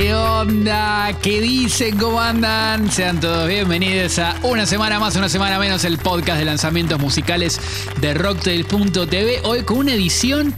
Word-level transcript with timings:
¿Qué 0.00 0.14
onda? 0.14 1.12
¿Qué 1.20 1.40
dicen? 1.40 1.98
¿Cómo 1.98 2.20
andan? 2.20 2.88
Sean 2.88 3.18
todos 3.18 3.48
bienvenidos 3.48 4.20
a 4.20 4.36
una 4.44 4.64
semana 4.64 5.00
más, 5.00 5.16
una 5.16 5.28
semana 5.28 5.58
menos, 5.58 5.82
el 5.84 5.98
podcast 5.98 6.38
de 6.38 6.44
lanzamientos 6.44 7.00
musicales 7.00 7.60
de 8.00 8.14
Rocktail.tv. 8.14 9.40
Hoy 9.42 9.62
con 9.64 9.78
una 9.78 9.94
edición 9.94 10.54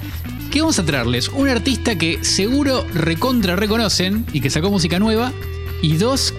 que 0.51 0.61
vamos 0.61 0.79
a 0.79 0.85
traerles. 0.85 1.31
Un 1.31 1.49
artista 1.49 1.97
que 1.97 2.23
seguro 2.23 2.85
recontra 2.93 3.57
reconocen 3.57 4.27
y 4.31 4.43
que 4.43 4.51
sacó 4.51 4.71
música 4.71 4.99
nueva. 4.99 5.33
Y 5.81 5.97
dos 5.97 6.35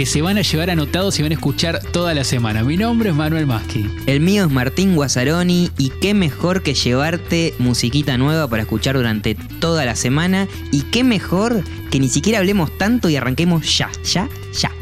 que 0.00 0.06
se 0.06 0.22
van 0.22 0.38
a 0.38 0.40
llevar 0.40 0.70
anotados 0.70 1.18
y 1.18 1.22
van 1.22 1.32
a 1.32 1.34
escuchar 1.34 1.78
toda 1.92 2.14
la 2.14 2.24
semana. 2.24 2.64
Mi 2.64 2.78
nombre 2.78 3.10
es 3.10 3.14
Manuel 3.14 3.46
Maschi. 3.46 3.84
El 4.06 4.20
mío 4.20 4.46
es 4.46 4.50
Martín 4.50 4.94
Guazzaroni 4.94 5.68
y 5.76 5.90
qué 6.00 6.14
mejor 6.14 6.62
que 6.62 6.72
llevarte 6.72 7.52
musiquita 7.58 8.16
nueva 8.16 8.48
para 8.48 8.62
escuchar 8.62 8.96
durante 8.96 9.34
toda 9.34 9.84
la 9.84 9.94
semana 9.96 10.48
y 10.72 10.84
qué 10.84 11.04
mejor 11.04 11.62
que 11.90 12.00
ni 12.00 12.08
siquiera 12.08 12.38
hablemos 12.38 12.78
tanto 12.78 13.10
y 13.10 13.16
arranquemos 13.16 13.76
ya, 13.76 13.90
ya, 14.02 14.26
ya. 14.58 14.72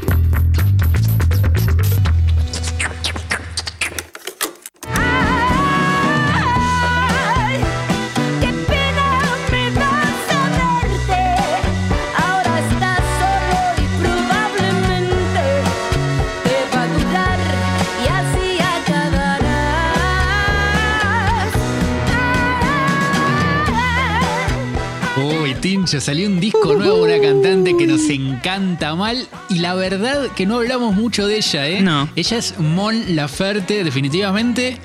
Tincho, 25.89 26.01
salió 26.01 26.27
un 26.27 26.39
disco 26.39 26.75
nuevo 26.75 27.03
una 27.03 27.19
cantante 27.19 27.75
que 27.75 27.87
nos 27.87 28.07
encanta 28.09 28.93
mal 28.93 29.27
y 29.49 29.55
la 29.59 29.73
verdad 29.73 30.27
que 30.35 30.45
no 30.45 30.57
hablamos 30.57 30.93
mucho 30.95 31.25
de 31.25 31.37
ella, 31.37 31.67
¿eh? 31.67 31.81
No. 31.81 32.07
Ella 32.15 32.37
es 32.37 32.59
Mon 32.59 33.15
Laferte, 33.15 33.83
definitivamente 33.83 34.77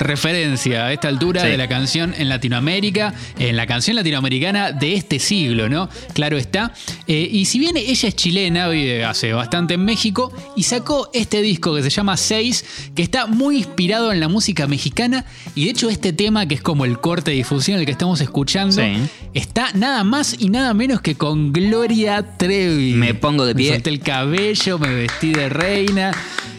referencia 0.00 0.86
a 0.86 0.92
esta 0.92 1.08
altura 1.08 1.42
Sí. 1.42 1.48
de 1.48 1.56
la 1.56 1.68
canción 1.68 2.14
en 2.16 2.28
Latinoamérica, 2.28 3.14
en 3.38 3.56
la 3.56 3.66
canción 3.66 3.96
latinoamericana 3.96 4.72
de 4.72 4.94
este 4.94 5.18
siglo, 5.18 5.68
¿no? 5.68 5.88
Claro 6.14 6.36
está. 6.38 6.72
Eh, 7.06 7.28
y 7.30 7.44
si 7.44 7.58
bien 7.58 7.76
ella 7.76 8.08
es 8.08 8.16
chilena, 8.16 8.68
vive 8.68 9.04
hace 9.04 9.32
bastante 9.32 9.74
en 9.74 9.84
México 9.84 10.32
y 10.56 10.64
sacó 10.64 11.10
este 11.12 11.42
disco 11.42 11.74
que 11.74 11.82
se 11.82 11.90
llama 11.90 12.16
Seis, 12.16 12.64
que 12.94 13.02
está 13.02 13.26
muy 13.26 13.58
inspirado 13.58 14.12
en 14.12 14.20
la 14.20 14.28
música 14.28 14.66
mexicana 14.66 15.24
y 15.54 15.64
de 15.66 15.70
hecho 15.70 15.88
este 15.90 16.12
tema 16.12 16.46
que 16.46 16.54
es 16.56 16.62
como 16.62 16.84
el 16.84 16.98
corte 16.98 17.30
de 17.30 17.36
difusión 17.36 17.78
el 17.78 17.84
que 17.86 17.92
estamos 17.92 18.20
escuchando 18.20 18.80
Sí. 18.82 18.96
está 19.34 19.70
nada 19.74 20.02
más 20.04 20.34
y 20.38 20.48
nada 20.48 20.72
menos 20.74 21.00
que 21.02 21.14
con 21.14 21.52
Gloria 21.52 22.36
Trevi. 22.38 22.94
Me 22.94 23.14
pongo 23.14 23.44
de 23.44 23.54
pie. 23.54 23.68
Me 23.70 23.76
solté 23.76 23.90
el 23.90 24.00
cabello, 24.00 24.78
me 24.78 24.94
vestí 24.94 25.32
de 25.32 25.48
reina. 25.48 26.12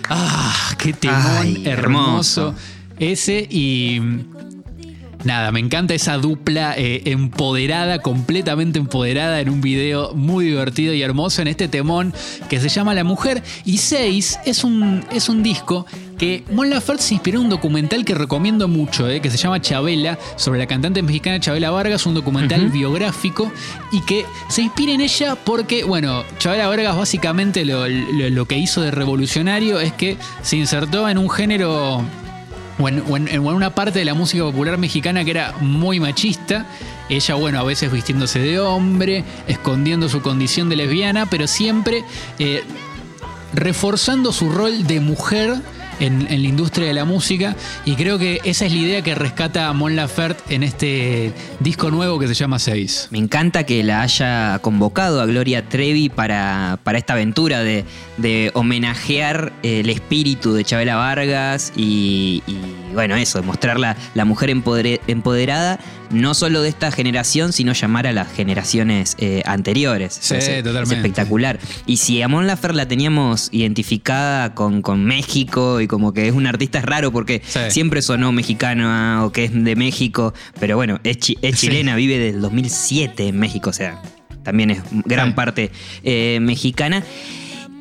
¡Ah! 0.10 0.76
¡Qué 0.78 0.94
temón 0.94 1.22
Ay, 1.40 1.64
hermoso! 1.66 2.50
hermoso. 2.50 2.56
Ese 3.00 3.48
y. 3.50 4.02
Nada, 5.24 5.52
me 5.52 5.60
encanta 5.60 5.94
esa 5.94 6.18
dupla 6.18 6.74
eh, 6.76 7.04
empoderada, 7.06 8.00
completamente 8.00 8.80
empoderada 8.80 9.40
en 9.40 9.52
un 9.52 9.62
video 9.62 10.16
muy 10.16 10.46
divertido 10.46 10.96
y 10.96 11.04
hermoso 11.04 11.44
en 11.44 11.48
este 11.48 11.68
temón 11.68 12.12
que 12.50 12.60
se 12.60 12.70
llama 12.70 12.96
La 12.96 13.04
Mujer. 13.04 13.44
Y 13.64 13.78
6 13.78 14.40
es 14.48 14.64
un, 14.64 15.06
es 15.12 15.30
un 15.30 15.44
disco 15.44 15.86
que 16.18 16.44
Mon 16.52 16.72
Laferte 16.72 17.04
se 17.04 17.14
inspiró 17.14 17.38
en 17.38 17.44
un 17.46 17.50
documental 17.52 18.04
que 18.04 18.16
recomiendo 18.16 18.68
mucho, 18.68 19.08
eh, 19.08 19.22
que 19.22 19.30
se 19.30 19.38
llama 19.38 19.62
Chabela, 19.62 20.18
sobre 20.38 20.58
la 20.58 20.66
cantante 20.66 21.04
mexicana 21.04 21.40
Chabela 21.40 21.70
Vargas, 21.70 22.08
un 22.08 22.16
documental 22.16 22.70
biográfico 22.70 23.52
y 23.92 24.02
que 24.02 24.26
se 24.50 24.64
inspira 24.64 24.92
en 24.94 25.02
ella 25.02 25.36
porque, 25.36 25.84
bueno, 25.84 26.24
Chabela 26.40 26.68
Vargas 26.68 26.98
básicamente 26.98 27.64
lo, 27.64 27.88
lo- 27.88 28.30
lo 28.32 28.46
que 28.46 28.58
hizo 28.58 28.82
de 28.82 28.90
revolucionario 28.90 29.80
es 29.80 29.94
que 29.94 30.18
se 30.42 30.58
insertó 30.58 31.08
en 31.08 31.20
un 31.20 31.30
género 31.30 32.04
o 32.80 32.88
en, 32.88 33.40
una 33.40 33.76
parte 33.76 34.00
de 34.00 34.06
la 34.06 34.14
música 34.14 34.44
popular 34.44 34.78
mexicana 34.78 35.24
que 35.24 35.32
era 35.32 35.54
muy 35.60 36.00
machista. 36.00 36.66
Ella, 37.10 37.36
bueno, 37.36 37.60
a 37.60 37.64
veces 37.64 37.92
vistiéndose 37.92 38.40
de 38.40 38.60
hombre, 38.60 39.24
escondiendo 39.48 40.10
su 40.10 40.22
condición 40.22 40.70
de 40.70 40.78
lesbiana, 40.78 41.26
pero 41.26 41.48
siempre 41.48 42.04
eh, 42.40 42.64
reforzando 43.54 44.32
su 44.32 44.50
rol 44.50 44.88
de 44.88 45.00
mujer 45.00 45.56
en, 46.02 46.26
la 46.26 46.48
industria 46.48 46.88
de 46.88 46.94
la 46.94 47.06
música. 47.06 47.56
Y 47.86 47.96
creo 47.96 48.20
que 48.20 48.42
esa 48.44 48.66
es 48.66 48.74
la 48.74 48.78
idea 48.78 49.02
que 49.02 49.16
rescata 49.16 49.72
Mon 49.72 49.96
Laferte 49.96 50.54
en 50.54 50.64
este 50.64 51.32
disco 51.60 51.92
nuevo 51.92 52.20
que 52.20 52.28
se 52.28 52.34
llama 52.34 52.60
Seis. 52.60 53.08
Me 53.12 53.20
encanta 53.20 53.64
que 53.64 53.84
la 53.84 54.02
haya 54.02 54.60
convocado 54.60 55.22
a 55.22 55.26
Gloria 55.26 55.68
Trevi 55.70 56.10
para, 56.10 56.80
para 56.84 56.98
esta 56.98 57.14
aventura 57.14 57.64
de, 57.64 57.86
de 58.18 58.52
homenajear 58.54 59.54
el 59.64 59.90
espíritu 59.90 60.54
de 60.54 60.64
Chabela 60.64 60.96
Vargas 60.96 61.72
y, 61.76 62.44
bueno, 62.94 63.16
eso, 63.16 63.42
mostrar 63.44 63.80
la, 63.80 63.96
la 64.16 64.26
mujer 64.26 64.50
empoderada, 64.50 65.80
no 66.12 66.34
solo 66.34 66.62
de 66.62 66.70
esta 66.70 66.92
generación, 66.92 67.54
sino 67.54 67.74
llamar 67.74 68.08
a 68.08 68.12
las 68.14 68.32
generaciones 68.32 69.16
eh, 69.20 69.44
anteriores. 69.46 70.18
Sí, 70.22 70.36
es, 70.36 70.48
es 70.48 70.64
totalmente. 70.64 70.96
espectacular. 70.96 71.60
Y 71.86 71.98
si 71.98 72.22
a 72.22 72.28
Mon 72.28 72.48
Laferte 72.48 72.76
la 72.78 72.88
teníamos 72.88 73.50
identificada 73.52 74.54
con, 74.54 74.82
con 74.82 75.06
México 75.06 75.82
y 75.82 75.88
como 75.88 76.14
que 76.14 76.28
es 76.28 76.34
un 76.34 76.48
artista 76.48 76.80
es 76.80 76.86
raro 76.86 77.12
porque 77.12 77.42
Sí. 77.46 77.60
siempre 77.70 78.02
sonó 78.02 78.32
mexicana 78.32 79.24
o 79.26 79.32
que 79.32 79.46
es 79.46 79.52
de 79.64 79.76
México, 79.76 80.34
pero 80.60 80.76
bueno, 80.76 81.00
es, 81.04 81.18
chi- 81.18 81.38
es 81.42 81.60
Sí. 81.60 81.68
chilena, 81.68 81.96
vive 81.96 82.18
desde 82.20 82.36
el 82.36 82.42
2007 82.42 83.28
en 83.30 83.40
México, 83.40 83.70
o 83.70 83.74
sea, 83.74 84.02
también 84.44 84.72
es 84.72 84.80
gran 85.06 85.30
Sí. 85.30 85.34
parte 85.36 85.72
eh, 86.04 86.40
mexicana. 86.42 87.04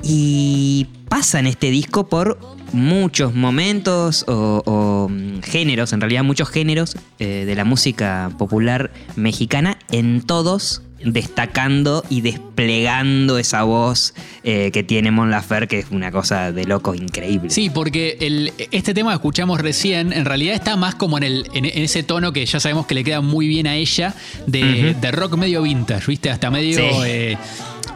Y 0.03 0.87
pasa 1.09 1.41
en 1.41 1.47
este 1.47 1.71
disco 1.71 2.09
por 2.09 2.39
muchos 2.73 3.35
momentos 3.35 4.25
o, 4.29 4.63
o, 4.65 5.09
mm, 5.09 5.41
géneros, 5.43 5.93
en 5.93 6.01
realidad 6.01 6.23
muchos 6.25 6.49
géneros 6.49 6.97
eh, 7.19 7.45
de 7.47 7.55
la 7.55 7.65
música 7.65 8.31
popular 8.39 8.91
mexicana, 9.17 9.79
en 9.91 10.23
todos 10.23 10.83
destacando 11.03 12.05
y 12.11 12.21
desplegando 12.21 13.39
esa 13.39 13.63
voz 13.63 14.13
eh, 14.45 14.71
que 14.71 14.83
tiene 14.83 15.11
Mon 15.11 15.31
Laferte, 15.31 15.67
que 15.69 15.79
es 15.79 15.87
una 15.91 16.11
cosa 16.13 16.53
de 16.53 16.65
loco 16.65 16.95
increíble. 16.95 17.49
Sí, 17.49 17.71
porque 17.71 18.19
el- 18.21 18.53
este 18.71 18.93
tema 18.93 19.11
que 19.13 19.15
escuchamos 19.17 19.61
recién, 19.61 20.13
en 20.13 20.27
realidad 20.27 20.55
está 20.55 20.77
más 20.77 20.95
como 20.95 21.17
en, 21.17 21.25
el, 21.25 21.47
en, 21.55 21.65
en 21.65 21.79
ese 21.83 22.03
tono 22.03 22.35
que 22.35 22.45
ya 22.45 22.61
sabemos 22.61 22.85
que 22.87 22.95
le 22.95 23.03
queda 23.05 23.23
muy 23.23 23.49
bien 23.49 23.67
a 23.67 23.77
ella, 23.77 24.15
de, 24.47 24.95
de 25.01 25.11
rock 25.11 25.37
medio 25.39 25.63
vintage, 25.63 26.07
¿viste? 26.07 26.29
Hasta 26.31 26.51
medio. 26.51 26.77
Sí. 26.79 26.85
eh, 27.07 27.37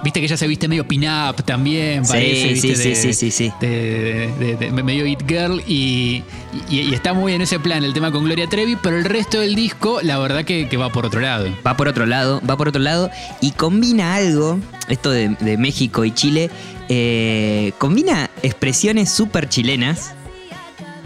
Viste 0.04 0.20
que 0.20 0.26
ella 0.26 0.37
se 0.37 0.47
viste 0.47 0.69
medio 0.69 0.87
pin-up 0.87 1.42
también, 1.44 2.04
parece, 2.04 2.56
sí, 2.56 2.69
¿viste? 2.69 2.76
sí, 2.76 2.88
de- 2.91 2.94
sí, 2.97 3.12
sí, 3.15 3.31
sí. 3.31 3.53
de- 3.60 4.70
medio 4.84 5.06
It 5.06 5.20
Girl 5.26 5.62
y, 5.66 6.22
y- 6.70 6.81
y 6.81 6.94
está 6.94 7.15
muy 7.15 7.32
en 7.32 7.41
ese 7.41 7.59
plan 7.59 7.82
el 7.82 7.94
tema 7.94 8.12
con 8.12 8.25
Gloria 8.25 8.47
Trevi, 8.47 8.76
pero 8.76 8.98
el 8.98 9.04
resto 9.04 9.41
del 9.41 9.54
disco, 9.54 10.00
la 10.03 10.19
verdad 10.19 10.44
que, 10.44 10.69
que 10.69 10.76
va 10.76 10.91
por 10.91 11.06
otro 11.06 11.20
lado. 11.20 11.48
Va 11.66 11.76
por 11.76 11.88
otro 11.88 12.04
lado, 12.06 12.43
va 12.48 12.56
por 12.56 12.69
otro 12.69 12.82
lado 12.82 13.10
y 13.41 13.53
combina 13.53 14.14
algo, 14.14 14.59
esto 14.88 15.10
de, 15.10 15.31
de 15.41 15.56
México 15.56 16.04
y 16.04 16.10
Chile, 16.12 16.50
eh, 16.91 17.72
combina 17.78 18.28
expresiones 18.43 19.10
súper 19.10 19.48
chilenas 19.48 20.12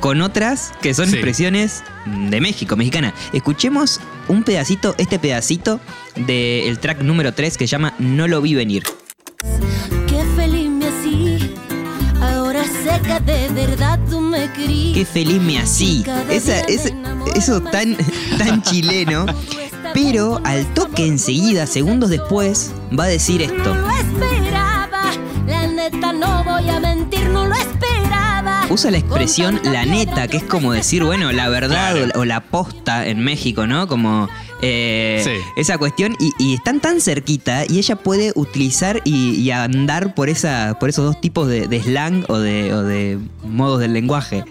con 0.00 0.20
otras 0.22 0.72
que 0.81 0.94
son 0.94 1.06
Sí. 1.09 1.14
expresiones 1.14 1.82
de 2.06 2.41
México, 2.41 2.76
mexicana. 2.76 3.12
Escuchemos 3.32 4.00
un 4.28 4.42
pedacito, 4.44 4.94
este 4.98 5.19
pedacito 5.19 5.81
del 6.16 6.78
track 6.78 7.03
número 7.03 7.32
3 7.34 7.56
que 7.56 7.66
se 7.66 7.72
llama 7.72 7.94
No 7.98 8.28
lo 8.28 8.41
vi 8.41 8.54
venir. 8.54 8.84
Qué 10.08 10.25
feliz 10.37 10.69
me 10.70 10.87
así. 10.87 11.54
Ahora 12.20 12.64
sé 12.64 13.00
que 13.03 13.20
de 13.32 13.48
verdad 13.66 13.98
tú 14.10 14.20
me 14.20 14.50
querías. 14.53 14.94
Qué 14.98 15.04
feliz 15.04 15.41
me 15.41 15.58
así. 15.58 16.04
Esa, 16.31 16.60
es- 16.60 16.92
eso 17.34 17.60
tan, 17.60 17.97
tan 18.38 18.62
chileno. 18.62 19.26
Pero 19.94 20.41
al 20.44 20.66
toque 20.75 21.06
enseguida, 21.06 21.67
segundos 21.67 22.11
después, 22.11 22.73
va 22.99 23.05
a 23.05 23.08
decir 23.08 23.40
esto. 23.43 23.75
Usa 28.70 28.91
la 28.91 28.99
expresión 28.99 29.61
la 29.65 29.87
neta, 29.87 30.29
que 30.29 30.37
es 30.37 30.43
como 30.43 30.73
decir, 30.73 31.03
bueno, 31.03 31.32
la 31.32 31.49
verdad 31.49 31.97
o, 32.15 32.20
o 32.20 32.25
la 32.26 32.41
posta 32.41 33.06
en 33.06 33.19
México, 33.20 33.67
¿no? 33.67 33.88
Como 33.88 34.29
eh, 34.61 35.23
Sí. 35.25 35.31
esa 35.56 35.79
cuestión. 35.79 36.15
Y, 36.20 36.32
y 36.38 36.55
están 36.55 36.79
tan 36.81 37.00
cerquita 37.00 37.65
y 37.67 37.79
ella 37.79 37.97
puede 37.97 38.32
utilizar 38.35 39.00
y, 39.05 39.31
y 39.41 39.50
andar 39.53 40.15
por, 40.15 40.29
esa, 40.29 40.76
por 40.79 40.91
esos 40.91 41.06
dos 41.06 41.19
tipos 41.20 41.49
de, 41.49 41.67
de 41.67 41.82
slang 41.82 42.25
o 42.29 42.38
de, 42.38 42.75
o 42.75 42.82
de 42.82 43.19
modos 43.43 43.81
del 43.81 43.94
lenguaje. 43.94 44.44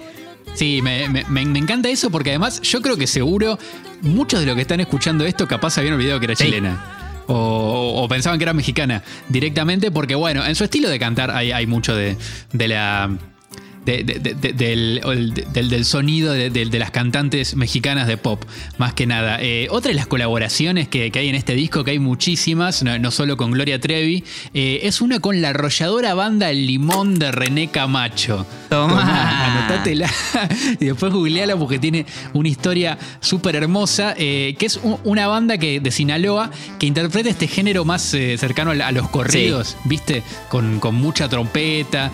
Sí, 0.56 0.82
me, 0.82 1.08
me- 1.10 1.26
me- 1.26 1.42
encanta 1.60 1.88
eso 1.90 2.10
porque 2.10 2.32
además 2.32 2.60
yo 2.64 2.82
creo 2.82 2.98
que 2.98 3.06
seguro 3.06 3.60
muchos 4.02 4.40
de 4.40 4.48
los 4.48 4.56
que 4.56 4.62
están 4.62 4.80
escuchando 4.80 5.26
esto 5.26 5.48
capaz 5.48 5.78
habían 5.78 5.94
olvidado 5.94 6.20
que 6.20 6.26
era 6.26 6.36
Sí. 6.36 6.46
chilena. 6.46 6.84
O, 7.28 7.36
o- 7.36 8.04
o 8.04 8.08
pensaban 8.08 8.40
que 8.40 8.46
era 8.46 8.54
mexicana 8.54 9.04
directamente 9.30 9.92
porque 9.92 10.16
bueno, 10.16 10.44
en 10.44 10.56
su 10.56 10.64
estilo 10.64 10.90
de 10.90 10.98
cantar 10.98 11.30
hay, 11.30 11.52
hay 11.52 11.68
mucho 11.68 11.96
de, 11.96 12.18
de 12.52 12.68
la 12.68 13.12
de- 13.88 14.04
de- 14.04 14.20
de- 14.20 14.34
de- 14.34 14.54
del, 14.54 15.02
del, 15.54 15.70
del 15.70 15.86
sonido 15.86 16.34
de, 16.34 16.50
las 16.78 16.92
cantantes 16.92 17.56
mexicanas 17.56 18.06
de 18.08 18.18
pop, 18.18 18.44
más 18.78 18.94
que 18.94 19.08
nada. 19.08 19.40
Eh, 19.42 19.68
otra 19.72 19.90
de 19.90 19.96
las 19.96 20.08
colaboraciones 20.08 20.90
que, 20.90 21.10
que 21.10 21.20
hay 21.20 21.30
en 21.30 21.36
este 21.36 21.54
disco, 21.56 21.86
que 21.86 21.92
hay 21.92 22.00
muchísimas, 22.00 22.84
no, 22.84 23.00
no 23.00 23.12
solo 23.12 23.38
con 23.38 23.52
Gloria 23.52 23.80
Trevi, 23.80 24.26
eh, 24.54 24.82
es 24.84 25.00
una 25.00 25.20
con 25.22 25.42
la 25.42 25.50
arrolladora 25.50 26.14
banda 26.14 26.50
El 26.52 26.68
Limón 26.68 27.18
de 27.18 27.32
René 27.32 27.70
Camacho. 27.70 28.46
Tomá. 28.70 29.46
anotátela 29.62 30.12
y 30.80 30.86
después 30.86 31.14
googleala 31.14 31.56
porque 31.56 31.80
tiene 31.80 32.06
una 32.34 32.50
historia 32.50 32.98
súper 33.22 33.56
hermosa, 33.56 34.14
eh, 34.18 34.56
que 34.60 34.66
es 34.66 34.80
una 35.06 35.28
banda 35.28 35.58
que, 35.58 35.80
de 35.80 35.92
Sinaloa 35.92 36.52
que 36.78 36.86
interpreta 36.86 37.30
este 37.30 37.48
género 37.48 37.86
más 37.86 38.02
cercano 38.02 38.72
a, 38.72 38.92
los 38.92 39.08
corridos, 39.10 39.78
¿viste? 39.86 40.24
Con, 40.50 40.82
con 40.82 40.96
mucha 40.96 41.30
trompeta. 41.30 42.12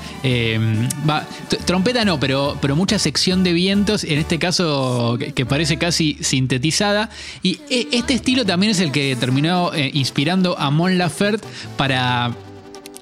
va, 1.09 1.25
trompeta 1.65 2.05
no, 2.05 2.19
pero, 2.19 2.57
pero 2.61 2.75
mucha 2.75 2.99
sección 2.99 3.43
de 3.43 3.53
vientos, 3.53 4.03
en 4.03 4.19
este 4.19 4.39
caso 4.39 5.15
que, 5.19 5.33
que 5.33 5.45
parece 5.45 5.77
casi 5.77 6.17
sintetizada. 6.21 7.09
Y 7.41 7.59
e- 7.69 7.87
este 7.91 8.13
estilo 8.13 8.45
también 8.45 8.71
es 8.71 8.79
el 8.79 8.91
que 8.91 9.15
terminó 9.19 9.73
eh, 9.73 9.91
inspirando 9.93 10.57
a 10.59 10.69
Mon 10.71 10.97
Laferte 10.97 11.47
para 11.77 12.33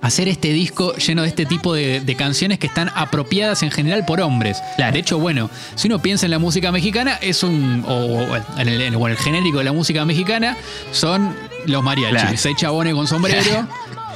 hacer 0.01 0.27
este 0.27 0.51
disco 0.51 0.95
lleno 0.95 1.21
de 1.21 1.27
este 1.27 1.45
tipo 1.45 1.75
de, 1.75 1.99
de 2.01 2.15
canciones 2.15 2.57
que 2.57 2.65
están 2.67 2.89
apropiadas 2.95 3.61
en 3.63 3.69
general 3.71 4.03
por 4.05 4.19
hombres. 4.21 4.57
Claro. 4.75 4.93
De 4.93 4.99
hecho, 4.99 5.19
bueno, 5.19 5.49
si 5.75 5.87
uno 5.87 6.01
piensa 6.01 6.25
en 6.25 6.31
la 6.31 6.39
música 6.39 6.71
mexicana, 6.71 7.19
es 7.21 7.43
un. 7.43 7.85
o, 7.87 7.93
o 7.93 8.35
en, 8.59 8.67
el, 8.67 8.81
en 8.81 8.93
el 8.95 9.17
genérico 9.17 9.59
de 9.59 9.65
la 9.65 9.73
música 9.73 10.03
mexicana, 10.05 10.57
son 10.91 11.35
los 11.67 11.83
mariachis. 11.83 12.19
Claro. 12.19 12.37
Seis 12.37 12.57
chabones 12.57 12.95
con 12.95 13.07
sombrero 13.07 13.41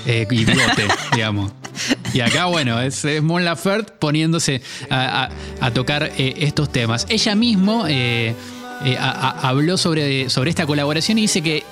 eh, 0.05 0.25
y 0.29 0.45
bigote, 0.45 0.87
digamos. 1.15 1.51
Y 2.13 2.21
acá, 2.21 2.45
bueno, 2.45 2.79
es, 2.81 3.03
es 3.05 3.21
Mon 3.21 3.43
Laferte 3.43 3.93
poniéndose 3.99 4.61
a, 4.89 5.25
a- 5.25 5.65
a 5.65 5.71
tocar 5.71 6.11
eh, 6.17 6.33
estos 6.39 6.71
temas. 6.71 7.05
Ella 7.09 7.35
mismo 7.35 7.85
eh, 7.87 8.33
eh, 8.85 8.97
a- 8.99 9.47
habló 9.49 9.77
sobre, 9.77 10.29
sobre 10.29 10.49
esta 10.49 10.65
colaboración 10.65 11.17
y 11.17 11.21
dice 11.21 11.41
que 11.41 11.63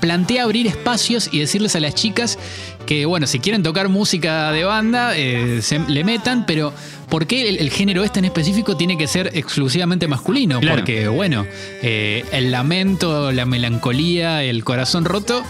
plantea 0.00 0.44
abrir 0.44 0.66
espacios 0.66 1.28
y 1.32 1.38
decirles 1.40 1.76
a 1.76 1.80
las 1.80 1.94
chicas 1.94 2.38
que, 2.86 3.06
bueno, 3.06 3.26
si 3.28 3.38
quieren 3.38 3.62
tocar 3.62 3.88
música 3.88 4.50
de 4.50 4.64
banda, 4.64 5.16
eh, 5.16 5.60
se 5.62 5.78
le 5.78 6.02
metan, 6.02 6.44
pero 6.46 6.72
¿por 7.08 7.28
qué 7.28 7.48
el, 7.48 7.58
el 7.58 7.70
género 7.70 8.02
este 8.02 8.18
en 8.18 8.24
específico 8.24 8.76
tiene 8.76 8.98
que 8.98 9.06
ser 9.06 9.30
exclusivamente 9.34 10.08
masculino? 10.08 10.58
Claro. 10.60 10.78
Porque, 10.78 11.06
bueno, 11.06 11.46
eh, 11.82 12.24
el 12.32 12.50
lamento, 12.50 13.30
la 13.30 13.46
melancolía, 13.46 14.42
el 14.42 14.64
corazón 14.64 15.04
roto 15.04 15.44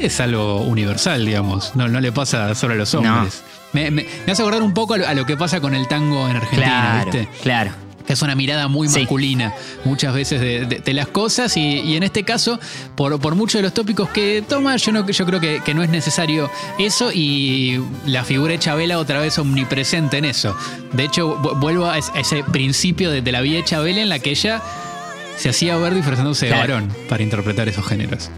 es 0.00 0.20
algo 0.20 0.60
universal, 0.62 1.24
digamos. 1.24 1.74
No, 1.76 1.88
no 1.88 2.00
le 2.00 2.12
pasa 2.12 2.54
solo 2.54 2.74
a 2.74 2.76
los 2.76 2.94
hombres. 2.94 3.42
Me, 3.72 3.90
me- 3.90 4.06
me 4.26 4.32
hace 4.32 4.42
acordar 4.42 4.62
un 4.62 4.72
poco 4.74 4.94
a 4.94 4.98
lo, 4.98 5.08
a 5.08 5.14
lo 5.14 5.26
que 5.26 5.36
pasa 5.36 5.60
con 5.60 5.74
el 5.74 5.88
tango 5.88 6.28
en 6.28 6.36
Argentina, 6.36 6.64
Claro, 6.66 7.10
¿viste? 7.10 7.28
claro. 7.42 7.70
que 8.06 8.12
es 8.12 8.20
una 8.22 8.34
mirada 8.34 8.68
muy 8.68 8.86
Sí. 8.88 9.00
masculina 9.00 9.54
muchas 9.84 10.12
veces 10.14 10.38
de, 10.40 10.66
de- 10.66 10.78
de 10.80 10.92
las 10.92 11.06
cosas 11.08 11.56
y, 11.56 11.80
y 11.80 11.96
en 11.96 12.02
este 12.02 12.22
caso, 12.22 12.60
por, 12.96 13.18
por 13.18 13.34
muchos 13.34 13.58
de 13.60 13.62
los 13.62 13.72
tópicos 13.74 14.10
que 14.10 14.44
toma, 14.46 14.76
yo, 14.76 14.92
no, 14.92 15.08
yo 15.08 15.24
creo 15.26 15.40
que, 15.40 15.60
que 15.64 15.72
no 15.74 15.82
es 15.82 15.88
necesario 15.90 16.50
eso 16.78 17.10
y 17.12 17.82
la 18.06 18.22
figura 18.22 18.52
de 18.52 18.58
Chabela 18.58 18.98
otra 18.98 19.20
vez 19.20 19.38
omnipresente 19.38 20.18
en 20.18 20.26
eso. 20.26 20.54
De 20.92 21.02
hecho, 21.04 21.36
vu- 21.40 21.58
vuelvo 21.58 21.86
a, 21.86 21.96
es- 21.98 22.10
a 22.14 22.20
ese 22.20 22.44
principio 22.44 23.10
de, 23.10 23.22
de 23.22 23.32
la 23.32 23.40
vida 23.40 23.56
de 23.56 23.64
Chabela 23.64 24.02
en 24.02 24.08
la 24.10 24.18
que 24.18 24.30
ella 24.30 24.60
se 25.38 25.48
hacía 25.48 25.76
ver 25.78 25.94
disfrazándose 25.94 26.46
de 26.46 26.52
varón 26.52 26.94
para 27.08 27.22
interpretar 27.22 27.68
esos 27.68 27.86
géneros. 27.86 28.30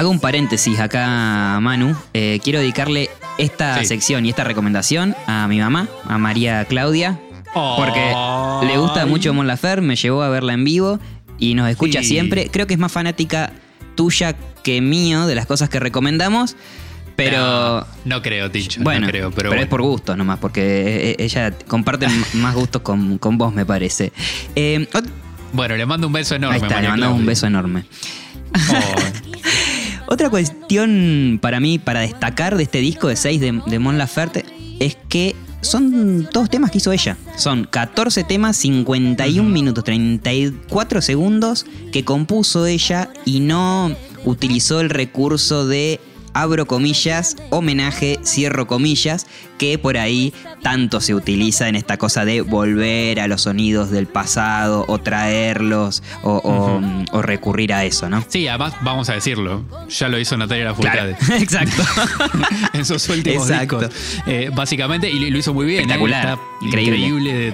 Hago 0.00 0.08
un 0.08 0.18
paréntesis 0.18 0.80
acá, 0.80 1.58
Manu. 1.60 1.94
Eh, 2.14 2.40
quiero 2.42 2.58
dedicarle 2.60 3.10
esta 3.36 3.80
Sí. 3.80 3.84
sección 3.84 4.24
y 4.24 4.30
esta 4.30 4.44
recomendación 4.44 5.14
a 5.26 5.46
mi 5.46 5.58
mamá, 5.60 5.88
a 6.08 6.16
María 6.16 6.64
Claudia, 6.64 7.20
porque 7.52 8.14
le 8.66 8.78
gusta 8.78 9.04
mucho 9.04 9.34
Mon 9.34 9.46
Laferte, 9.46 9.82
me 9.82 9.96
llevó 9.96 10.22
a 10.22 10.30
verla 10.30 10.54
en 10.54 10.64
vivo 10.64 10.98
y 11.38 11.52
nos 11.52 11.68
escucha 11.68 12.00
Sí. 12.00 12.08
siempre. 12.08 12.48
Creo 12.50 12.66
que 12.66 12.72
es 12.72 12.80
más 12.80 12.90
fanática 12.90 13.52
tuya 13.94 14.34
que 14.62 14.80
mío 14.80 15.26
de 15.26 15.34
las 15.34 15.44
cosas 15.44 15.68
que 15.68 15.78
recomendamos, 15.78 16.56
pero... 17.14 17.36
No, 17.36 17.86
no 18.06 18.22
creo, 18.22 18.50
Ticho. 18.50 18.80
Bueno, 18.82 19.02
no 19.02 19.06
creo, 19.08 19.30
pero, 19.32 19.50
es 19.50 19.54
bueno. 19.56 19.68
por 19.68 19.82
gustos 19.82 20.16
nomás, 20.16 20.38
porque 20.38 21.10
eh, 21.10 21.16
ella 21.18 21.52
comparte 21.68 22.06
más 22.32 22.54
gustos 22.54 22.80
con, 22.80 23.18
con 23.18 23.36
vos, 23.36 23.52
me 23.52 23.66
parece. 23.66 24.12
Eh, 24.56 24.88
Bueno, 25.52 25.76
le 25.76 25.84
mando 25.84 26.06
un 26.06 26.14
beso 26.14 26.36
enorme. 26.36 26.56
ahí 26.56 26.62
está, 26.62 26.80
le 26.80 26.88
mandamos 26.88 27.18
un 27.18 27.26
beso 27.26 27.46
enorme. 27.46 27.84
Oh, 28.54 28.94
Otra 30.12 30.28
cuestión 30.28 31.38
para 31.40 31.60
mí, 31.60 31.78
para 31.78 32.00
destacar 32.00 32.56
de 32.56 32.64
este 32.64 32.80
disco 32.80 33.06
de 33.06 33.14
6 33.14 33.40
de, 33.40 33.62
de 33.64 33.78
Mon 33.78 33.96
Laferte, 33.96 34.44
es 34.80 34.96
que 35.08 35.36
son 35.60 36.28
todos 36.32 36.50
temas 36.50 36.72
que 36.72 36.78
hizo 36.78 36.90
ella. 36.90 37.16
Son 37.36 37.62
14 37.62 38.24
temas, 38.24 38.56
51 38.56 39.48
minutos, 39.48 39.84
34 39.84 41.00
segundos 41.00 41.64
que 41.92 42.04
compuso 42.04 42.66
ella 42.66 43.08
y 43.24 43.38
no 43.38 43.94
utilizó 44.24 44.80
el 44.80 44.90
recurso 44.90 45.68
de 45.68 46.00
abro 46.32 46.66
comillas, 46.66 47.36
homenaje, 47.50 48.18
cierro 48.24 48.66
comillas, 48.66 49.26
que 49.58 49.78
por 49.78 49.96
ahí 49.98 50.32
tanto 50.62 51.00
se 51.00 51.14
utiliza 51.14 51.68
en 51.68 51.76
esta 51.76 51.96
cosa 51.98 52.24
de 52.24 52.40
volver 52.40 53.20
a 53.20 53.28
los 53.28 53.42
sonidos 53.42 53.90
del 53.90 54.06
pasado 54.06 54.84
o 54.88 54.98
traerlos 54.98 56.02
o, 56.22 56.36
o- 56.36 56.80
o 57.16 57.22
recurrir 57.22 57.72
a 57.72 57.84
eso, 57.84 58.08
¿no? 58.08 58.24
Sí, 58.28 58.46
además, 58.48 58.74
vamos 58.82 59.08
a 59.10 59.14
decirlo, 59.14 59.64
ya 59.88 60.08
lo 60.08 60.18
hizo 60.18 60.36
Natalia 60.36 60.66
Lafourcade. 60.66 61.16
exacto. 61.38 61.82
en 62.72 62.84
sus 62.84 63.08
últimos 63.08 63.50
Exacto. 63.50 63.80
discos. 63.80 63.96
Eh, 64.26 64.50
básicamente, 64.54 65.10
y 65.10 65.30
lo 65.30 65.38
hizo 65.38 65.52
muy 65.54 65.66
bien. 65.66 65.80
¿eh? 65.80 65.82
Espectacular, 65.82 66.26
Está 66.38 66.66
increíble. 66.66 66.96
increíble 66.98 67.52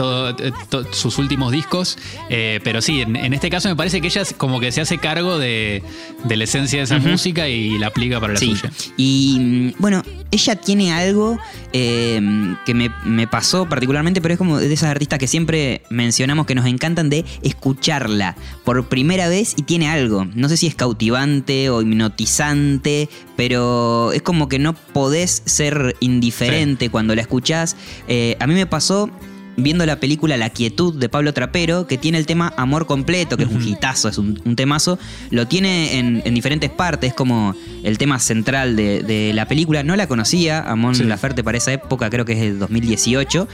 todo, 0.00 0.30
eh, 0.30 0.52
to- 0.70 0.90
sus 0.94 1.18
últimos 1.18 1.52
discos. 1.52 1.98
Eh, 2.30 2.58
pero 2.64 2.80
sí, 2.80 3.02
en, 3.02 3.16
en 3.16 3.34
este 3.34 3.50
caso 3.50 3.68
me 3.68 3.76
parece 3.76 4.00
que 4.00 4.06
ella 4.06 4.22
como 4.38 4.60
que 4.60 4.72
se 4.72 4.80
hace 4.80 4.96
cargo 4.96 5.38
de, 5.38 5.82
de 6.24 6.36
la 6.36 6.44
esencia 6.44 6.78
de 6.78 6.84
esa 6.84 6.98
música 6.98 7.48
y 7.48 7.76
la 7.78 7.88
aplica 7.88 8.18
para 8.18 8.32
la 8.32 8.38
Sí. 8.38 8.46
suya. 8.56 8.72
Y 8.96 9.36
mm, 9.38 9.72
bueno, 9.78 10.02
ella 10.30 10.56
tiene 10.56 10.92
algo 10.94 11.38
eh, 11.74 12.18
que 12.64 12.72
me, 12.72 12.90
me 13.04 13.26
pasó 13.26 13.68
particularmente, 13.68 14.22
pero 14.22 14.32
es 14.34 14.38
como 14.38 14.58
de 14.58 14.72
esas 14.72 14.88
artistas 14.90 15.18
que 15.18 15.26
siempre 15.26 15.82
mencionamos 15.90 16.46
que 16.46 16.54
nos 16.54 16.64
encantan 16.66 17.10
de 17.10 17.24
escucharla 17.42 18.36
por 18.64 18.88
primera 18.88 19.28
vez 19.28 19.52
y 19.58 19.62
tiene 19.64 19.88
algo. 19.90 20.26
No 20.34 20.48
sé 20.48 20.56
si 20.56 20.66
es 20.66 20.74
cautivante 20.74 21.68
o 21.68 21.82
hipnotizante, 21.82 23.08
pero 23.36 24.12
es 24.12 24.22
como 24.22 24.48
que 24.48 24.58
no 24.58 24.72
podés 24.74 25.42
ser 25.44 25.94
indiferente 26.00 26.88
cuando 26.88 27.14
la 27.14 27.20
escuchás. 27.22 27.76
Eh, 28.08 28.36
a 28.40 28.46
mí 28.46 28.54
me 28.54 28.66
pasó 28.66 29.10
viendo 29.56 29.84
la 29.86 30.00
película 30.00 30.36
La 30.36 30.50
Quietud 30.50 30.94
de 30.94 31.08
Pablo 31.08 31.32
Trapero, 31.32 31.86
que 31.86 31.98
tiene 31.98 32.18
el 32.18 32.26
tema 32.26 32.52
Amor 32.56 32.86
Completo, 32.86 33.36
que 33.36 33.44
es 33.44 33.50
un 33.50 33.66
hitazo, 33.66 34.08
es 34.08 34.18
un, 34.18 34.40
un 34.44 34.56
temazo, 34.56 34.98
lo 35.30 35.46
tiene 35.46 35.98
en, 35.98 36.22
en 36.24 36.34
diferentes 36.34 36.70
partes, 36.70 37.14
como 37.14 37.54
el 37.82 37.98
tema 37.98 38.18
central 38.18 38.76
de, 38.76 39.02
de 39.02 39.32
la 39.34 39.46
película. 39.46 39.82
No 39.82 39.96
la 39.96 40.06
conocía, 40.06 40.60
a 40.60 40.76
Mon 40.76 40.94
Sí. 40.94 41.04
Laferte 41.04 41.42
para 41.42 41.58
esa 41.58 41.72
época, 41.72 42.10
creo 42.10 42.24
que 42.24 42.32
es 42.32 42.40
el 42.40 42.58
2018. 42.58 43.48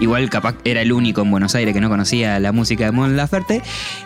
Igual 0.00 0.28
capaz 0.30 0.56
era 0.64 0.82
el 0.82 0.92
único 0.92 1.22
en 1.22 1.30
Buenos 1.30 1.54
Aires 1.54 1.74
que 1.74 1.80
no 1.80 1.88
conocía 1.88 2.38
la 2.40 2.52
música 2.52 2.84
de 2.84 2.92
Mon 2.92 3.16
Laferte. 3.16 3.62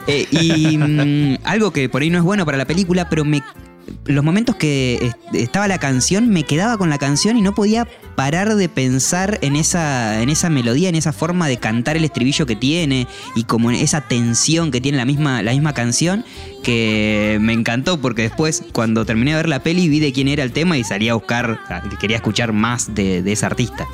Eh, 0.06 0.26
y 0.30 0.78
mm, 0.78 1.38
algo 1.44 1.72
que 1.72 1.88
por 1.88 2.02
ahí 2.02 2.10
no 2.10 2.18
es 2.18 2.24
bueno 2.24 2.44
para 2.44 2.56
la 2.58 2.64
película, 2.66 3.08
pero 3.08 3.24
me 3.24 3.42
los 4.06 4.24
momentos 4.24 4.56
que 4.56 4.94
est- 5.02 5.34
estaba 5.34 5.68
la 5.68 5.78
canción, 5.78 6.28
me 6.28 6.44
quedaba 6.44 6.76
con 6.78 6.90
la 6.90 6.98
canción 6.98 7.36
y 7.36 7.42
no 7.42 7.54
podía 7.54 7.86
parar 8.16 8.54
de 8.54 8.68
pensar 8.68 9.38
en 9.42 9.56
esa, 9.56 10.22
en 10.22 10.28
esa 10.30 10.50
melodía, 10.50 10.88
en 10.88 10.94
esa 10.94 11.12
forma 11.12 11.48
de 11.48 11.56
cantar 11.58 11.96
el 11.96 12.04
estribillo 12.04 12.46
que 12.46 12.56
tiene 12.56 13.06
y 13.34 13.44
como 13.44 13.70
esa 13.70 14.02
tensión 14.02 14.70
que 14.70 14.80
tiene 14.80 14.98
la 14.98 15.04
misma, 15.04 15.42
la 15.42 15.52
misma 15.52 15.74
canción, 15.74 16.24
que 16.62 17.38
me 17.40 17.52
encantó 17.52 18.00
porque 18.00 18.22
después 18.22 18.62
cuando 18.72 19.04
terminé 19.04 19.32
de 19.32 19.36
ver 19.38 19.48
la 19.48 19.62
peli 19.62 19.88
vi 19.88 20.00
de 20.00 20.12
quién 20.12 20.28
era 20.28 20.42
el 20.42 20.52
tema 20.52 20.78
y 20.78 20.84
salí 20.84 21.08
a 21.08 21.14
buscar, 21.14 21.60
quería 22.00 22.16
escuchar 22.16 22.52
más 22.52 22.94
de, 22.94 23.22
de 23.22 23.32
esa 23.32 23.46
artista. 23.46 23.86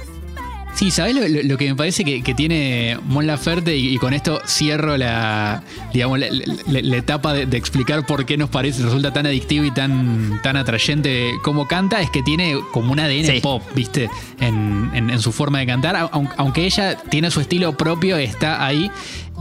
Sí, 0.81 0.91
¿sabés 0.91 1.15
lo, 1.45 1.59
que 1.59 1.69
me 1.69 1.75
parece 1.77 2.07
que, 2.07 2.23
que 2.23 2.33
tiene 2.33 2.97
Mon 3.05 3.27
Laferte? 3.27 3.77
Y, 3.77 3.89
y 3.95 3.99
con 3.99 4.15
esto 4.15 4.41
cierro 4.47 4.97
la, 4.97 5.63
digamos, 5.93 6.19
la, 6.19 6.29
la- 6.31 6.81
la 6.81 6.97
etapa 6.97 7.35
de, 7.35 7.45
de 7.45 7.59
explicar 7.59 8.07
por 8.07 8.25
qué 8.25 8.39
nos 8.39 8.49
parece, 8.49 8.83
resulta 8.83 9.13
tan 9.13 9.27
adictivo 9.27 9.67
y 9.67 9.73
tan, 9.73 10.41
tan 10.43 10.57
atrayente 10.57 11.33
como 11.43 11.69
canta, 11.69 12.01
es 12.01 12.09
que 12.09 12.23
tiene 12.23 12.59
como 12.73 12.93
un 12.93 12.99
ADN 12.99 13.27
Sí. 13.27 13.41
pop, 13.43 13.63
¿viste? 13.75 14.09
En, 14.41 14.91
en- 14.95 15.11
en 15.11 15.21
su 15.21 15.33
forma 15.33 15.59
de 15.59 15.67
cantar. 15.67 15.97
Aun- 15.97 16.31
Aunque 16.39 16.65
ella 16.65 16.97
tiene 16.97 17.31
su 17.31 17.43
estilo 17.43 17.77
propio, 17.77 18.17
está 18.17 18.65
ahí. 18.65 18.91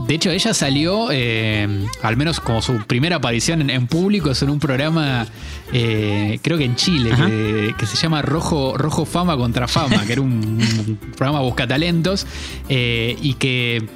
De 0.06 0.14
hecho, 0.16 0.30
ella 0.30 0.52
salió, 0.52 1.08
eh, 1.10 1.86
al 2.02 2.16
menos 2.18 2.38
como 2.40 2.60
su 2.60 2.84
primera 2.86 3.16
aparición 3.16 3.62
en, 3.62 3.70
en 3.70 3.86
público, 3.86 4.30
es 4.30 4.42
en 4.42 4.50
un 4.50 4.58
programa, 4.58 5.26
eh, 5.72 6.38
creo 6.42 6.58
que 6.58 6.64
en 6.64 6.76
Chile, 6.76 7.10
que, 7.16 7.74
que 7.78 7.86
se 7.86 7.96
llama 7.96 8.22
Rojo, 8.22 8.76
Rojo 8.76 9.04
Fama 9.04 9.36
contra 9.36 9.68
Fama, 9.68 10.04
que 10.06 10.12
era 10.12 10.22
un, 10.22 10.32
un 10.32 10.96
programa 11.16 11.40
buscatalentos, 11.40 12.26
eh, 12.68 13.16
y 13.20 13.34
que 13.34 13.86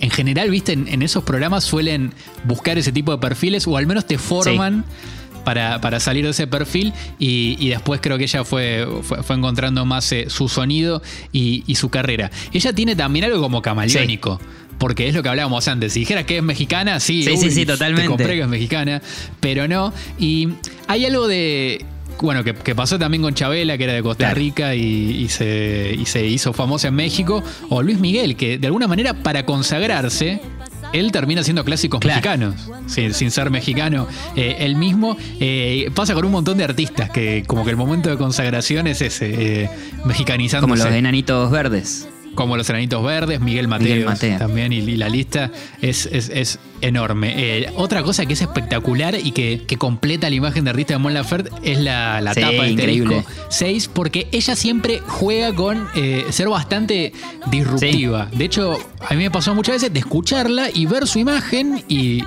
en 0.00 0.10
general, 0.10 0.50
viste, 0.50 0.72
en, 0.72 0.88
en 0.88 1.02
esos 1.02 1.22
programas 1.22 1.62
suelen 1.62 2.12
buscar 2.44 2.76
ese 2.78 2.90
tipo 2.90 3.12
de 3.12 3.18
perfiles, 3.18 3.66
o 3.68 3.76
al 3.76 3.86
menos 3.86 4.06
te 4.06 4.18
forman 4.18 4.84
para, 5.44 5.80
para 5.80 6.00
salir 6.00 6.24
de 6.24 6.30
ese 6.30 6.46
perfil 6.46 6.92
y, 7.18 7.56
y 7.58 7.68
después 7.68 8.00
creo 8.00 8.18
que 8.18 8.24
ella 8.24 8.44
fue, 8.44 8.86
fue, 9.02 9.22
fue 9.22 9.36
encontrando 9.36 9.84
más 9.84 10.10
eh, 10.12 10.26
su 10.28 10.48
sonido 10.48 11.02
y, 11.32 11.64
y 11.66 11.74
su 11.76 11.88
carrera. 11.88 12.30
Ella 12.52 12.72
tiene 12.72 12.96
también 12.96 13.24
algo 13.26 13.40
como 13.40 13.62
camaleónico. 13.62 14.40
Porque 14.82 15.06
es 15.06 15.14
lo 15.14 15.22
que 15.22 15.28
hablábamos 15.28 15.68
antes. 15.68 15.92
Si 15.92 16.00
dijeras 16.00 16.24
que 16.24 16.38
es 16.38 16.42
mexicana, 16.42 16.98
sí, 16.98 17.22
Sí, 17.22 17.36
sí, 17.36 17.52
sí, 17.52 17.64
totalmente. 17.64 18.02
Te 18.02 18.08
compré 18.08 18.34
que 18.34 18.40
es 18.42 18.48
mexicana, 18.48 19.00
pero 19.38 19.68
no. 19.68 19.92
Y 20.18 20.48
hay 20.88 21.06
algo 21.06 21.28
de. 21.28 21.84
Bueno, 22.20 22.42
que, 22.42 22.52
que 22.52 22.74
pasó 22.74 22.98
también 22.98 23.22
con 23.22 23.32
Chabela, 23.32 23.78
que 23.78 23.84
era 23.84 23.92
de 23.92 24.02
Costa. 24.02 24.34
Rica 24.34 24.74
y, 24.74 24.82
y 25.22 25.28
se, 25.28 25.94
y 25.96 26.04
se 26.06 26.26
hizo 26.26 26.52
famosa 26.52 26.88
en 26.88 26.94
México. 26.94 27.44
O 27.68 27.80
Luis 27.80 28.00
Miguel, 28.00 28.34
que 28.34 28.58
de 28.58 28.66
alguna 28.66 28.88
manera 28.88 29.14
para 29.14 29.46
consagrarse, 29.46 30.40
él 30.92 31.12
termina 31.12 31.44
siendo 31.44 31.64
clásicos 31.64 32.00
Claro. 32.00 32.16
mexicanos, 32.16 32.54
sin, 32.88 33.14
sin 33.14 33.30
ser 33.30 33.50
mexicano 33.50 34.08
eh, 34.34 34.56
él 34.58 34.74
mismo. 34.74 35.16
Eh, 35.38 35.92
pasa 35.94 36.12
con 36.14 36.24
un 36.24 36.32
montón 36.32 36.58
de 36.58 36.64
artistas 36.64 37.08
que 37.10 37.44
como 37.46 37.64
que 37.64 37.70
el 37.70 37.76
momento 37.76 38.10
de 38.10 38.16
consagración 38.16 38.88
es 38.88 39.00
ese, 39.00 39.62
eh, 39.62 39.70
mexicanizándose. 40.04 40.68
Como 40.68 40.74
los 40.74 40.92
enanitos 40.92 41.52
verdes. 41.52 42.08
Como 42.34 42.56
los 42.56 42.68
Enanitos 42.70 43.02
Verdes, 43.04 43.40
Miguel 43.40 43.68
Mateos 43.68 43.90
Miguel 43.90 44.06
Mateos. 44.06 44.38
también, 44.38 44.72
y, 44.72 44.78
y 44.78 44.96
la 44.96 45.08
lista 45.08 45.50
es, 45.80 46.06
es- 46.06 46.30
es 46.30 46.58
enorme. 46.80 47.34
Eh, 47.36 47.70
otra 47.76 48.02
cosa 48.02 48.26
que 48.26 48.32
es 48.32 48.40
espectacular 48.42 49.14
y 49.22 49.30
que, 49.32 49.62
que 49.66 49.76
completa 49.76 50.28
la 50.30 50.34
imagen 50.36 50.64
de 50.64 50.70
artista 50.70 50.94
de 50.94 50.98
Mon 50.98 51.14
Laferte 51.14 51.50
es 51.62 51.78
la, 51.78 52.20
la 52.20 52.34
Sí, 52.34 52.40
tapa 52.40 52.52
de 52.52 52.58
este 52.60 52.72
increíble. 52.72 53.16
disco 53.16 53.30
6, 53.50 53.88
porque 53.92 54.28
ella 54.32 54.56
siempre 54.56 55.00
juega 55.06 55.54
con 55.54 55.86
eh, 55.94 56.24
ser 56.30 56.48
bastante 56.48 57.12
disruptiva. 57.50 58.28
De 58.32 58.44
hecho, 58.46 58.78
a 59.00 59.14
mí 59.14 59.22
me 59.24 59.30
pasó 59.30 59.54
muchas 59.54 59.76
veces 59.76 59.92
de 59.92 60.00
escucharla 60.00 60.68
y 60.72 60.86
ver 60.86 61.06
su 61.06 61.18
imagen 61.18 61.84
y 61.88 62.24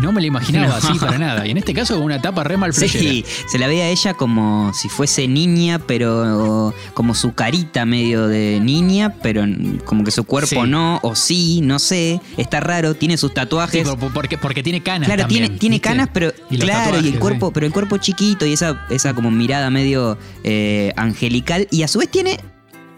no 0.00 0.12
me 0.12 0.20
la 0.20 0.26
imaginaba 0.26 0.66
No. 0.68 0.74
así 0.74 0.98
para 0.98 1.18
nada. 1.18 1.46
Y 1.46 1.50
en 1.50 1.58
este 1.58 1.74
caso, 1.74 1.94
con 1.96 2.04
una 2.04 2.20
tapa 2.20 2.44
re 2.44 2.56
mal 2.56 2.72
Sí, 2.74 3.24
se 3.48 3.58
la 3.58 3.66
ve 3.66 3.82
a 3.82 3.88
ella 3.88 4.14
como 4.14 4.72
si 4.74 4.88
fuese 4.88 5.26
niña, 5.28 5.78
pero 5.78 6.74
como 6.94 7.14
su 7.14 7.32
carita 7.34 7.84
medio 7.84 8.28
de 8.28 8.60
niña, 8.60 9.14
pero 9.22 9.44
como 9.84 10.04
que 10.04 10.10
su 10.10 10.24
cuerpo 10.24 10.64
Sí. 10.64 10.68
no, 10.70 10.98
o 11.02 11.14
sí, 11.14 11.60
no 11.62 11.78
sé. 11.78 12.20
Está 12.36 12.60
raro, 12.60 12.94
tiene 12.94 13.16
sus 13.16 13.34
tatuajes. 13.34 13.88
por- 13.88 14.12
porque, 14.12 14.38
porque 14.38 14.62
tiene 14.62 14.82
canas. 14.82 15.06
Claro, 15.06 15.22
también, 15.22 15.44
tiene, 15.44 15.58
tiene 15.58 15.74
¿viste? 15.76 15.88
canas, 15.88 16.08
pero 16.12 16.32
Y 16.50 16.58
claro, 16.58 17.00
y 17.00 17.08
el 17.08 17.18
cuerpo, 17.18 17.52
pero 17.52 17.66
el 17.66 17.72
cuerpo 17.72 17.96
chiquito 17.98 18.46
y 18.46 18.52
esa, 18.52 18.86
esa 18.90 19.14
como 19.14 19.30
mirada 19.30 19.70
medio 19.70 20.18
eh, 20.44 20.92
angelical. 20.96 21.66
Y 21.70 21.82
a 21.82 21.88
su 21.88 21.98
vez 21.98 22.08
tiene 22.10 22.38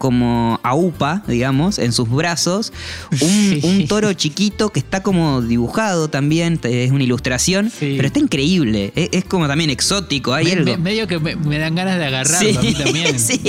como 0.00 0.58
aupa, 0.62 1.22
digamos, 1.28 1.78
en 1.78 1.92
sus 1.92 2.08
brazos, 2.08 2.72
un, 3.12 3.18
Sí. 3.18 3.60
un 3.62 3.86
toro 3.86 4.10
chiquito 4.14 4.70
que 4.70 4.80
está 4.80 5.02
como 5.02 5.42
dibujado 5.42 6.08
también, 6.08 6.58
es 6.62 6.90
una 6.90 7.04
ilustración, 7.04 7.68
Sí. 7.70 7.96
pero 7.96 8.06
está 8.06 8.18
increíble, 8.18 8.94
es, 8.96 9.10
es 9.12 9.24
como 9.26 9.46
también 9.46 9.68
exótico, 9.68 10.32
hay 10.32 10.46
Me- 10.46 10.52
algo. 10.52 10.64
me- 10.64 10.76
medio 10.78 11.06
que 11.06 11.18
me, 11.18 11.36
me 11.36 11.58
dan 11.58 11.74
ganas 11.74 11.98
de 11.98 12.06
agarrarlo 12.06 12.48
Sí, 12.50 12.56
a 12.56 12.60
mí 12.62 12.74
también. 12.74 13.18
sí. 13.20 13.40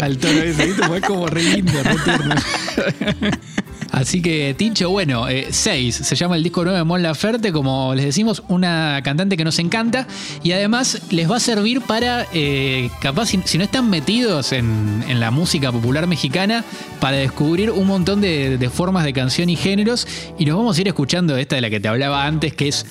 Al 0.00 0.16
toro 0.16 0.38
ese, 0.42 0.64
¿viste? 0.66 0.82
Fue 0.86 1.02
como 1.02 1.26
re 1.26 1.42
lindo, 1.42 1.72
re 1.82 1.96
tierno. 2.02 2.34
Así 3.90 4.20
que, 4.22 4.54
Tincho, 4.56 4.90
bueno, 4.90 5.26
6 5.50 5.94
se 5.94 6.14
llama 6.14 6.36
el 6.36 6.42
disco 6.42 6.62
nuevo 6.62 6.76
de 6.76 6.84
Mon 6.84 7.02
Laferte, 7.02 7.52
como 7.52 7.94
les 7.94 8.04
decimos, 8.04 8.42
una 8.48 9.00
cantante 9.02 9.36
que 9.36 9.44
nos 9.44 9.58
encanta 9.58 10.06
y 10.42 10.52
además 10.52 11.00
les 11.10 11.30
va 11.30 11.36
a 11.36 11.40
servir 11.40 11.80
para, 11.80 12.26
eh, 12.32 12.90
capaz, 13.00 13.26
si, 13.26 13.40
si 13.44 13.58
no 13.58 13.64
están 13.64 13.88
metidos 13.88 14.52
en, 14.52 15.04
en 15.08 15.20
la 15.20 15.30
música 15.30 15.72
popular 15.72 16.06
mexicana, 16.06 16.64
para 17.00 17.16
descubrir 17.16 17.70
un 17.70 17.86
montón 17.86 18.20
de, 18.20 18.58
de 18.58 18.70
formas 18.70 19.04
de 19.04 19.12
canción 19.12 19.48
y 19.48 19.56
géneros. 19.56 20.06
Y 20.38 20.44
nos 20.44 20.56
vamos 20.56 20.76
a 20.76 20.80
ir 20.80 20.88
escuchando 20.88 21.36
esta 21.36 21.56
de 21.56 21.62
la 21.62 21.70
que 21.70 21.80
te 21.80 21.88
hablaba 21.88 22.26
antes, 22.26 22.54
que 22.54 22.68
es 22.68 22.86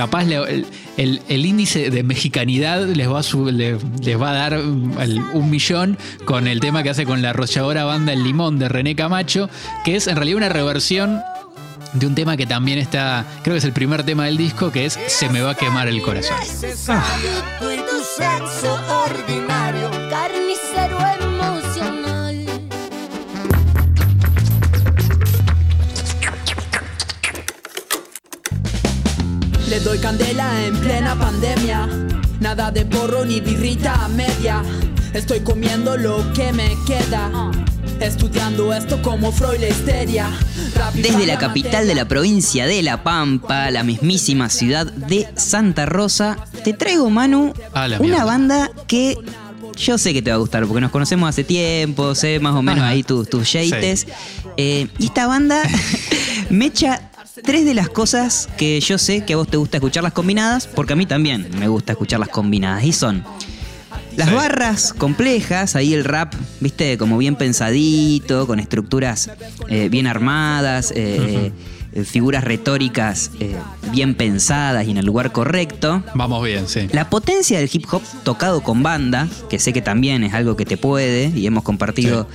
capaz 0.00 0.24
el, 0.24 0.64
índice 1.28 1.90
de 1.90 2.02
mexicanidad 2.02 2.86
les 2.86 3.06
va 3.06 3.18
a, 4.30 4.32
dar 4.32 4.54
el- 4.54 5.20
un 5.34 5.50
millón 5.50 5.98
con 6.24 6.46
el 6.46 6.58
tema 6.60 6.82
que 6.82 6.88
hace 6.88 7.04
con 7.04 7.20
la 7.20 7.30
arrolladora 7.30 7.84
banda 7.84 8.14
El 8.14 8.24
Limón 8.24 8.58
de 8.58 8.70
René 8.70 8.96
Camacho, 8.96 9.50
que 9.84 9.96
es 9.96 10.06
en 10.06 10.16
realidad 10.16 10.38
una 10.38 10.48
reversión 10.48 11.20
de 11.92 12.06
un 12.06 12.14
tema 12.14 12.38
que 12.38 12.46
también 12.46 12.78
está, 12.78 13.26
creo 13.42 13.52
que 13.54 13.58
es 13.58 13.64
el 13.64 13.74
primer 13.74 14.02
tema 14.04 14.24
del 14.24 14.38
disco, 14.38 14.72
que 14.72 14.86
es 14.86 14.98
Se 15.08 15.28
me 15.28 15.42
va 15.42 15.50
a 15.50 15.54
quemar 15.54 15.86
el 15.86 16.00
corazón. 16.00 16.38
Le 29.70 29.78
doy 29.78 29.98
candela 29.98 30.64
en 30.66 30.76
plena 30.80 31.14
pandemia. 31.14 31.88
Nada 32.40 32.72
de 32.72 32.84
porro 32.84 33.24
ni 33.24 33.40
birrita 33.40 34.04
a 34.04 34.08
media. 34.08 34.64
Estoy 35.14 35.40
comiendo 35.40 35.96
lo 35.96 36.32
que 36.32 36.52
me 36.52 36.76
queda. 36.88 37.52
Estudiando 38.00 38.74
esto 38.74 39.00
como 39.00 39.30
Freud 39.30 39.60
la 39.60 39.68
histeria. 39.68 40.28
Desde 40.94 41.24
la 41.24 41.38
capital 41.38 41.86
de 41.86 41.94
la 41.94 42.08
provincia 42.08 42.66
de 42.66 42.82
La 42.82 43.04
Pampa, 43.04 43.70
la 43.70 43.84
mismísima 43.84 44.48
ciudad 44.48 44.86
de 44.92 45.28
Santa 45.36 45.86
Rosa, 45.86 46.36
te 46.64 46.72
traigo, 46.72 47.08
Manu, 47.08 47.54
una 47.72 47.98
mierda. 48.00 48.24
banda 48.24 48.70
que 48.88 49.16
yo 49.76 49.98
sé 49.98 50.12
que 50.12 50.20
te 50.20 50.30
va 50.30 50.36
a 50.36 50.40
gustar, 50.40 50.66
porque 50.66 50.80
nos 50.80 50.90
conocemos 50.90 51.28
hace 51.28 51.44
tiempo, 51.44 52.16
sé 52.16 52.40
más 52.40 52.56
o 52.56 52.62
menos 52.62 52.80
Ajá. 52.82 52.88
ahí 52.90 53.04
tus, 53.04 53.30
tus 53.30 53.52
yates. 53.52 54.08
Eh, 54.56 54.88
y 54.98 55.06
esta 55.06 55.28
banda 55.28 55.62
me 56.50 56.66
echa 56.66 57.09
tres 57.44 57.64
de 57.64 57.74
las 57.74 57.88
cosas 57.88 58.48
que 58.56 58.80
yo 58.80 58.98
sé 58.98 59.24
que 59.24 59.34
a 59.34 59.36
vos 59.36 59.48
te 59.48 59.56
gusta 59.56 59.76
escucharlas 59.78 60.12
combinadas, 60.12 60.66
porque 60.66 60.92
a 60.92 60.96
mí 60.96 61.06
también 61.06 61.48
me 61.58 61.68
gusta 61.68 61.92
escucharlas 61.92 62.28
combinadas. 62.28 62.84
Y 62.84 62.92
son 62.92 63.24
las 64.16 64.28
Sí. 64.28 64.34
barras 64.34 64.92
complejas, 64.92 65.76
ahí 65.76 65.94
el 65.94 66.04
rap, 66.04 66.34
viste, 66.60 66.98
como 66.98 67.16
bien 67.18 67.36
pensadito, 67.36 68.46
con 68.46 68.60
estructuras 68.60 69.30
eh, 69.68 69.88
bien 69.88 70.06
armadas, 70.06 70.92
eh, 70.94 71.52
eh, 71.92 72.04
figuras 72.04 72.44
retóricas 72.44 73.32
bien 73.90 74.14
pensadas 74.14 74.86
y 74.86 74.92
en 74.92 74.98
el 74.98 75.06
lugar 75.06 75.32
correcto. 75.32 76.04
Vamos 76.14 76.44
bien, 76.44 76.68
sí. 76.68 76.88
La 76.92 77.10
potencia 77.10 77.58
del 77.58 77.68
hip 77.72 77.84
hop 77.90 78.02
tocado 78.22 78.62
con 78.62 78.82
banda, 78.84 79.26
que 79.48 79.58
sé 79.58 79.72
que 79.72 79.82
también 79.82 80.22
es 80.22 80.32
algo 80.34 80.54
que 80.56 80.64
te 80.64 80.76
puede, 80.76 81.32
y 81.34 81.46
hemos 81.46 81.64
compartido 81.64 82.28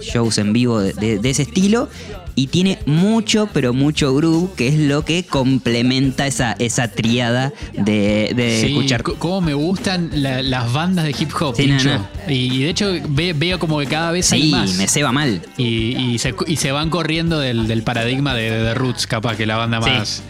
shows 0.00 0.38
en 0.38 0.52
vivo 0.52 0.80
de, 0.80 0.92
de- 0.94 1.18
de 1.18 1.30
ese 1.30 1.42
estilo, 1.42 1.88
y 2.36 2.48
tiene 2.48 2.78
mucho, 2.86 3.48
pero 3.52 3.72
mucho 3.72 4.14
groove, 4.14 4.54
que 4.56 4.68
es 4.68 4.74
lo 4.78 5.04
que 5.04 5.24
complementa 5.24 6.26
esa, 6.26 6.52
esa 6.58 6.88
triada 6.88 7.52
de, 7.72 8.32
de 8.34 8.60
Sí, 8.60 8.66
escuchar. 8.72 9.02
cómo 9.02 9.40
me 9.40 9.54
gustan 9.54 10.10
la- 10.14 10.42
las 10.42 10.72
bandas 10.72 11.04
de 11.04 11.14
hip 11.18 11.30
hop, 11.40 11.54
Sí, 11.56 11.66
no, 11.66 11.76
Tincho. 11.76 11.94
no. 11.94 12.08
Y, 12.32 12.62
de 12.64 12.70
hecho 12.70 12.92
ve- 13.08 13.32
veo 13.34 13.58
como 13.58 13.78
que 13.78 13.86
cada 13.86 14.10
vez 14.10 14.32
hay 14.32 14.42
Sí, 14.42 14.50
más. 14.50 14.74
me 14.74 14.88
ceba 14.88 15.12
mal. 15.12 15.42
Y, 15.56 15.96
y 15.96 16.18
se, 16.18 16.34
y 16.46 16.56
se 16.56 16.72
van 16.72 16.90
corriendo 16.90 17.38
del, 17.38 17.66
del 17.68 17.82
paradigma 17.82 18.34
de, 18.34 18.50
de 18.50 18.74
Roots, 18.74 19.06
capaz 19.06 19.36
que 19.36 19.46
la 19.46 19.56
banda 19.56 19.80
más, 19.80 20.22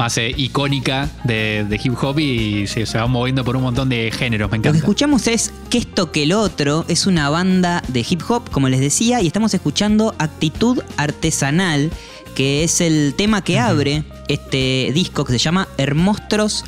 más 0.00 0.16
eh, 0.16 0.32
icónica 0.34 1.10
de, 1.24 1.66
de 1.68 1.78
hip 1.84 1.92
hop 2.02 2.18
y 2.18 2.66
se, 2.66 2.86
se 2.86 2.96
van 2.96 3.10
moviendo 3.10 3.44
por 3.44 3.54
un 3.54 3.62
montón 3.64 3.90
de 3.90 4.10
géneros, 4.10 4.50
me 4.50 4.56
Lo 4.56 4.72
que 4.72 4.78
escuchamos 4.78 5.26
es 5.26 5.52
Que 5.68 5.76
esto 5.76 6.10
que 6.10 6.22
el 6.22 6.32
otro 6.32 6.86
es 6.88 7.06
una 7.06 7.28
banda 7.28 7.82
de 7.86 8.00
hip 8.08 8.22
hop, 8.26 8.48
como 8.50 8.70
les 8.70 8.80
decía, 8.80 9.20
y 9.20 9.26
estamos 9.26 9.52
escuchando 9.52 10.14
Actitud 10.18 10.82
Artesanal, 10.96 11.90
que 12.34 12.64
es 12.64 12.80
el 12.80 13.12
tema 13.14 13.44
que 13.44 13.58
abre 13.58 14.04
este 14.28 14.90
disco 14.94 15.26
que 15.26 15.34
se 15.34 15.38
llama 15.38 15.68
Hermostros 15.76 16.64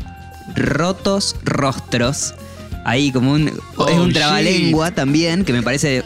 Rotos 0.54 1.36
Rostros. 1.42 2.34
Ahí 2.84 3.12
como 3.12 3.32
un, 3.32 3.50
Oh, 3.76 3.86
es 3.88 3.96
un 3.96 4.06
shit. 4.08 4.16
trabalengua 4.16 4.90
también, 4.90 5.44
que 5.44 5.52
me 5.52 5.62
parece 5.62 6.02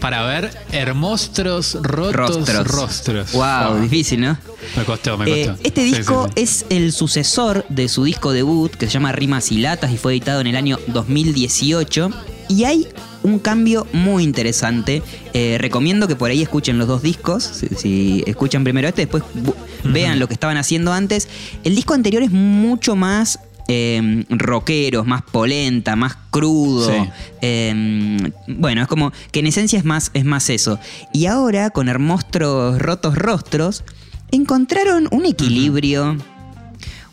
para 0.00 0.24
ver, 0.26 0.50
hermostros 0.72 1.74
rotos 1.80 2.36
rostros. 2.48 2.66
rostros. 2.68 3.32
Wow, 3.32 3.80
difícil, 3.80 4.20
¿no? 4.20 4.36
Me 4.76 4.84
costó, 4.84 5.16
me 5.16 5.24
Eh, 5.30 5.46
costó. 5.46 5.62
este 5.64 5.84
Sí, 5.84 5.90
sí, 5.90 5.96
disco 5.98 6.26
sí. 6.34 6.42
es 6.42 6.64
el 6.70 6.92
sucesor 6.92 7.64
de 7.68 7.88
su 7.88 8.04
disco 8.04 8.32
debut, 8.32 8.72
que 8.72 8.86
se 8.86 8.92
llama 8.92 9.12
Rimas 9.12 9.52
y 9.52 9.58
Latas, 9.58 9.92
y 9.92 9.96
fue 9.98 10.12
editado 10.12 10.40
en 10.40 10.48
el 10.48 10.56
año 10.56 10.78
2018. 10.88 12.10
Y 12.48 12.64
hay 12.64 12.88
un 13.22 13.38
cambio 13.38 13.86
muy 13.92 14.24
interesante. 14.24 15.02
Eh, 15.32 15.56
recomiendo 15.60 16.08
que 16.08 16.16
por 16.16 16.30
ahí 16.30 16.42
escuchen 16.42 16.76
los 16.78 16.88
dos 16.88 17.02
discos. 17.02 17.44
Si, 17.44 17.68
si 17.76 18.24
escuchan 18.26 18.64
primero 18.64 18.88
este, 18.88 19.02
después 19.02 19.22
vean 19.84 20.18
lo 20.18 20.26
que 20.28 20.34
estaban 20.34 20.56
haciendo 20.56 20.92
antes. 20.92 21.28
El 21.64 21.74
disco 21.76 21.94
anterior 21.94 22.22
es 22.22 22.30
mucho 22.30 22.96
más 22.96 23.38
eh, 23.68 24.24
rockero, 24.28 25.04
más 25.04 25.22
polenta, 25.22 25.96
más 25.96 26.16
crudo. 26.30 26.88
Sí. 26.90 27.08
Eh, 27.40 28.32
bueno, 28.48 28.82
es 28.82 28.88
como 28.88 29.12
que 29.30 29.40
en 29.40 29.46
esencia 29.46 29.78
es 29.78 29.84
más, 29.84 30.10
es 30.14 30.24
más 30.24 30.50
eso. 30.50 30.78
Y 31.12 31.26
ahora, 31.26 31.70
con 31.70 31.88
Hermostros 31.88 32.78
Rotos 32.78 33.16
Rostros, 33.16 33.84
encontraron 34.30 35.08
un 35.10 35.26
equilibrio. 35.26 36.16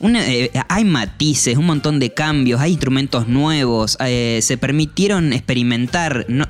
una- 0.01 0.25
eh, 0.25 0.49
hay 0.69 0.85
matices, 0.85 1.57
un 1.57 1.65
montón 1.65 1.99
de 1.99 2.13
cambios, 2.13 2.61
hay 2.61 2.71
instrumentos 2.71 3.27
nuevos, 3.27 3.97
eh, 3.99 4.39
se 4.41 4.57
permitieron 4.57 5.33
experimentar. 5.33 6.25
no- 6.29 6.47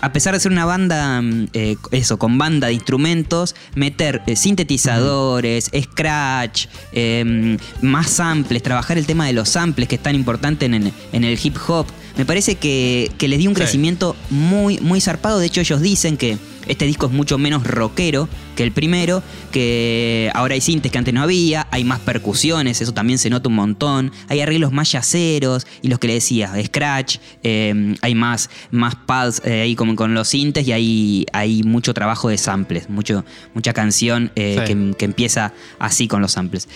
a 0.00 0.12
pesar 0.12 0.34
de 0.34 0.40
ser 0.40 0.52
una 0.52 0.64
banda, 0.64 1.20
mm, 1.20 1.48
eh, 1.52 1.76
eso, 1.90 2.18
con 2.18 2.38
banda 2.38 2.68
de 2.68 2.74
instrumentos, 2.74 3.54
meter 3.74 4.22
eh, 4.26 4.36
sintetizadores, 4.36 5.70
scratch, 5.78 6.66
eh, 6.92 7.56
más 7.82 8.10
samples, 8.10 8.62
trabajar 8.62 8.98
el 8.98 9.06
tema 9.06 9.26
de 9.26 9.32
los 9.32 9.50
samples 9.50 9.88
que 9.88 9.96
es 9.96 10.02
tan 10.02 10.14
importante 10.14 10.66
en, 10.66 10.92
en 11.12 11.24
el 11.24 11.38
hip 11.42 11.56
hop, 11.68 11.86
me 12.16 12.24
parece 12.24 12.56
que, 12.56 13.10
que 13.18 13.28
les 13.28 13.38
dio 13.38 13.48
un 13.50 13.56
Sí. 13.56 13.62
crecimiento 13.62 14.16
muy, 14.30 14.78
muy 14.80 15.00
zarpado. 15.00 15.38
De 15.38 15.46
hecho, 15.46 15.60
ellos 15.60 15.80
dicen 15.80 16.16
que 16.16 16.38
este 16.66 16.84
disco 16.86 17.06
es 17.06 17.12
mucho 17.12 17.38
menos 17.38 17.64
rockero 17.66 18.28
que 18.54 18.62
el 18.62 18.72
primero, 18.72 19.22
que 19.50 20.30
ahora 20.34 20.54
hay 20.54 20.60
sintes 20.60 20.92
que 20.92 20.98
antes 20.98 21.14
no 21.14 21.22
había, 21.22 21.66
hay 21.70 21.82
más 21.84 21.98
percusiones, 22.00 22.80
eso 22.80 22.92
también 22.92 23.18
se 23.18 23.30
nota 23.30 23.48
un 23.48 23.54
montón, 23.54 24.12
hay 24.28 24.40
arreglos 24.40 24.70
más 24.70 24.92
yaceros 24.92 25.66
y 25.82 25.88
los 25.88 25.98
que 25.98 26.08
le 26.08 26.14
decía, 26.14 26.52
scratch, 26.64 27.16
eh, 27.42 27.94
hay 28.02 28.14
más, 28.14 28.50
más 28.70 28.94
pads 28.94 29.40
eh, 29.44 29.62
ahí 29.62 29.74
como 29.74 29.96
con 29.96 30.12
los 30.14 30.28
sintes 30.28 30.68
y 30.68 30.72
hay, 30.72 31.26
hay 31.32 31.62
mucho 31.62 31.94
trabajo 31.94 32.28
de 32.28 32.36
samples, 32.38 32.90
mucho, 32.90 33.24
mucha 33.54 33.72
canción 33.72 34.30
eh, 34.36 34.62
Sí. 34.66 34.74
que, 34.74 34.94
que 34.96 35.04
empieza 35.06 35.52
así 35.78 36.06
con 36.06 36.20
los 36.20 36.32
samples. 36.32 36.68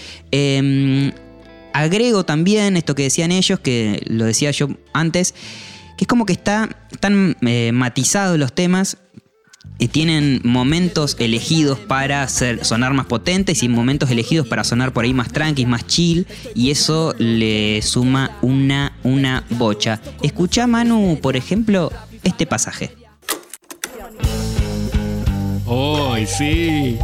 Eh, 1.74 1.78
agrego 1.78 2.24
también 2.24 2.76
esto 2.76 2.94
que 2.94 3.04
decían 3.04 3.32
ellos, 3.32 3.58
que 3.60 4.02
lo 4.06 4.24
decía 4.24 4.50
yo 4.50 4.68
antes, 4.92 5.34
que 5.96 6.04
es 6.04 6.08
como 6.08 6.26
que 6.26 6.32
está, 6.32 6.68
están 6.90 7.36
eh, 7.42 7.72
matizados 7.72 8.38
los 8.38 8.52
temas 8.52 8.98
y 9.78 9.88
tienen 9.88 10.40
momentos 10.44 11.16
elegidos 11.18 11.80
para 11.80 12.22
hacer, 12.22 12.64
sonar 12.64 12.94
más 12.94 13.06
potentes 13.06 13.62
y 13.62 13.68
momentos 13.68 14.10
elegidos 14.10 14.46
para 14.46 14.62
sonar 14.62 14.92
por 14.92 15.04
ahí 15.04 15.12
más 15.12 15.32
tranquis, 15.32 15.66
más 15.66 15.86
chill, 15.86 16.26
y 16.54 16.70
eso 16.70 17.14
le 17.18 17.82
suma 17.82 18.38
una, 18.40 18.96
una 19.02 19.44
bocha. 19.50 20.00
Escucha, 20.22 20.66
Manu, 20.66 21.18
por 21.20 21.36
ejemplo, 21.36 21.92
este 22.22 22.46
pasaje. 22.46 22.94
¡Uy, 25.66 26.26
sí! 26.26 26.98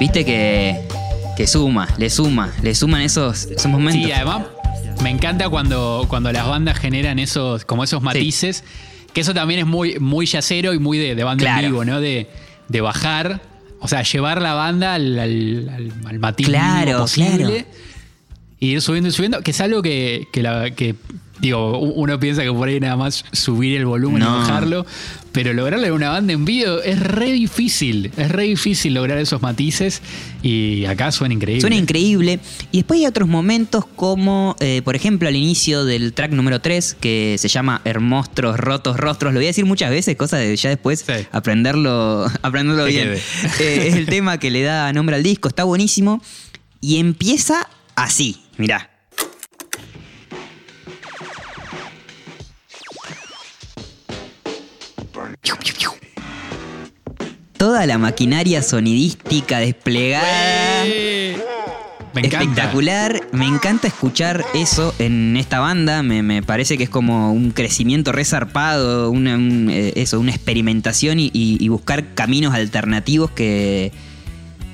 Viste 0.00 0.24
que, 0.24 0.88
que 1.42 1.46
suma, 1.48 1.88
le 1.98 2.08
suma, 2.08 2.52
le 2.62 2.72
suman 2.74 3.00
esos, 3.02 3.46
esos 3.46 3.66
momentos. 3.70 4.04
Sí, 4.04 4.12
además 4.12 4.42
me 5.02 5.10
encanta 5.10 5.48
cuando, 5.48 6.06
cuando 6.08 6.30
las 6.30 6.46
bandas 6.46 6.78
generan 6.78 7.18
esos, 7.18 7.64
como 7.64 7.82
esos 7.82 8.00
matices, 8.00 8.62
que 9.12 9.22
eso 9.22 9.34
también 9.34 9.58
es 9.60 9.66
muy, 9.66 9.98
muy 9.98 10.26
yacero 10.26 10.72
y 10.72 10.78
muy 10.78 10.98
de, 10.98 11.16
de 11.16 11.24
banda 11.24 11.42
Claro. 11.42 11.66
en 11.66 11.72
vivo, 11.72 11.84
¿no? 11.84 12.00
De, 12.00 12.28
de 12.68 12.80
bajar, 12.80 13.40
o 13.80 13.88
sea, 13.88 14.02
llevar 14.04 14.40
la 14.40 14.54
banda 14.54 14.94
al, 14.94 15.18
al, 15.18 15.68
al- 15.68 15.92
al 16.06 16.18
matiz 16.20 16.46
Claro, 16.46 16.98
posible 16.98 17.36
claro. 17.36 17.66
y 18.60 18.66
ir 18.68 18.80
subiendo 18.80 19.08
y 19.08 19.12
subiendo, 19.12 19.40
que 19.40 19.50
es 19.50 19.60
algo 19.60 19.82
que, 19.82 20.28
que, 20.32 20.42
la- 20.44 20.70
que, 20.70 20.94
digo, 21.42 21.78
uno 21.78 22.18
piensa 22.18 22.42
que 22.42 22.52
por 22.52 22.68
ahí 22.68 22.80
nada 22.80 22.96
más 22.96 23.24
subir 23.32 23.76
el 23.76 23.84
volumen 23.84 24.22
y 24.22 24.24
bajarlo, 24.24 24.86
pero 25.32 25.52
lograrlo 25.52 25.84
en 25.86 25.92
una 25.92 26.10
banda 26.10 26.32
en 26.32 26.44
vivo 26.44 26.80
es 26.82 27.00
re 27.00 27.32
difícil, 27.32 28.12
es 28.16 28.30
re 28.30 28.44
difícil 28.44 28.94
lograr 28.94 29.18
esos 29.18 29.42
matices 29.42 30.02
y 30.42 30.84
acá 30.84 31.10
suena 31.10 31.34
increíble. 31.34 31.60
Suena 31.60 31.76
increíble. 31.76 32.38
Y 32.70 32.78
después 32.78 33.00
hay 33.00 33.06
otros 33.06 33.28
momentos 33.28 33.84
como, 33.96 34.54
eh, 34.60 34.82
por 34.84 34.94
ejemplo, 34.94 35.28
al 35.28 35.34
inicio 35.34 35.84
del 35.84 36.12
track 36.12 36.30
número 36.30 36.60
3, 36.60 36.96
que 37.00 37.34
se 37.38 37.48
llama 37.48 37.80
Hermostros, 37.84 38.56
Rotos, 38.58 38.96
Rostros. 38.96 39.32
Lo 39.32 39.40
voy 39.40 39.46
a 39.46 39.48
decir 39.48 39.64
muchas 39.64 39.90
veces, 39.90 40.16
cosa 40.16 40.36
de 40.36 40.54
ya 40.56 40.68
después 40.70 41.00
Sí. 41.04 41.26
aprenderlo, 41.32 42.26
aprenderlo 42.42 42.84
bien. 42.84 43.12
Eh, 43.60 43.88
es 43.88 43.96
el 43.96 44.06
tema 44.06 44.38
que 44.38 44.50
le 44.52 44.62
da 44.62 44.92
nombre 44.92 45.16
al 45.16 45.22
disco, 45.24 45.48
está 45.48 45.64
buenísimo. 45.64 46.22
Y 46.80 46.98
empieza 46.98 47.68
así, 47.96 48.42
mirá. 48.58 48.91
Toda 57.56 57.86
la 57.86 57.98
maquinaria 57.98 58.62
sonidística 58.62 59.58
desplegada. 59.58 60.84
Me 60.84 62.20
encanta. 62.20 62.40
Espectacular, 62.42 63.20
me 63.32 63.46
encanta 63.46 63.86
escuchar 63.86 64.44
eso 64.54 64.94
en 64.98 65.34
esta 65.38 65.60
banda, 65.60 66.02
me, 66.02 66.22
me 66.22 66.42
parece 66.42 66.76
que 66.76 66.84
es 66.84 66.90
como 66.90 67.32
un 67.32 67.52
crecimiento 67.52 68.12
resarpado, 68.12 69.10
una, 69.10 69.34
un, 69.36 69.70
eh, 69.70 69.94
eso, 69.96 70.20
una 70.20 70.30
experimentación 70.32 71.18
y, 71.18 71.30
y- 71.32 71.56
y 71.58 71.68
buscar 71.68 72.12
caminos 72.14 72.52
alternativos 72.54 73.30
que, 73.30 73.92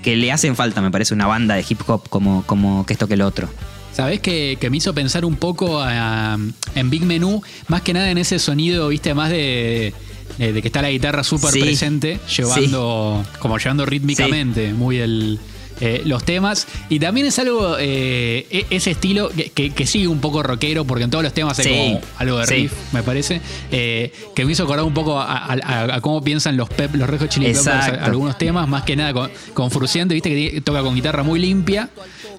que 0.02 0.16
le 0.16 0.32
hacen 0.32 0.56
falta, 0.56 0.80
me 0.80 0.90
parece, 0.90 1.14
una 1.14 1.26
banda 1.28 1.54
de 1.54 1.64
hip 1.68 1.80
hop 1.88 2.08
como, 2.08 2.42
como 2.44 2.84
que 2.84 2.94
esto 2.94 3.06
que 3.06 3.14
el 3.14 3.22
otro. 3.22 3.48
¿Sabés 3.92 4.18
que, 4.20 4.58
que 4.60 4.68
me 4.68 4.78
hizo 4.78 4.92
pensar 4.92 5.24
un 5.24 5.36
poco 5.36 5.80
a- 5.80 6.36
en 6.74 6.90
Big 6.90 7.04
Menú? 7.04 7.40
Más 7.68 7.82
que 7.82 7.92
nada 7.92 8.10
en 8.10 8.18
ese 8.18 8.40
sonido, 8.40 8.88
viste, 8.88 9.14
más 9.14 9.30
de, 9.30 9.94
de- 10.36 10.52
de 10.52 10.62
que 10.62 10.68
está 10.68 10.82
la 10.82 10.90
guitarra 10.90 11.24
súper 11.24 11.50
Sí. 11.52 11.60
presente, 11.60 12.20
llevando, 12.36 13.24
como 13.38 13.58
llevando 13.58 13.86
rítmicamente 13.86 14.72
muy 14.72 14.98
el, 14.98 15.38
eh, 15.80 16.02
los 16.06 16.24
temas. 16.24 16.66
Y 16.88 16.98
también 16.98 17.26
es 17.28 17.38
algo, 17.38 17.76
eh, 17.78 18.46
e- 18.50 18.66
ese 18.70 18.90
estilo 18.90 19.28
que, 19.30 19.50
que- 19.50 19.70
que 19.70 19.86
sigue 19.86 20.08
un 20.08 20.20
poco 20.20 20.42
rockero, 20.42 20.84
porque 20.84 21.04
en 21.04 21.10
todos 21.10 21.22
los 21.22 21.32
temas 21.32 21.56
hay 21.60 21.64
Sí. 21.64 21.70
como 21.70 22.00
algo 22.18 22.38
de 22.38 22.46
Sí. 22.46 22.54
riff, 22.54 22.72
me 22.92 23.02
parece, 23.04 23.40
eh, 23.70 24.12
que 24.34 24.44
me 24.44 24.50
hizo 24.52 24.64
acordar 24.64 24.84
un 24.84 24.92
poco 24.94 25.20
a, 25.20 25.36
a- 25.36 25.52
a- 25.54 25.94
a 25.96 26.00
cómo 26.00 26.22
piensan 26.22 26.56
los, 26.56 26.68
pep, 26.68 26.96
los 26.96 27.08
Chili 27.28 27.46
Peppers 27.46 27.66
Exacto. 27.66 28.04
algunos 28.04 28.36
temas, 28.38 28.68
más 28.68 28.82
que 28.82 28.96
nada 28.96 29.12
con, 29.12 29.30
con 29.54 29.70
Fruciante, 29.70 30.14
viste 30.14 30.30
que 30.30 30.60
toca 30.62 30.82
con 30.82 30.94
guitarra 30.96 31.22
muy 31.22 31.38
limpia, 31.38 31.90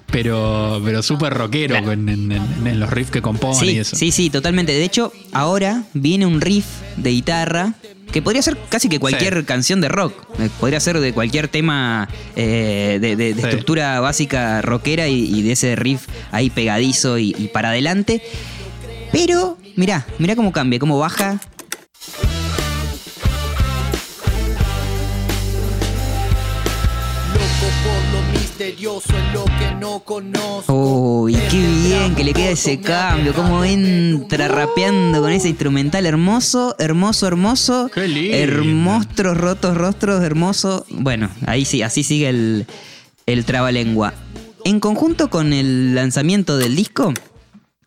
pero, 0.06 0.80
pero 0.84 1.02
súper 1.02 1.34
rockero 1.34 1.74
Claro. 1.76 1.92
en, 1.92 2.08
en- 2.08 2.32
en- 2.32 2.66
en 2.66 2.80
los 2.80 2.90
riffs 2.90 3.10
que 3.10 3.22
compone 3.22 3.66
y 3.66 3.70
Sí, 3.70 3.78
eso. 3.78 3.96
sí, 3.96 4.10
sí, 4.12 4.30
totalmente. 4.30 4.72
De 4.72 4.84
hecho, 4.84 5.12
ahora 5.32 5.84
viene 5.94 6.26
un 6.26 6.40
riff 6.40 6.66
de 6.96 7.10
guitarra 7.10 7.74
que 8.12 8.22
podría 8.22 8.42
ser 8.42 8.58
casi 8.68 8.88
que 8.88 8.98
cualquier 8.98 9.38
Sí. 9.38 9.44
canción 9.44 9.80
de 9.80 9.88
rock. 9.88 10.14
Eh, 10.40 10.48
Podría 10.58 10.80
ser 10.80 10.98
de 10.98 11.12
cualquier 11.12 11.46
tema 11.46 12.08
eh, 12.34 12.98
de, 13.00 13.14
de- 13.14 13.34
de 13.34 13.40
Sí. 13.42 13.48
estructura 13.48 14.00
básica 14.00 14.60
rockera 14.62 15.06
y, 15.06 15.32
y 15.32 15.42
de 15.42 15.52
ese 15.52 15.76
riff 15.76 16.06
ahí 16.32 16.50
pegadizo 16.50 17.18
y, 17.18 17.34
y 17.38 17.48
para 17.48 17.68
adelante. 17.68 18.20
Pero, 19.12 19.58
mirá, 19.76 20.06
mirá 20.18 20.34
cómo 20.34 20.50
cambia, 20.52 20.78
cómo 20.80 20.98
baja. 20.98 21.40
Loco 27.34 27.66
por 27.84 28.02
lo 28.12 28.32
misterioso 28.40 29.12
en 29.16 29.32
lo 29.32 29.44
que 29.44 29.49
no 29.80 30.00
conozco. 30.00 30.72
Uy, 31.22 31.32
qué 31.50 31.58
bien 31.58 32.14
que 32.14 32.22
le 32.22 32.34
queda 32.34 32.50
ese 32.50 32.80
cambio, 32.80 33.32
cómo 33.32 33.64
entra 33.64 34.46
rapeando 34.46 35.22
con 35.22 35.32
ese 35.32 35.48
instrumental 35.48 36.04
hermoso, 36.04 36.76
hermoso, 36.78 37.26
hermoso. 37.26 37.90
Qué 37.92 38.06
lindo. 38.06 38.36
Hermostros, 38.36 39.36
rotos, 39.36 39.76
rostros, 39.76 40.22
hermoso. 40.22 40.86
Bueno, 40.90 41.30
ahí 41.46 41.64
sí, 41.64 41.82
así 41.82 42.02
sigue 42.02 42.28
el, 42.28 42.66
el 43.26 43.44
trabalengua. 43.46 44.12
En 44.64 44.80
conjunto 44.80 45.30
con 45.30 45.54
el 45.54 45.94
lanzamiento 45.94 46.58
del 46.58 46.76
disco, 46.76 47.14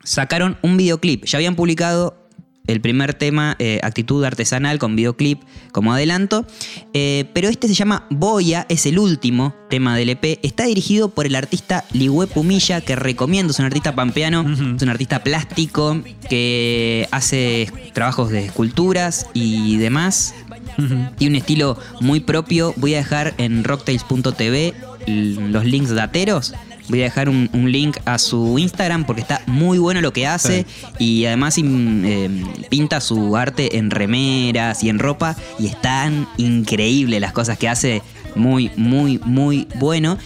sacaron 0.03 0.57
un 0.63 0.77
videoclip. 0.77 1.25
Ya 1.25 1.37
habían 1.37 1.55
publicado 1.55 2.22
el 2.67 2.79
primer 2.79 3.13
tema, 3.13 3.55
eh, 3.59 3.79
Actitud 3.83 4.23
Artesanal, 4.23 4.79
con 4.79 4.95
videoclip 4.95 5.41
como 5.71 5.93
adelanto. 5.93 6.45
Eh, 6.93 7.25
pero 7.33 7.49
este 7.49 7.67
se 7.67 7.73
llama 7.73 8.05
Boya, 8.09 8.65
es 8.69 8.85
el 8.85 8.99
último 8.99 9.53
tema 9.69 9.97
del 9.97 10.09
EP. 10.09 10.39
Está 10.43 10.65
dirigido 10.65 11.09
por 11.09 11.25
el 11.25 11.35
artista 11.35 11.83
Ligüe 11.91 12.27
Pumilla, 12.27 12.81
que 12.81 12.95
recomiendo. 12.95 13.51
Es 13.51 13.59
un 13.59 13.65
artista 13.65 13.95
pampeano, 13.95 14.45
es 14.75 14.81
un 14.81 14.89
artista 14.89 15.23
plástico 15.23 16.01
que 16.29 17.07
hace 17.11 17.71
trabajos 17.93 18.29
de 18.29 18.45
esculturas 18.45 19.27
y 19.33 19.77
demás. 19.77 20.33
Ujú. 20.77 20.95
Tiene 21.17 21.35
un 21.35 21.41
estilo 21.41 21.77
muy 21.99 22.21
propio. 22.21 22.73
Voy 22.77 22.93
a 22.93 22.97
dejar 22.97 23.33
en 23.37 23.63
rocktails.tv 23.63 24.73
los 25.05 25.65
links 25.65 25.93
dateros. 25.93 26.53
Voy 26.89 27.01
a 27.01 27.03
dejar 27.05 27.29
un, 27.29 27.49
un 27.53 27.71
link 27.71 27.97
a 28.05 28.17
su 28.17 28.59
Instagram 28.59 29.05
porque 29.05 29.21
está 29.21 29.41
muy 29.47 29.77
bueno 29.77 30.01
lo 30.01 30.13
que 30.13 30.27
hace 30.27 30.65
y 30.99 31.25
además 31.25 31.55
eh, 31.57 32.29
pinta 32.69 32.99
su 33.01 33.35
arte 33.37 33.77
en 33.77 33.89
remeras 33.89 34.83
y 34.83 34.89
en 34.89 34.99
ropa 34.99 35.35
y 35.59 35.67
están 35.67 36.27
increíbles 36.37 37.21
las 37.21 37.31
cosas 37.33 37.57
que 37.57 37.69
hace. 37.69 38.01
Muy, 38.35 38.71
muy, 38.75 39.19
muy 39.23 39.67
bueno. 39.75 40.17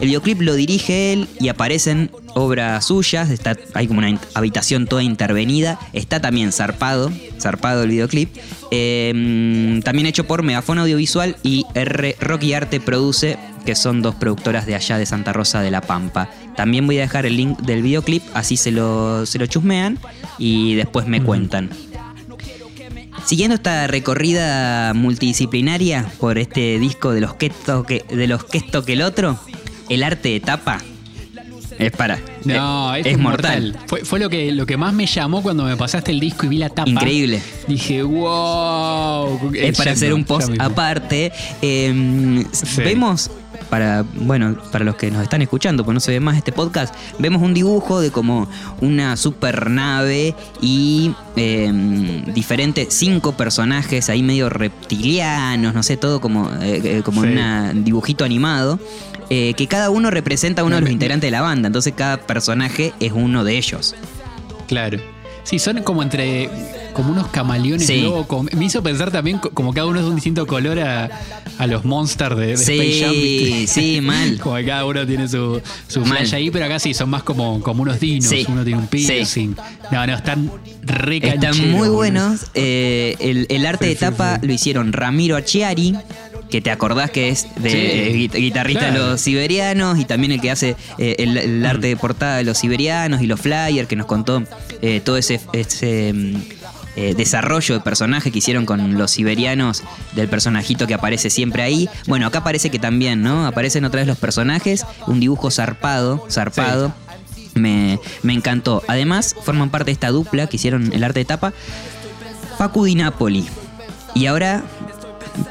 El 0.00 0.08
videoclip 0.08 0.40
lo 0.40 0.54
dirige 0.56 1.12
él 1.12 1.28
y 1.38 1.46
aparecen 1.46 2.10
obras 2.34 2.86
suyas. 2.86 3.30
Está, 3.30 3.56
hay 3.74 3.86
como 3.86 4.00
una 4.00 4.18
habitación 4.34 4.86
toda 4.86 5.04
intervenida. 5.04 5.78
Está 5.92 6.20
también 6.20 6.50
zarpado, 6.50 7.12
zarpado 7.40 7.84
el 7.84 7.90
videoclip. 7.90 8.36
Eh, 8.72 9.80
también 9.84 10.06
hecho 10.06 10.24
por 10.24 10.42
Megafon 10.42 10.78
Audiovisual 10.78 11.36
y 11.44 11.64
R 11.74 12.16
Rocky 12.18 12.52
Arte 12.52 12.80
Produce, 12.80 13.38
que 13.64 13.74
son 13.74 14.02
dos 14.02 14.14
productoras 14.14 14.66
de 14.66 14.74
allá 14.74 14.98
de 14.98 15.06
Santa 15.06 15.32
Rosa 15.32 15.60
de 15.62 15.70
la 15.70 15.80
Pampa. 15.80 16.28
También 16.56 16.86
voy 16.86 16.98
a 16.98 17.02
dejar 17.02 17.26
el 17.26 17.36
link 17.36 17.58
del 17.60 17.82
videoclip, 17.82 18.22
así 18.34 18.56
se 18.56 18.70
lo, 18.70 19.24
se 19.26 19.38
lo 19.38 19.46
chusmean 19.46 19.98
y 20.38 20.74
después 20.74 21.06
me 21.06 21.22
cuentan. 21.22 21.70
Siguiendo 23.24 23.54
esta 23.54 23.86
recorrida 23.86 24.94
multidisciplinaria 24.94 26.06
por 26.18 26.38
este 26.38 26.78
disco 26.78 27.12
de 27.12 27.20
los 27.20 27.34
que 27.34 27.46
esto 27.46 27.84
que, 27.84 28.04
de 28.08 28.26
los 28.26 28.44
que 28.44 28.58
esto 28.58 28.84
que 28.84 28.94
el 28.94 29.02
otro, 29.02 29.38
el 29.88 30.02
arte 30.02 30.30
de 30.30 30.40
tapa 30.40 30.78
es 31.78 31.92
para 31.92 32.18
No, 32.44 32.94
Eh, 32.94 33.00
es 33.00 33.06
es 33.06 33.18
mortal. 33.18 33.62
mortal. 33.72 33.86
Fue, 33.86 34.04
fue 34.04 34.18
lo, 34.18 34.28
que, 34.28 34.52
lo 34.52 34.66
que 34.66 34.76
más 34.76 34.92
me 34.92 35.06
llamó 35.06 35.42
cuando 35.42 35.64
me 35.64 35.76
pasaste 35.76 36.10
el 36.10 36.20
disco 36.20 36.46
y 36.46 36.48
vi 36.50 36.58
la 36.58 36.68
tapa. 36.68 36.90
Increíble. 36.90 37.40
Dije, 37.68 38.02
wow. 38.02 39.52
Es 39.54 39.76
para 39.78 39.92
hacer 39.92 40.12
un 40.12 40.24
post 40.24 40.50
aparte. 40.58 41.32
Eh, 41.62 42.44
Vemos, 42.76 43.30
para, 43.72 44.04
bueno, 44.16 44.54
para 44.70 44.84
los 44.84 44.96
que 44.96 45.10
nos 45.10 45.22
están 45.22 45.40
escuchando, 45.40 45.82
pues 45.82 45.94
no 45.94 46.00
se 46.00 46.10
ve 46.12 46.20
más 46.20 46.36
este 46.36 46.52
podcast, 46.52 46.94
vemos 47.18 47.40
un 47.40 47.54
dibujo 47.54 48.02
de 48.02 48.10
como 48.10 48.46
una 48.82 49.16
supernave 49.16 50.34
y 50.60 51.12
eh, 51.36 51.72
diferentes 52.34 52.92
cinco 52.92 53.32
personajes 53.32 54.10
ahí 54.10 54.22
medio 54.22 54.50
reptilianos, 54.50 55.72
no 55.72 55.82
sé, 55.82 55.96
todo 55.96 56.20
como, 56.20 56.50
eh, 56.60 56.82
eh, 56.98 57.02
como 57.02 57.22
Sí. 57.22 57.28
un 57.30 57.82
dibujito 57.82 58.26
animado. 58.26 58.78
eh, 59.30 59.54
que 59.54 59.66
cada 59.66 59.88
uno 59.88 60.10
representa 60.10 60.60
a 60.60 60.64
uno 60.66 60.74
de 60.74 60.82
los 60.82 60.90
integrantes 60.90 61.26
de 61.28 61.30
la 61.30 61.40
banda, 61.40 61.68
entonces 61.68 61.94
cada 61.96 62.18
personaje 62.18 62.92
es 63.00 63.12
uno 63.12 63.44
de 63.44 63.56
ellos. 63.56 63.94
Claro. 64.68 64.98
Sí, 65.44 65.58
son 65.58 65.82
como 65.82 66.02
entre. 66.02 66.50
Como 66.92 67.12
unos 67.12 67.28
camaleones 67.28 67.86
Sí. 67.86 68.02
locos. 68.02 68.46
Me 68.54 68.64
hizo 68.66 68.82
pensar 68.82 69.10
también 69.10 69.38
co- 69.38 69.50
como 69.50 69.72
cada 69.72 69.86
uno 69.86 69.98
es 69.98 70.04
de 70.04 70.08
un 70.10 70.14
distinto 70.16 70.46
color 70.46 70.78
a, 70.80 71.10
a 71.58 71.66
los 71.66 71.84
monsters 71.84 72.36
de, 72.36 72.46
de 72.48 72.56
Sí, 72.56 72.72
Space 72.72 73.00
Jam. 73.04 73.12
¿viste? 73.12 73.66
sí, 73.80 74.00
mal. 74.02 74.38
como 74.38 74.56
que 74.56 74.64
cada 74.66 74.84
uno 74.84 75.06
tiene 75.06 75.28
su, 75.28 75.60
su 75.88 76.04
flash 76.04 76.34
ahí, 76.34 76.50
pero 76.50 76.64
acá 76.66 76.78
sí 76.78 76.94
son 76.94 77.10
más 77.10 77.22
como, 77.22 77.60
como 77.62 77.82
unos 77.82 77.98
dinos. 78.00 78.28
Sí. 78.28 78.44
Uno 78.48 78.64
tiene 78.64 78.78
un 78.80 78.88
Sí. 78.90 79.04
piercing. 79.06 79.54
No, 79.90 80.06
no, 80.06 80.14
están 80.14 80.50
re 80.82 81.16
Están 81.22 81.70
muy 81.70 81.88
buenos. 81.88 82.46
Eh, 82.54 83.16
el, 83.20 83.46
el 83.48 83.66
arte 83.66 83.86
de 83.86 83.96
tapa 83.96 84.38
lo 84.42 84.52
hicieron 84.52 84.92
Ramiro 84.92 85.36
Acciari, 85.36 85.94
que 86.50 86.60
te 86.60 86.70
acordás 86.70 87.10
que 87.10 87.30
es 87.30 87.46
de 87.56 87.70
Sí, 87.70 87.76
eh, 87.78 88.12
gui- 88.14 88.38
guitarrista 88.40 88.90
de 88.90 88.98
los 88.98 89.20
siberianos 89.20 89.98
y 89.98 90.04
también 90.04 90.32
el 90.32 90.40
que 90.40 90.50
hace 90.50 90.76
eh, 90.98 91.16
el, 91.18 91.36
el 91.38 91.64
arte 91.64 91.86
de 91.86 91.96
portada 91.96 92.36
de 92.36 92.44
los 92.44 92.58
siberianos 92.58 93.22
y 93.22 93.26
los 93.26 93.40
flyers, 93.40 93.88
que 93.88 93.96
nos 93.96 94.06
contó 94.06 94.42
eh, 94.82 95.00
todo 95.02 95.16
ese, 95.16 95.40
ese, 95.54 96.12
mm, 96.12 96.34
eh, 96.96 97.14
desarrollo 97.14 97.74
de 97.74 97.80
personaje 97.80 98.30
que 98.30 98.38
hicieron 98.38 98.66
con 98.66 98.98
los 98.98 99.12
siberianos 99.12 99.82
del 100.14 100.28
personajito 100.28 100.86
que 100.86 100.94
aparece 100.94 101.30
siempre 101.30 101.62
ahí. 101.62 101.88
Bueno, 102.06 102.26
acá 102.26 102.44
parece 102.44 102.70
que 102.70 102.78
también, 102.78 103.22
¿no? 103.22 103.46
Aparecen 103.46 103.84
otra 103.84 104.00
vez 104.00 104.08
los 104.08 104.18
personajes, 104.18 104.84
un 105.06 105.20
dibujo 105.20 105.50
zarpado, 105.50 106.26
zarpado. 106.30 106.92
Me, 107.54 107.98
me 108.22 108.32
encantó. 108.32 108.82
Además, 108.88 109.36
forman 109.42 109.70
parte 109.70 109.86
de 109.86 109.92
esta 109.92 110.08
dupla 110.08 110.46
que 110.46 110.56
hicieron 110.56 110.92
el 110.92 111.04
arte 111.04 111.20
de 111.20 111.24
tapa. 111.24 111.52
Facu 112.58 112.84
Di 112.84 112.94
Napoli. 112.94 113.46
Y 114.14 114.26
ahora 114.26 114.62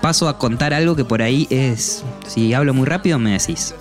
paso 0.02 0.30
a 0.30 0.38
contar 0.38 0.74
algo 0.74 0.96
que 0.96 1.06
por 1.06 1.22
ahí 1.22 1.48
es. 1.50 2.04
Si 2.28 2.54
hablo 2.54 2.74
muy 2.74 2.86
rápido, 2.86 3.20
me 3.20 3.32
decís. 3.32 3.74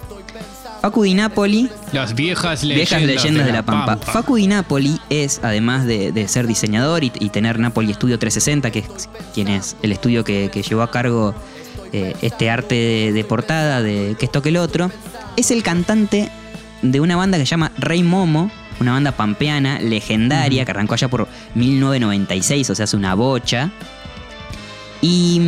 Facu 0.80 1.02
Di 1.02 1.14
Napoli, 1.14 1.68
Las 1.92 2.14
viejas 2.14 2.62
leyendas, 2.64 2.90
viejas 2.90 3.02
leyendas 3.02 3.46
de 3.46 3.52
la 3.52 3.62
Pampa. 3.62 3.96
Facu 3.98 4.36
Di 4.36 4.46
Napoli 4.46 4.98
es, 5.10 5.40
además 5.42 5.86
de, 5.86 6.10
de 6.10 6.26
ser 6.26 6.46
diseñador 6.46 7.04
y, 7.04 7.12
y 7.20 7.28
tener 7.28 7.58
Napoli 7.58 7.92
Studio 7.92 8.18
360, 8.18 8.70
que 8.70 8.78
es 8.80 9.08
quien 9.34 9.48
es 9.48 9.76
el 9.82 9.92
estudio 9.92 10.24
que, 10.24 10.48
que 10.50 10.62
llevó 10.62 10.82
a 10.82 10.90
cargo 10.90 11.34
eh, 11.92 12.14
este 12.22 12.50
arte 12.50 12.74
de, 12.74 13.12
de 13.12 13.24
portada, 13.24 13.82
de 13.82 14.16
que 14.18 14.24
esto 14.24 14.40
que 14.40 14.48
el 14.48 14.56
otro, 14.56 14.90
es 15.36 15.50
el 15.50 15.62
cantante 15.62 16.30
de 16.82 17.00
una 17.00 17.16
banda 17.16 17.36
que 17.36 17.44
se 17.44 17.50
llama 17.50 17.72
Rey 17.76 18.02
Momo, 18.02 18.50
una 18.80 18.92
banda 18.92 19.12
pampeana 19.12 19.80
legendaria 19.80 20.64
que 20.64 20.70
arrancó 20.70 20.94
allá 20.94 21.08
por 21.08 21.28
1996, 21.54 22.70
o 22.70 22.74
sea, 22.74 22.84
hace 22.84 22.96
una 22.96 23.14
bocha. 23.14 23.70
Y 25.02 25.38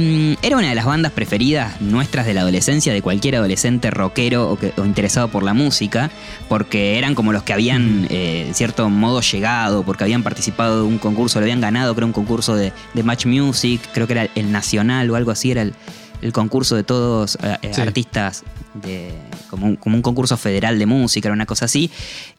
mm, 0.40 0.44
era 0.46 0.56
una 0.56 0.70
de 0.70 0.74
las 0.74 0.86
bandas 0.86 1.12
preferidas 1.12 1.78
nuestras 1.82 2.24
de 2.24 2.32
la 2.32 2.40
adolescencia, 2.40 2.92
de 2.92 3.02
cualquier 3.02 3.36
adolescente 3.36 3.90
rockero 3.90 4.48
o, 4.50 4.56
que- 4.58 4.72
o 4.78 4.84
interesado 4.86 5.28
por 5.28 5.42
la 5.42 5.52
música, 5.52 6.10
porque 6.48 6.96
eran 6.98 7.14
como 7.14 7.32
los 7.34 7.42
que 7.42 7.52
habían, 7.52 8.06
eh, 8.08 8.44
en 8.48 8.54
cierto 8.54 8.88
modo, 8.88 9.20
llegado, 9.20 9.82
porque 9.82 10.04
habían 10.04 10.22
participado 10.22 10.82
de 10.82 10.88
un 10.88 10.96
concurso, 10.98 11.38
lo 11.38 11.44
habían 11.44 11.60
ganado, 11.60 11.94
creo, 11.94 12.06
un 12.06 12.14
concurso 12.14 12.56
de, 12.56 12.72
de 12.94 13.02
Match 13.02 13.26
Music, 13.26 13.80
creo 13.92 14.06
que 14.06 14.14
era 14.14 14.28
el 14.34 14.50
Nacional 14.52 15.10
o 15.10 15.16
algo 15.16 15.30
así, 15.30 15.50
era 15.50 15.60
el, 15.62 15.74
el 16.22 16.32
concurso 16.32 16.74
de 16.74 16.84
todos 16.84 17.36
eh, 17.42 17.58
eh, 17.60 17.70
Sí. 17.74 17.80
artistas, 17.82 18.44
de, 18.72 19.10
como, 19.50 19.66
un, 19.66 19.76
como 19.76 19.96
un 19.96 20.02
concurso 20.02 20.38
federal 20.38 20.78
de 20.78 20.86
música, 20.86 21.28
era 21.28 21.34
una 21.34 21.44
cosa 21.44 21.66
así, 21.66 21.90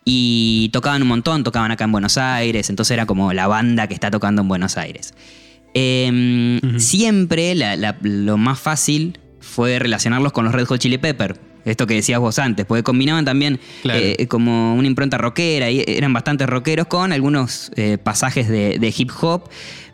y 0.04 0.70
tocaban 0.74 1.04
un 1.04 1.10
montón, 1.10 1.44
tocaban 1.44 1.70
acá 1.70 1.84
en 1.84 1.92
Buenos 1.92 2.18
Aires, 2.18 2.72
entonces 2.72 2.92
era 2.96 3.06
como 3.06 3.34
la 3.34 3.46
banda 3.46 3.86
que 3.88 3.94
está 3.94 4.10
tocando 4.10 4.42
en 4.42 4.48
Buenos 4.48 4.78
Aires. 4.78 5.14
Eh, 5.74 6.60
Ujú. 6.64 6.80
Siempre 6.80 7.56
la- 7.56 7.76
la- 7.76 7.98
lo 8.02 8.38
más 8.38 8.60
fácil 8.60 9.18
fue 9.40 9.80
relacionarlos 9.80 10.32
con 10.32 10.46
los 10.46 10.54
Red 10.54 10.66
Hot 10.66 10.80
Chili 10.80 10.98
Pepper. 10.98 11.40
Esto 11.66 11.88
que 11.88 11.94
decías 11.96 12.20
vos 12.20 12.40
antes, 12.40 12.66
porque 12.66 12.84
combinaban 12.84 13.24
también 13.24 13.60
Claro. 13.84 14.00
eh, 14.04 14.28
como 14.28 14.76
una 14.76 14.86
impronta 14.88 15.18
rockera, 15.18 15.70
y 15.72 15.84
eran 15.88 16.12
bastante 16.12 16.46
rockeros 16.46 16.88
con 16.88 17.14
algunos 17.14 17.72
eh, 17.78 17.98
pasajes 17.98 18.50
de, 18.50 18.78
de 18.80 18.94
hip 18.98 19.10
hop. 19.22 19.44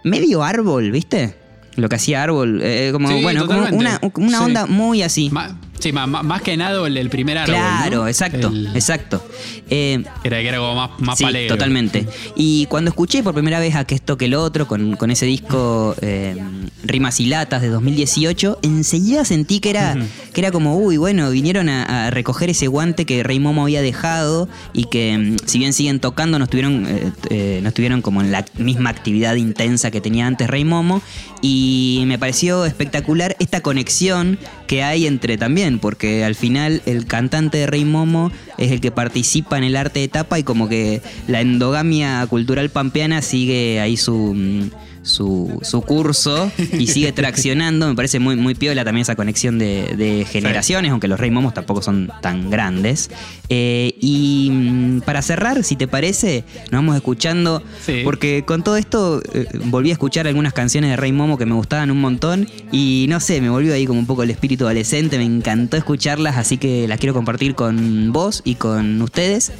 Medio 0.04 0.44
árbol, 0.44 0.90
¿viste? 0.92 1.36
Lo 1.76 1.88
que 1.88 1.96
hacía 1.96 2.24
árbol, 2.24 2.60
eh, 2.64 2.90
como, 2.92 3.08
Sí, 3.10 3.22
bueno, 3.22 3.46
como 3.46 3.68
una, 3.68 4.00
Sí. 4.00 4.36
onda 4.44 4.66
muy 4.66 5.04
así. 5.04 5.30
Ma- 5.32 5.60
sí, 5.80 5.92
más 5.92 6.42
que 6.42 6.56
nada 6.58 6.86
el, 6.88 6.98
el 6.98 7.10
primer 7.10 7.38
árbol. 7.38 7.56
claro, 7.56 7.98
¿no? 7.98 8.08
exacto, 8.08 8.48
El- 8.50 8.68
exacto. 8.76 9.26
Eh, 9.70 10.04
Era, 10.24 10.40
que 10.42 10.48
era 10.48 10.58
como 10.58 10.76
más, 10.76 10.90
más 11.00 11.18
sí, 11.18 11.26
totalmente. 11.48 12.08
Y 12.36 12.66
cuando 12.68 12.90
escuché 12.90 13.22
por 13.24 13.34
primera 13.34 13.60
vez 13.60 13.76
a 13.76 13.86
que 13.86 13.96
esto 13.96 14.18
que 14.18 14.26
el 14.26 14.34
otro, 14.34 14.68
con, 14.68 14.96
con 14.96 15.12
ese 15.12 15.26
disco 15.26 15.96
eh, 16.02 16.36
Rimas 16.84 17.20
y 17.20 17.26
Latas 17.28 17.62
de 17.62 17.70
2018, 17.70 18.60
enseguida 18.64 19.26
sentí 19.26 19.60
que 19.60 19.70
era, 19.70 19.96
que 20.34 20.42
era 20.42 20.52
como, 20.52 20.78
uy, 20.78 20.98
bueno, 20.98 21.30
vinieron 21.30 21.70
a, 21.70 22.08
a 22.08 22.12
recoger 22.12 22.50
ese 22.50 22.68
guante 22.68 23.06
que 23.06 23.24
Rey 23.24 23.40
Momo 23.40 23.64
había 23.64 23.82
dejado 23.82 24.50
y 24.74 24.86
que 24.86 25.18
mm, 25.18 25.38
si 25.46 25.60
bien 25.60 25.74
siguen 25.74 26.00
tocando, 26.00 26.40
no 26.40 26.46
estuvieron, 26.46 26.86
eh, 27.30 27.60
no 27.62 27.70
estuvieron 27.70 28.02
como 28.02 28.22
en 28.22 28.32
la 28.32 28.46
misma 28.58 28.90
actividad 28.90 29.36
intensa 29.36 29.92
que 29.92 30.02
tenía 30.02 30.26
antes 30.26 30.48
Rey 30.50 30.66
Momo. 30.66 31.02
Y 31.42 32.04
me 32.08 32.20
pareció 32.20 32.66
espectacular 32.66 33.36
esta 33.40 33.62
conexión 33.62 34.38
que 34.68 34.84
hay 34.84 35.08
entre 35.08 35.38
también, 35.38 35.69
porque 35.78 36.24
al 36.24 36.34
final 36.34 36.82
el 36.88 37.06
cantante 37.06 37.60
de 37.60 37.68
Rey 37.68 37.86
Momo 37.86 38.32
es 38.58 38.72
el 38.72 38.82
que 38.82 38.90
participa 38.90 39.58
en 39.58 39.64
el 39.64 39.76
arte 39.76 40.00
de 40.00 40.08
tapa 40.08 40.40
y 40.40 40.44
como 40.44 40.68
que 40.68 41.02
la 41.28 41.42
endogamia 41.42 42.26
cultural 42.28 42.70
pampeana 42.72 43.22
sigue 43.22 43.80
ahí 43.80 43.98
su, 43.98 44.34
mm, 44.36 44.70
su, 45.10 45.60
su 45.62 45.82
curso 45.82 46.52
y 46.78 46.88
sigue 46.88 47.12
traccionando. 47.12 47.88
Me 47.90 47.96
parece 47.96 48.20
muy, 48.20 48.36
muy 48.36 48.56
piola 48.56 48.86
también 48.86 49.02
esa 49.02 49.16
conexión 49.16 49.60
de, 49.60 49.96
de 49.98 50.26
generaciones, 50.26 50.92
aunque 50.92 51.08
los 51.08 51.20
Rey 51.20 51.32
Momos 51.32 51.54
tampoco 51.54 51.82
son 51.82 52.10
tan 52.22 52.50
grandes. 52.50 53.10
Eh, 53.50 53.96
y 54.00 54.50
mm, 54.52 55.02
para 55.02 55.22
cerrar, 55.22 55.64
si 55.64 55.76
te 55.76 55.88
parece, 55.88 56.44
nos 56.72 56.80
vamos 56.80 56.96
escuchando, 56.96 57.62
Sí. 57.86 58.02
porque 58.04 58.44
con 58.46 58.64
todo 58.64 58.78
esto 58.78 59.22
eh, 59.34 59.48
volví 59.66 59.90
a 59.90 59.94
escuchar 59.94 60.28
algunas 60.28 60.54
canciones 60.54 60.92
de 60.92 60.96
Rey 60.98 61.12
Momo 61.12 61.38
que 61.38 61.46
me 61.46 61.56
gustaban 61.56 61.92
un 61.92 62.00
montón 62.00 62.48
y 62.72 63.06
no 63.10 63.20
sé, 63.20 63.42
me 63.42 63.50
volvió 63.50 63.74
ahí 63.74 63.86
como 63.86 64.00
un 64.00 64.06
poco 64.06 64.24
el 64.24 64.30
espíritu 64.30 64.66
adolescente, 64.66 65.18
me 65.18 65.26
encantó 65.26 65.78
escucharlas, 65.78 66.38
así 66.38 66.58
que 66.58 66.88
las 66.88 67.00
quiero 67.00 67.14
compartir 67.14 67.56
con 67.56 68.12
vos 68.14 68.42
y 68.46 68.56
con 68.56 69.02
ustedes. 69.02 69.52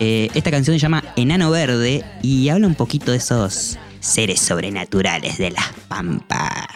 Eh, 0.00 0.28
esta 0.34 0.50
canción 0.52 0.76
se 0.76 0.78
llama 0.80 1.02
Enano 1.16 1.50
Verde 1.50 2.04
y 2.22 2.48
habla 2.50 2.66
un 2.68 2.76
poquito 2.76 3.10
de 3.10 3.18
esos 3.18 3.78
seres 4.00 4.40
sobrenaturales 4.40 5.38
de 5.38 5.50
las 5.50 5.72
pampas. 5.88 6.66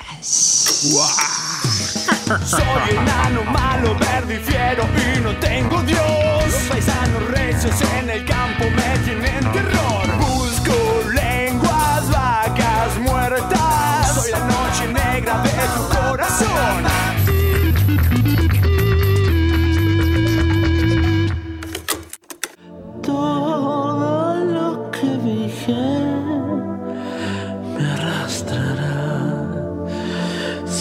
Soy 2.45 2.91
enano 2.91 3.45
malo, 3.45 3.95
verde 3.99 4.37
y 4.37 4.51
fiero 4.51 4.85
y 4.97 5.21
no 5.21 5.37
tengo 5.39 5.83
Dios. 5.83 6.01
Los 6.45 6.63
paisanos 6.69 7.29
recios 7.31 7.75
en 7.99 8.11
el 8.11 8.25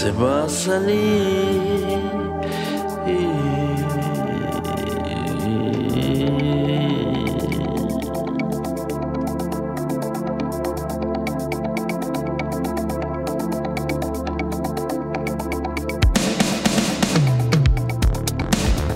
se 0.01 0.11
va 0.13 0.45
a 0.45 0.49
salir. 0.49 1.99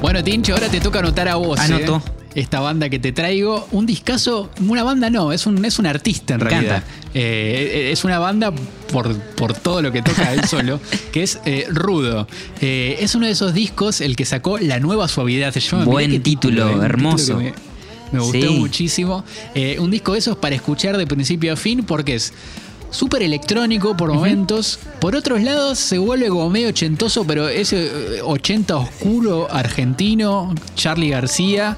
Bueno, 0.01 0.23
Tincho, 0.23 0.53
ahora 0.53 0.69
te 0.69 0.79
toca 0.79 0.99
anotar 0.99 1.27
a 1.27 1.35
vos. 1.35 1.59
Anoto. 1.59 1.97
¿eh? 1.97 2.15
Esta 2.33 2.59
banda 2.59 2.89
que 2.89 2.97
te 2.97 3.11
traigo, 3.11 3.67
un 3.71 3.85
discazo, 3.85 4.49
una 4.67 4.81
banda 4.81 5.11
no, 5.11 5.31
es 5.31 5.45
un, 5.45 5.63
es 5.63 5.77
un 5.77 5.85
artista 5.85 6.33
en 6.33 6.43
Me 6.43 6.49
realidad. 6.49 6.83
Eh, 7.13 7.91
es 7.93 8.03
una 8.03 8.17
banda 8.17 8.51
por, 8.91 9.15
por 9.17 9.53
todo 9.53 9.81
lo 9.81 9.91
que 9.91 10.01
toca 10.01 10.33
él 10.33 10.43
solo, 10.47 10.79
que 11.11 11.23
es 11.23 11.39
eh, 11.45 11.65
Rudo. 11.69 12.27
Eh, 12.61 12.97
es 12.99 13.15
uno 13.15 13.25
de 13.25 13.31
esos 13.33 13.53
discos, 13.53 14.01
el 14.01 14.15
que 14.15 14.25
sacó 14.25 14.57
La 14.57 14.79
Nueva 14.79 15.07
Suavidad. 15.07 15.53
Llama, 15.53 15.85
Buen 15.85 16.21
título, 16.23 16.81
eh, 16.81 16.85
hermoso. 16.85 17.37
título 17.37 17.39
que 17.39 17.43
Me, 17.45 17.53
Me 18.11 18.19
gustó 18.19 18.47
Sí. 18.47 18.59
muchísimo. 18.59 19.23
Un 19.79 19.91
disco 19.91 20.13
de 20.13 20.19
esos 20.19 20.37
para 20.37 20.55
escuchar 20.55 20.97
de 20.97 21.07
principio 21.07 21.53
a 21.53 21.55
fin 21.55 21.83
porque 21.83 22.15
es 22.15 22.33
súper 22.95 23.21
electrónico 23.23 23.95
por 23.95 24.11
momentos. 24.13 24.79
Por 24.99 25.15
otros 25.15 25.41
lados 25.43 25.77
se 25.77 25.97
vuelve 25.97 26.29
como 26.29 26.49
medio 26.49 26.69
ochentoso, 26.69 27.25
pero 27.27 27.47
ese 27.49 27.85
eh, 27.87 28.21
80 28.23 28.75
oscuro 28.77 29.47
argentino, 29.51 30.53
Charlie 30.75 31.09
García. 31.09 31.77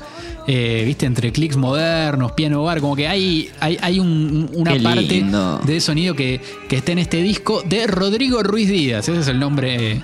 eh, 0.49 0.83
viste, 0.85 1.05
entre 1.05 1.33
clics 1.33 1.57
modernos, 1.57 2.31
piano 2.31 2.63
bar, 2.63 2.79
como 2.79 2.95
que 2.95 3.05
hay, 3.05 3.49
hay, 3.59 3.77
hay 3.81 3.99
un- 3.99 4.49
una 4.53 4.71
Qué 4.71 4.79
parte 4.79 5.01
lindo. 5.01 5.59
de 5.65 5.81
sonido 5.81 6.15
que, 6.15 6.39
que 6.69 6.77
está 6.77 6.93
en 6.93 6.99
este 6.99 7.21
disco 7.21 7.63
de 7.65 7.85
Rodrigo 7.85 8.41
Ruiz 8.43 8.69
Díaz. 8.69 9.09
Ese 9.09 9.19
es 9.19 9.27
el 9.27 9.39
nombre 9.41 9.91
eh, 9.91 10.01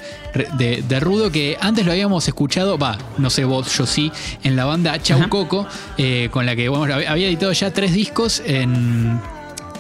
de, 0.58 0.84
de 0.86 1.00
Rudo 1.00 1.32
que 1.32 1.56
antes 1.62 1.86
lo 1.86 1.94
habíamos 1.94 2.28
escuchado, 2.28 2.78
va, 2.78 2.98
no 3.18 3.30
sé 3.30 3.46
vos, 3.46 3.74
yo 3.78 3.86
sí, 3.86 4.12
en 4.44 4.58
la 4.58 4.66
banda 4.66 5.02
Chau 5.02 5.18
Ajá. 5.20 5.30
Coco, 5.30 5.66
eh, 5.98 6.28
con 6.30 6.46
la 6.46 6.58
que 6.58 6.68
bueno, 6.68 6.94
había 6.94 7.28
editado 7.28 7.54
ya 7.54 7.72
tres 7.72 7.94
discos 7.94 8.42
en, 8.46 9.22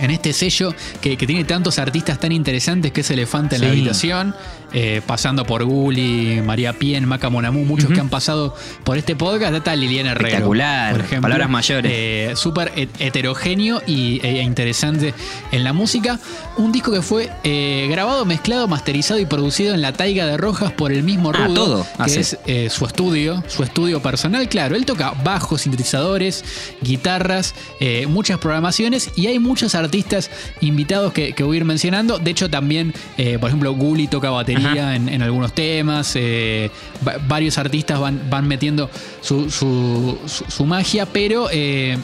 en 0.03 0.11
este 0.11 0.33
sello 0.33 0.73
que, 1.01 1.17
que 1.17 1.27
tiene 1.27 1.43
tantos 1.43 1.79
artistas 1.79 2.19
tan 2.19 2.31
interesantes 2.31 2.91
que 2.91 3.01
es 3.01 3.11
Elefante 3.11 3.55
en 3.55 3.61
la 3.61 3.69
habitación. 3.69 4.35
Eh, 4.73 5.01
pasando 5.05 5.45
por 5.45 5.63
Gulli, 5.63 6.41
María 6.41 6.73
Pien, 6.73 7.05
Maca 7.07 7.29
Monamú, 7.29 7.63
muchos 7.65 7.91
que 7.91 7.99
han 7.99 8.09
pasado 8.09 8.55
por 8.83 8.97
este 8.97 9.15
podcast. 9.15 9.53
Está 9.53 9.75
Liliana 9.75 10.11
Herrero. 10.11 10.27
Espectacular, 10.27 10.91
por 10.93 11.01
ejemplo. 11.01 11.21
palabras 11.21 11.49
mayores. 11.49 11.91
Eh, 11.93 12.31
Súper 12.35 12.71
he- 12.75 12.87
heterogéneo 12.99 13.81
y, 13.85 14.19
e 14.25 14.41
interesante 14.41 15.13
en 15.51 15.63
la 15.63 15.73
música. 15.73 16.19
Un 16.57 16.71
disco 16.71 16.91
que 16.91 17.01
fue 17.01 17.29
eh, 17.43 17.87
grabado, 17.89 18.25
mezclado, 18.25 18.67
masterizado 18.67 19.19
y 19.19 19.25
producido 19.25 19.73
en 19.73 19.81
la 19.81 19.93
Taiga 19.93 20.25
de 20.25 20.37
Rojas 20.37 20.71
por 20.71 20.91
el 20.91 21.03
mismo 21.03 21.31
Ah, 21.33 21.45
Rudo, 21.47 21.53
todo 21.53 21.87
que 21.97 22.03
hace. 22.03 22.37
es 22.45 22.73
su 22.73 22.85
estudio, 22.85 23.43
su 23.47 23.63
estudio 23.63 24.01
personal. 24.01 24.47
Claro, 24.49 24.75
él 24.75 24.85
toca 24.85 25.13
bajos, 25.23 25.61
sintetizadores, 25.61 26.43
guitarras, 26.81 27.53
muchas 28.07 28.39
programaciones 28.39 29.11
y 29.15 29.27
hay 29.27 29.39
muchos 29.39 29.75
artistas 29.75 30.29
invitados 30.61 31.13
que, 31.13 31.33
que 31.33 31.43
voy 31.43 31.57
a 31.57 31.59
ir 31.59 31.65
mencionando. 31.65 32.17
De 32.19 32.31
hecho, 32.31 32.49
también, 32.49 32.93
por 33.39 33.49
ejemplo, 33.49 33.73
Gully 33.73 34.07
toca 34.07 34.29
batería 34.29 34.62
En, 34.95 35.09
en 35.09 35.21
algunos 35.21 35.53
temas. 35.53 36.13
eh, 36.15 36.69
va- 37.07 37.17
varios 37.27 37.57
artistas 37.57 37.99
van, 37.99 38.21
van 38.29 38.47
metiendo 38.47 38.89
su, 39.21 39.49
su- 39.49 40.17
su- 40.25 40.45
su 40.47 40.65
magia, 40.65 41.05
pero 41.05 41.47
eh, 41.51 41.97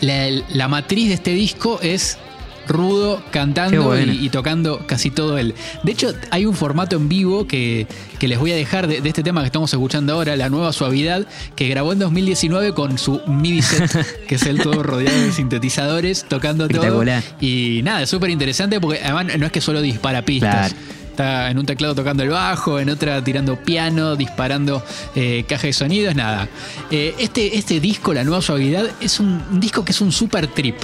la, 0.00 0.28
la 0.54 0.68
matriz 0.68 1.08
de 1.08 1.14
este 1.14 1.32
disco 1.32 1.80
es 1.82 2.18
rudo 2.68 3.22
cantando 3.30 3.84
bueno. 3.84 4.12
y, 4.12 4.26
y 4.26 4.28
tocando 4.28 4.80
casi 4.86 5.10
todo 5.10 5.38
él. 5.38 5.54
De 5.84 5.92
hecho, 5.92 6.12
hay 6.30 6.44
un 6.44 6.54
formato 6.54 6.96
en 6.96 7.08
vivo 7.08 7.46
que, 7.46 7.86
que 8.18 8.28
les 8.28 8.38
voy 8.38 8.52
a 8.52 8.56
dejar 8.56 8.86
de, 8.88 9.00
de 9.00 9.08
este 9.08 9.22
tema 9.22 9.40
que 9.40 9.46
estamos 9.46 9.72
escuchando 9.72 10.12
ahora, 10.12 10.36
La 10.36 10.50
Nueva 10.50 10.74
Suavidad, 10.74 11.26
que 11.56 11.66
grabó 11.68 11.94
en 11.94 11.98
2019 12.00 12.74
con 12.74 12.98
su 12.98 13.22
MIDI 13.26 13.62
set, 13.62 14.06
que 14.28 14.34
es 14.34 14.42
él 14.42 14.60
todo 14.62 14.82
rodeado 14.82 15.18
de 15.18 15.32
sintetizadores, 15.32 16.26
tocando 16.28 16.68
todo. 16.68 16.84
Y 17.40 17.80
nada, 17.84 18.02
es 18.02 18.10
súper 18.10 18.28
interesante 18.28 18.78
porque 18.82 19.00
además 19.02 19.38
no 19.38 19.46
es 19.46 19.52
que 19.52 19.62
solo 19.62 19.80
dispara 19.80 20.20
pistas. 20.22 20.74
Claro. 20.74 20.97
Está 21.18 21.50
en 21.50 21.58
un 21.58 21.66
teclado 21.66 21.96
tocando 21.96 22.22
el 22.22 22.28
bajo, 22.28 22.78
en 22.78 22.90
otra 22.90 23.24
tirando 23.24 23.56
piano, 23.56 24.14
disparando 24.14 24.84
eh, 25.16 25.44
caja 25.48 25.66
de 25.66 25.72
sonidos, 25.72 26.14
nada. 26.14 26.48
Eh, 26.92 27.12
este, 27.18 27.58
este 27.58 27.80
disco, 27.80 28.14
La 28.14 28.22
Nueva 28.22 28.40
Suavidad, 28.40 28.88
es 29.00 29.18
un, 29.18 29.42
un 29.50 29.58
disco 29.58 29.84
que 29.84 29.90
es 29.90 30.00
un 30.00 30.12
super 30.12 30.46
trip. 30.46 30.76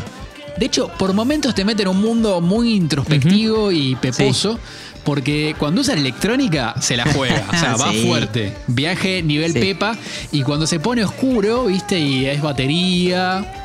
De 0.59 0.67
hecho, 0.67 0.89
por 0.99 1.13
momentos 1.13 1.55
te 1.55 1.65
mete 1.65 1.83
en 1.83 1.89
un 1.91 2.01
mundo 2.01 2.41
muy 2.41 2.75
introspectivo 2.75 3.71
y 3.71 3.95
peposo. 3.95 4.59
Porque 5.05 5.55
cuando 5.57 5.83
usa 5.83 5.95
electrónica 5.95 6.75
se 6.81 6.97
la 6.97 7.05
juega, 7.13 7.45
o 7.53 7.57
sea, 7.57 7.77
va 7.81 7.93
Sí. 7.93 8.05
fuerte. 8.07 8.55
Viaje 8.67 9.23
nivel 9.23 9.53
Sí. 9.53 9.61
Pepa. 9.61 9.97
Y 10.33 10.43
cuando 10.43 10.67
se 10.67 10.81
pone 10.81 11.05
oscuro, 11.05 11.67
viste, 11.67 12.01
y 12.01 12.25
es 12.27 12.41
batería, 12.43 13.64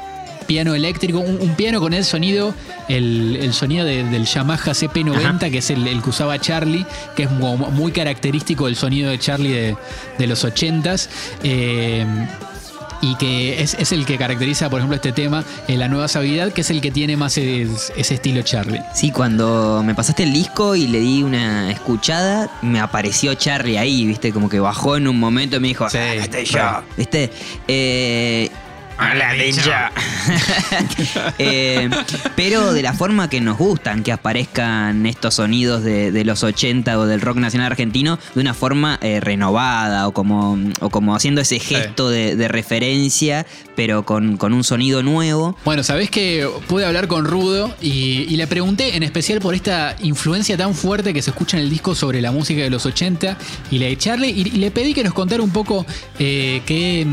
piano 0.49 0.73
eléctrico, 0.73 1.19
un, 1.19 1.37
un 1.39 1.53
piano 1.55 1.79
con 1.79 1.93
el 1.93 2.03
sonido, 2.03 2.55
el, 2.87 3.37
el 3.39 3.53
sonido 3.53 3.85
de- 3.85 4.03
del 4.03 4.25
Yamaha 4.25 4.71
CP90, 4.73 5.15
Ajá. 5.35 5.37
que 5.51 5.59
es 5.59 5.69
el, 5.69 5.87
el 5.87 6.01
que 6.01 6.09
usaba 6.09 6.39
Charlie, 6.39 6.87
que 7.15 7.23
es 7.23 7.29
como 7.29 7.55
muy 7.57 7.91
característico 7.91 8.65
del 8.65 8.75
sonido 8.75 9.11
de 9.11 9.19
Charlie 9.19 9.51
de, 9.51 9.77
de 10.17 10.27
los 10.27 10.43
80s. 10.43 11.07
eh, 11.43 12.05
y 13.01 13.15
que 13.15 13.61
es, 13.61 13.75
es 13.79 13.93
el 13.93 14.05
que 14.05 14.17
caracteriza, 14.17 14.69
por 14.69 14.79
ejemplo, 14.79 14.95
este 14.97 15.13
tema, 15.13 15.45
eh, 15.69 15.77
La 15.77 15.87
Nueva 15.87 16.09
Sabiduría, 16.09 16.49
que 16.51 16.59
es 16.61 16.69
el 16.69 16.81
que 16.81 16.91
tiene 16.91 17.15
más 17.15 17.37
es- 17.37 17.93
ese 17.95 18.15
estilo 18.15 18.41
Charlie. 18.41 18.81
Sí, 18.93 19.11
cuando 19.11 19.81
me 19.85 19.95
pasaste 19.95 20.23
el 20.23 20.33
disco 20.33 20.75
y 20.75 20.85
le 20.87 20.99
di 20.99 21.23
una 21.23 21.71
escuchada, 21.71 22.49
me 22.61 22.81
apareció 22.81 23.33
Charlie 23.35 23.77
ahí, 23.77 24.05
¿viste? 24.05 24.33
Como 24.33 24.49
que 24.49 24.59
bajó 24.59 24.97
en 24.97 25.07
un 25.07 25.17
momento 25.17 25.55
y 25.55 25.59
me 25.61 25.67
dijo, 25.69 25.89
Sí, 25.89 25.97
"Ah, 25.97 26.15
estoy 26.15 26.43
yo". 26.43 26.59
¿viste? 26.97 27.29
Eh, 27.69 28.49
Hola, 28.99 29.33
ninja. 29.33 29.91
Eh, 31.39 31.89
pero 32.35 32.73
de 32.73 32.81
la 32.81 32.93
forma 32.93 33.29
que 33.29 33.39
nos 33.41 33.57
gustan 33.57 34.03
que 34.03 34.11
aparezcan 34.11 35.05
estos 35.05 35.35
sonidos 35.35 35.83
de, 35.83 36.11
de 36.11 36.25
los 36.25 36.43
80 36.43 36.99
o 36.99 37.05
del 37.05 37.21
rock 37.21 37.37
nacional 37.37 37.71
argentino, 37.71 38.19
de 38.35 38.41
una 38.41 38.53
forma 38.53 38.99
eh, 39.01 39.19
renovada 39.21 40.07
o 40.07 40.11
como, 40.11 40.57
o 40.81 40.89
como 40.89 41.15
haciendo 41.15 41.41
ese 41.41 41.59
gesto 41.59 42.09
de, 42.09 42.35
de 42.35 42.47
referencia, 42.47 43.45
pero 43.75 44.03
con, 44.05 44.37
con 44.37 44.53
un 44.53 44.63
sonido 44.63 45.01
nuevo. 45.01 45.57
Bueno, 45.65 45.81
sabés 45.83 46.09
que 46.11 46.47
pude 46.67 46.85
hablar 46.85 47.07
con 47.07 47.25
Rudo 47.25 47.73
y, 47.81 48.25
y 48.29 48.35
le 48.35 48.45
pregunté 48.47 48.95
en 48.97 49.03
especial 49.03 49.39
por 49.39 49.55
esta 49.55 49.95
influencia 50.01 50.57
tan 50.57 50.75
fuerte 50.75 51.13
que 51.13 51.21
se 51.21 51.29
escucha 51.31 51.57
en 51.57 51.63
el 51.63 51.69
disco 51.69 51.95
sobre 51.95 52.21
la 52.21 52.31
música 52.31 52.61
de 52.61 52.69
los 52.69 52.85
80 52.85 53.37
y 53.71 53.79
la 53.79 53.85
de 53.87 53.97
Charlie. 53.97 54.29
Y, 54.29 54.41
y 54.41 54.59
le 54.59 54.71
pedí 54.71 54.93
que 54.93 55.03
nos 55.03 55.13
contara 55.13 55.41
un 55.41 55.51
poco 55.51 55.85
eh, 56.19 56.61
qué, 56.65 57.07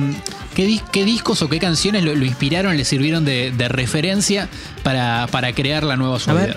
qué, 0.55 0.66
dis- 0.68 0.83
qué 0.92 1.05
discos 1.05 1.40
o 1.42 1.49
qué 1.49 1.59
canciones 1.59 1.76
lo, 1.85 2.15
lo 2.15 2.25
inspiraron, 2.25 2.77
le 2.77 2.85
sirvieron 2.85 3.25
de, 3.25 3.53
de 3.53 3.69
referencia 3.69 4.49
para, 4.83 5.27
para 5.31 5.53
crear 5.53 5.85
la 5.85 5.97
nueva 5.97 6.19
suavidad. 6.19 6.57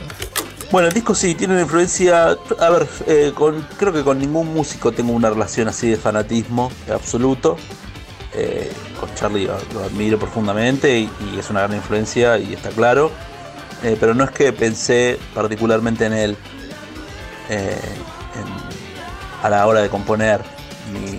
Bueno, 0.72 0.88
el 0.88 0.94
disco 0.94 1.16
sí 1.16 1.36
tiene 1.36 1.54
una 1.54 1.64
influencia. 1.64 2.38
A 2.60 2.70
ver, 2.70 2.88
eh, 3.08 3.32
con, 3.34 3.66
creo 3.78 3.92
que 3.92 4.04
con 4.04 4.20
ningún 4.20 4.54
músico 4.54 4.92
tengo 4.92 5.14
una 5.14 5.30
relación 5.30 5.68
así 5.68 5.90
de 5.90 5.98
fanatismo 5.98 6.72
absoluto. 6.94 7.58
Eh, 8.36 8.72
con 9.00 9.14
Charlie 9.16 9.46
lo, 9.48 9.58
lo 9.74 9.84
admiro 9.84 10.20
profundamente 10.20 11.00
y, 11.00 11.10
y 11.34 11.40
es 11.40 11.50
una 11.50 11.62
gran 11.62 11.76
influencia 11.76 12.38
y 12.38 12.54
está 12.54 12.70
claro. 12.70 13.12
Eh, 13.84 13.98
pero 14.00 14.14
no 14.14 14.24
es 14.26 14.30
que 14.32 14.54
pensé 14.54 15.18
particularmente 15.34 16.06
en 16.06 16.14
él 16.14 16.38
eh, 17.50 17.78
en- 18.36 19.44
a 19.46 19.50
la 19.50 19.66
hora 19.66 19.82
de 19.82 19.90
componer 19.90 20.42
ni, 20.94 21.18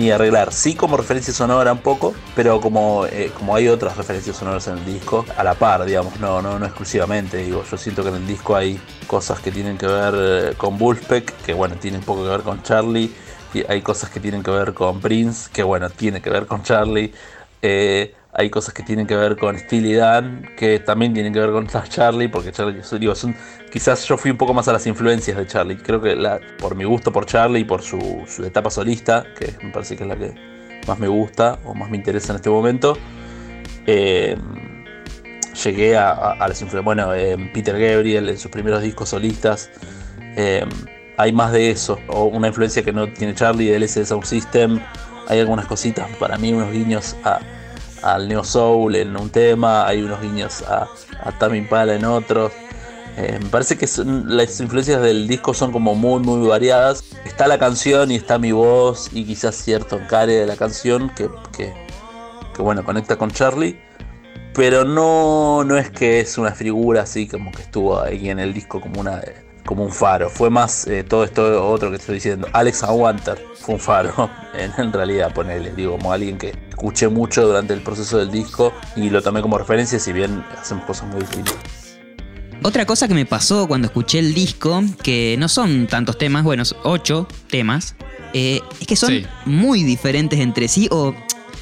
ni 0.00 0.10
arreglar. 0.10 0.52
Sí 0.52 0.74
como 0.74 0.96
referencia 0.96 1.32
sonora 1.34 1.72
un 1.72 1.80
poco, 1.80 2.14
pero 2.34 2.60
como, 2.60 3.04
eh, 3.06 3.30
como 3.36 3.54
hay 3.54 3.68
otras 3.68 3.96
referencias 3.98 4.36
sonoras 4.36 4.66
en 4.68 4.78
el 4.78 4.84
disco, 4.86 5.26
a 5.36 5.44
la 5.44 5.54
par, 5.54 5.84
digamos, 5.84 6.18
no, 6.18 6.40
no, 6.40 6.58
no 6.58 6.64
exclusivamente. 6.64 7.36
Digo, 7.36 7.62
yo 7.70 7.76
siento 7.76 8.02
que 8.02 8.08
en 8.08 8.14
el 8.16 8.26
disco 8.26 8.56
hay 8.56 8.80
cosas 9.06 9.40
que 9.40 9.52
tienen 9.52 9.76
que 9.76 9.86
ver 9.86 10.14
eh, 10.16 10.54
con 10.56 10.78
Wolfpack, 10.78 11.42
que 11.42 11.52
bueno, 11.52 11.76
tienen 11.76 12.00
poco 12.00 12.22
que 12.22 12.30
ver 12.30 12.40
con 12.40 12.62
Charlie. 12.62 13.12
Hay 13.68 13.82
cosas 13.82 14.10
que 14.10 14.20
tienen 14.20 14.42
que 14.42 14.50
ver 14.50 14.72
con 14.72 15.00
Prince, 15.00 15.50
que 15.52 15.62
bueno, 15.62 15.90
tiene 15.90 16.22
que 16.22 16.30
ver 16.30 16.46
con 16.46 16.62
Charlie. 16.62 17.12
Eh, 17.60 18.14
hay 18.32 18.48
cosas 18.48 18.72
que 18.72 18.82
tienen 18.82 19.06
que 19.06 19.16
ver 19.16 19.36
con 19.36 19.58
Steely 19.58 19.94
Dan, 19.94 20.46
que 20.56 20.78
también 20.78 21.12
tienen 21.12 21.32
que 21.32 21.40
ver 21.40 21.50
con 21.50 21.66
Charlie, 21.66 22.28
porque 22.28 22.52
Charlie, 22.52 22.80
digo, 22.98 23.14
quizás 23.72 24.04
yo 24.04 24.16
fui 24.16 24.30
un 24.30 24.36
poco 24.36 24.54
más 24.54 24.68
a 24.68 24.72
las 24.72 24.86
influencias 24.86 25.36
de 25.36 25.46
Charlie. 25.46 25.76
Creo 25.76 26.00
que 26.00 26.16
por 26.58 26.76
mi 26.76 26.84
gusto 26.84 27.12
por 27.12 27.26
Charlie 27.26 27.60
y 27.60 27.64
por 27.64 27.82
su, 27.82 28.24
etapa 28.44 28.70
solista, 28.70 29.26
que 29.36 29.54
me 29.64 29.72
parece 29.72 29.96
que 29.96 30.04
es 30.04 30.08
la 30.08 30.16
que 30.16 30.32
más 30.86 30.98
me 30.98 31.08
gusta 31.08 31.58
o 31.64 31.74
más 31.74 31.90
me 31.90 31.96
interesa 31.96 32.32
en 32.32 32.36
este 32.36 32.50
momento, 32.50 32.96
eh, 33.86 34.36
llegué 35.64 35.96
a, 35.96 36.36
las 36.38 36.62
influencias. 36.62 36.84
Bueno, 36.84 37.12
eh, 37.14 37.50
Peter 37.52 37.78
Gabriel 37.78 38.28
en 38.28 38.38
sus 38.38 38.50
primeros 38.50 38.82
discos 38.82 39.08
solistas. 39.08 39.70
eh, 40.36 40.64
hay 41.16 41.32
más 41.32 41.52
de 41.52 41.70
eso, 41.70 41.98
o 42.06 42.24
una 42.24 42.48
influencia 42.48 42.82
que 42.82 42.92
no 42.92 43.12
tiene 43.12 43.34
Charlie 43.34 43.68
del 43.68 43.82
S 43.82 44.06
Sound 44.06 44.24
System. 44.24 44.80
Hay 45.28 45.38
algunas 45.38 45.66
cositas, 45.66 46.08
para 46.16 46.38
mí, 46.38 46.50
unos 46.50 46.72
guiños 46.72 47.14
a, 47.24 47.40
al 48.02 48.28
Neo 48.28 48.44
Soul 48.44 48.96
en 48.96 49.16
un 49.16 49.30
tema, 49.30 49.86
hay 49.86 50.02
unos 50.02 50.20
guiños 50.20 50.62
a, 50.62 50.88
a 51.22 51.38
Tame 51.38 51.58
Impala 51.58 51.94
en 51.94 52.04
otros. 52.04 52.52
Eh, 53.16 53.38
me 53.42 53.48
parece 53.50 53.76
que 53.76 53.86
son- 53.86 54.36
las 54.36 54.60
influencias 54.60 55.02
del 55.02 55.26
disco 55.28 55.52
son 55.52 55.72
como 55.72 55.94
muy, 55.94 56.20
muy 56.20 56.46
variadas. 56.48 57.04
Está 57.24 57.48
la 57.48 57.58
canción 57.58 58.10
y 58.10 58.16
está 58.16 58.38
mi 58.38 58.52
voz 58.52 59.10
y 59.12 59.24
quizás 59.24 59.56
cierto 59.56 59.98
encare 59.98 60.34
de 60.34 60.46
la 60.46 60.56
canción 60.56 61.10
que, 61.14 61.28
que, 61.56 61.72
bueno, 62.62 62.84
conecta 62.84 63.16
con 63.16 63.30
Charlie. 63.30 63.78
Pero 64.54 64.84
no, 64.84 65.64
no 65.64 65.76
es 65.76 65.90
que 65.90 66.20
es 66.20 66.36
una 66.38 66.52
figura 66.52 67.02
así 67.02 67.28
como 67.28 67.52
que 67.52 67.62
estuvo 67.62 68.00
ahí 68.00 68.30
en 68.30 68.38
el 68.38 68.52
disco 68.52 68.80
como 68.80 69.00
una 69.00 69.20
como 69.70 69.84
un 69.84 69.92
faro. 69.92 70.28
Fue 70.28 70.50
más 70.50 70.84
eh, 70.88 71.04
todo 71.04 71.22
esto 71.22 71.64
otro 71.70 71.90
que 71.90 71.96
estoy 71.96 72.16
diciendo. 72.16 72.48
Alex 72.52 72.82
Aguanter 72.82 73.40
fue 73.60 73.76
un 73.76 73.80
faro. 73.80 74.28
En, 74.52 74.72
en 74.78 74.92
realidad, 74.92 75.32
ponele, 75.32 75.72
digo, 75.76 75.92
como 75.92 76.12
alguien 76.12 76.36
que 76.36 76.52
escuché 76.70 77.06
mucho 77.06 77.46
durante 77.46 77.72
el 77.72 77.82
proceso 77.82 78.18
del 78.18 78.32
disco 78.32 78.72
y 78.96 79.08
lo 79.08 79.22
tomé 79.22 79.42
como 79.42 79.56
referencia, 79.56 80.00
si 80.00 80.12
bien 80.12 80.44
hacemos 80.60 80.84
cosas 80.86 81.06
muy 81.08 81.20
distintas. 81.20 81.54
Otra 82.64 82.84
cosa 82.84 83.06
que 83.06 83.14
me 83.14 83.24
pasó 83.26 83.68
cuando 83.68 83.86
escuché 83.86 84.18
el 84.18 84.34
disco, 84.34 84.82
que 85.04 85.36
no 85.38 85.48
son 85.48 85.86
tantos 85.86 86.18
temas, 86.18 86.42
bueno, 86.42 86.64
son 86.64 86.78
ocho 86.82 87.28
temas, 87.48 87.94
eh, 88.34 88.60
es 88.80 88.86
que 88.88 88.96
son 88.96 89.10
Sí. 89.10 89.26
muy 89.46 89.84
diferentes 89.84 90.40
entre 90.40 90.66
sí 90.66 90.88
o 90.90 91.14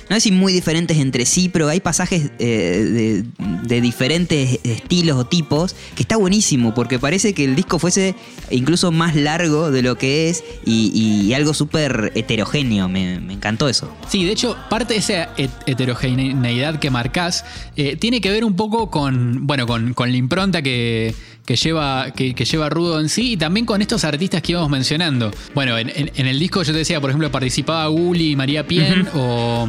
no 0.08 0.16
sé 0.16 0.20
si 0.20 0.32
muy 0.32 0.52
diferentes 0.52 0.96
entre 0.96 1.26
sí, 1.26 1.48
pero 1.48 1.68
hay 1.68 1.80
pasajes 1.80 2.30
eh, 2.38 3.22
de, 3.62 3.80
diferentes 3.80 4.60
estilos 4.64 5.16
o 5.18 5.26
tipos 5.26 5.74
que 5.94 6.02
está 6.02 6.16
buenísimo 6.16 6.74
porque 6.74 6.98
parece 6.98 7.34
que 7.34 7.44
el 7.44 7.54
disco 7.54 7.78
fuese 7.78 8.14
incluso 8.50 8.90
más 8.90 9.14
largo 9.14 9.70
de 9.70 9.82
lo 9.82 9.98
que 9.98 10.28
es 10.30 10.42
y, 10.64 11.32
algo 11.34 11.54
súper 11.54 12.10
heterogéneo. 12.14 12.88
Me, 12.88 13.14
encantó 13.32 13.68
eso. 13.68 13.92
Sí, 14.08 14.24
de 14.24 14.32
hecho, 14.32 14.56
parte 14.70 14.94
de 14.94 15.00
esa 15.00 15.36
het- 15.36 15.50
heterogeneidad 15.66 16.80
que 16.80 16.90
marcás 16.90 17.44
eh, 17.76 17.96
tiene 17.96 18.20
que 18.20 18.30
ver 18.30 18.44
un 18.44 18.56
poco 18.56 18.90
con, 18.90 19.46
bueno, 19.46 19.66
con, 19.66 19.94
con 19.94 20.10
la 20.10 20.16
impronta 20.16 20.62
que, 20.62 21.14
que 21.48 21.56
lleva, 21.56 22.10
que, 22.14 22.34
que 22.34 22.44
lleva 22.44 22.68
Rudo 22.68 23.00
en 23.00 23.08
sí 23.08 23.32
y 23.32 23.36
también 23.38 23.64
con 23.64 23.80
estos 23.80 24.04
artistas 24.04 24.42
que 24.42 24.52
íbamos 24.52 24.68
mencionando. 24.68 25.30
Bueno, 25.54 25.78
en, 25.78 25.88
en- 25.88 26.10
en 26.14 26.26
el 26.26 26.38
disco 26.38 26.62
yo 26.62 26.72
te 26.72 26.78
decía, 26.80 27.00
por 27.00 27.08
ejemplo, 27.08 27.32
participaba 27.32 27.86
Gulli 27.86 28.32
y 28.32 28.36
María 28.36 28.66
Pien 28.66 29.08
o, 29.14 29.66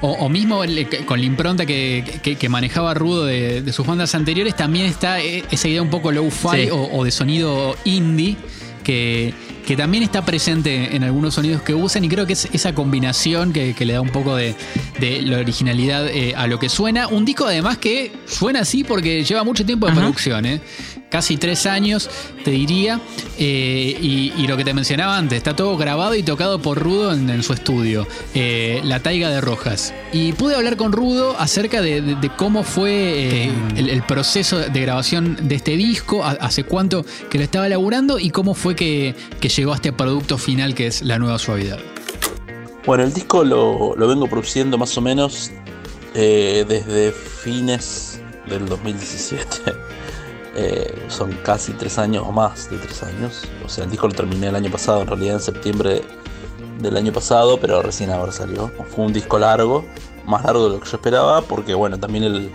o, 0.00 0.10
o 0.12 0.28
mismo 0.28 0.62
el- 0.62 0.86
con 1.06 1.18
la 1.18 1.26
impronta 1.26 1.66
que, 1.66 2.04
que- 2.22 2.36
que 2.36 2.48
manejaba 2.48 2.94
Rudo 2.94 3.26
de, 3.26 3.62
de 3.62 3.72
sus 3.72 3.84
bandas 3.84 4.14
anteriores, 4.14 4.54
también 4.54 4.86
está 4.86 5.20
eh, 5.20 5.42
esa 5.50 5.66
idea 5.66 5.82
un 5.82 5.90
poco 5.90 6.12
low-fi 6.12 6.66
Sí. 6.66 6.70
o, 6.70 6.84
o 6.96 7.02
de 7.02 7.10
sonido 7.10 7.76
indie 7.84 8.36
que, 8.84 9.34
que 9.66 9.76
también 9.76 10.02
está 10.02 10.24
presente 10.24 10.96
en 10.96 11.04
algunos 11.04 11.34
sonidos 11.34 11.60
que 11.60 11.74
usan 11.74 12.02
y 12.04 12.08
creo 12.08 12.26
que 12.26 12.32
es 12.32 12.48
esa 12.54 12.74
combinación 12.74 13.52
que, 13.52 13.74
que 13.74 13.84
le 13.84 13.92
da 13.92 14.00
un 14.00 14.08
poco 14.08 14.34
de, 14.34 14.54
de 14.98 15.20
la 15.20 15.38
originalidad 15.40 16.08
eh, 16.08 16.32
a 16.34 16.46
lo 16.46 16.58
que 16.58 16.70
suena. 16.70 17.06
Un 17.08 17.26
disco 17.26 17.44
además 17.44 17.76
que 17.76 18.12
suena 18.24 18.60
así 18.60 18.84
porque 18.84 19.24
lleva 19.24 19.44
mucho 19.44 19.66
tiempo 19.66 19.84
de 19.86 19.92
Ajá. 19.92 20.00
producción, 20.00 20.46
¿eh? 20.46 20.60
Casi 21.10 21.36
tres 21.36 21.66
años 21.66 22.10
te 22.44 22.50
diría, 22.50 23.00
Eh, 23.40 23.96
y, 24.00 24.46
lo 24.48 24.56
que 24.56 24.64
te 24.64 24.74
mencionaba 24.74 25.16
antes, 25.16 25.36
está 25.36 25.54
todo 25.54 25.76
grabado 25.76 26.14
y 26.14 26.24
tocado 26.24 26.60
por 26.60 26.78
Rudo 26.78 27.12
en, 27.12 27.42
su 27.42 27.52
estudio, 27.52 28.06
eh, 28.34 28.80
La 28.82 29.00
Taiga 29.00 29.28
de 29.28 29.40
Rojas. 29.40 29.94
Y 30.12 30.32
pude 30.32 30.56
hablar 30.56 30.76
con 30.76 30.90
Rudo 30.90 31.36
acerca 31.38 31.80
de, 31.80 32.30
cómo 32.36 32.64
fue 32.64 33.46
eh, 33.46 33.52
el, 33.76 34.02
proceso 34.02 34.58
de 34.58 34.80
grabación 34.80 35.36
de 35.48 35.54
este 35.54 35.76
disco, 35.76 36.24
hace 36.24 36.64
cuánto 36.64 37.04
que 37.30 37.38
lo 37.38 37.44
estaba 37.44 37.66
elaborando 37.66 38.18
y 38.18 38.30
cómo 38.30 38.54
fue 38.54 38.74
que, 38.74 39.14
llegó 39.40 39.72
a 39.72 39.76
este 39.76 39.92
producto 39.92 40.36
final 40.36 40.74
que 40.74 40.88
es 40.88 41.02
La 41.02 41.18
Nueva 41.18 41.38
Suavidad. 41.38 41.78
Bueno, 42.86 43.04
el 43.04 43.12
disco 43.12 43.44
lo, 43.44 43.94
vengo 43.94 44.26
produciendo 44.26 44.78
más 44.78 44.96
o 44.96 45.00
menos 45.00 45.52
desde 46.14 47.12
fines 47.12 48.20
del 48.48 48.66
2017. 48.66 49.46
Eh, 50.60 51.06
son 51.06 51.30
casi 51.44 51.72
tres 51.72 51.98
años 51.98 52.24
o 52.26 52.32
más 52.32 52.68
de 52.68 52.78
tres 52.78 53.04
años. 53.04 53.44
O 53.64 53.68
sea, 53.68 53.84
el 53.84 53.90
disco 53.90 54.08
lo 54.08 54.14
terminé 54.14 54.48
el 54.48 54.56
año 54.56 54.72
pasado, 54.72 55.02
en 55.02 55.06
realidad 55.06 55.34
en 55.34 55.40
septiembre 55.40 56.02
del 56.80 56.96
año 56.96 57.12
pasado, 57.12 57.60
pero 57.60 57.80
recién 57.80 58.10
ahora 58.10 58.32
salió. 58.32 58.68
Fue 58.88 59.04
un 59.04 59.12
disco 59.12 59.38
largo, 59.38 59.84
más 60.26 60.44
largo 60.44 60.64
de 60.64 60.70
lo 60.70 60.80
que 60.80 60.90
yo 60.90 60.96
esperaba, 60.96 61.42
porque 61.42 61.74
bueno, 61.74 62.00
también 62.00 62.24
el, 62.24 62.50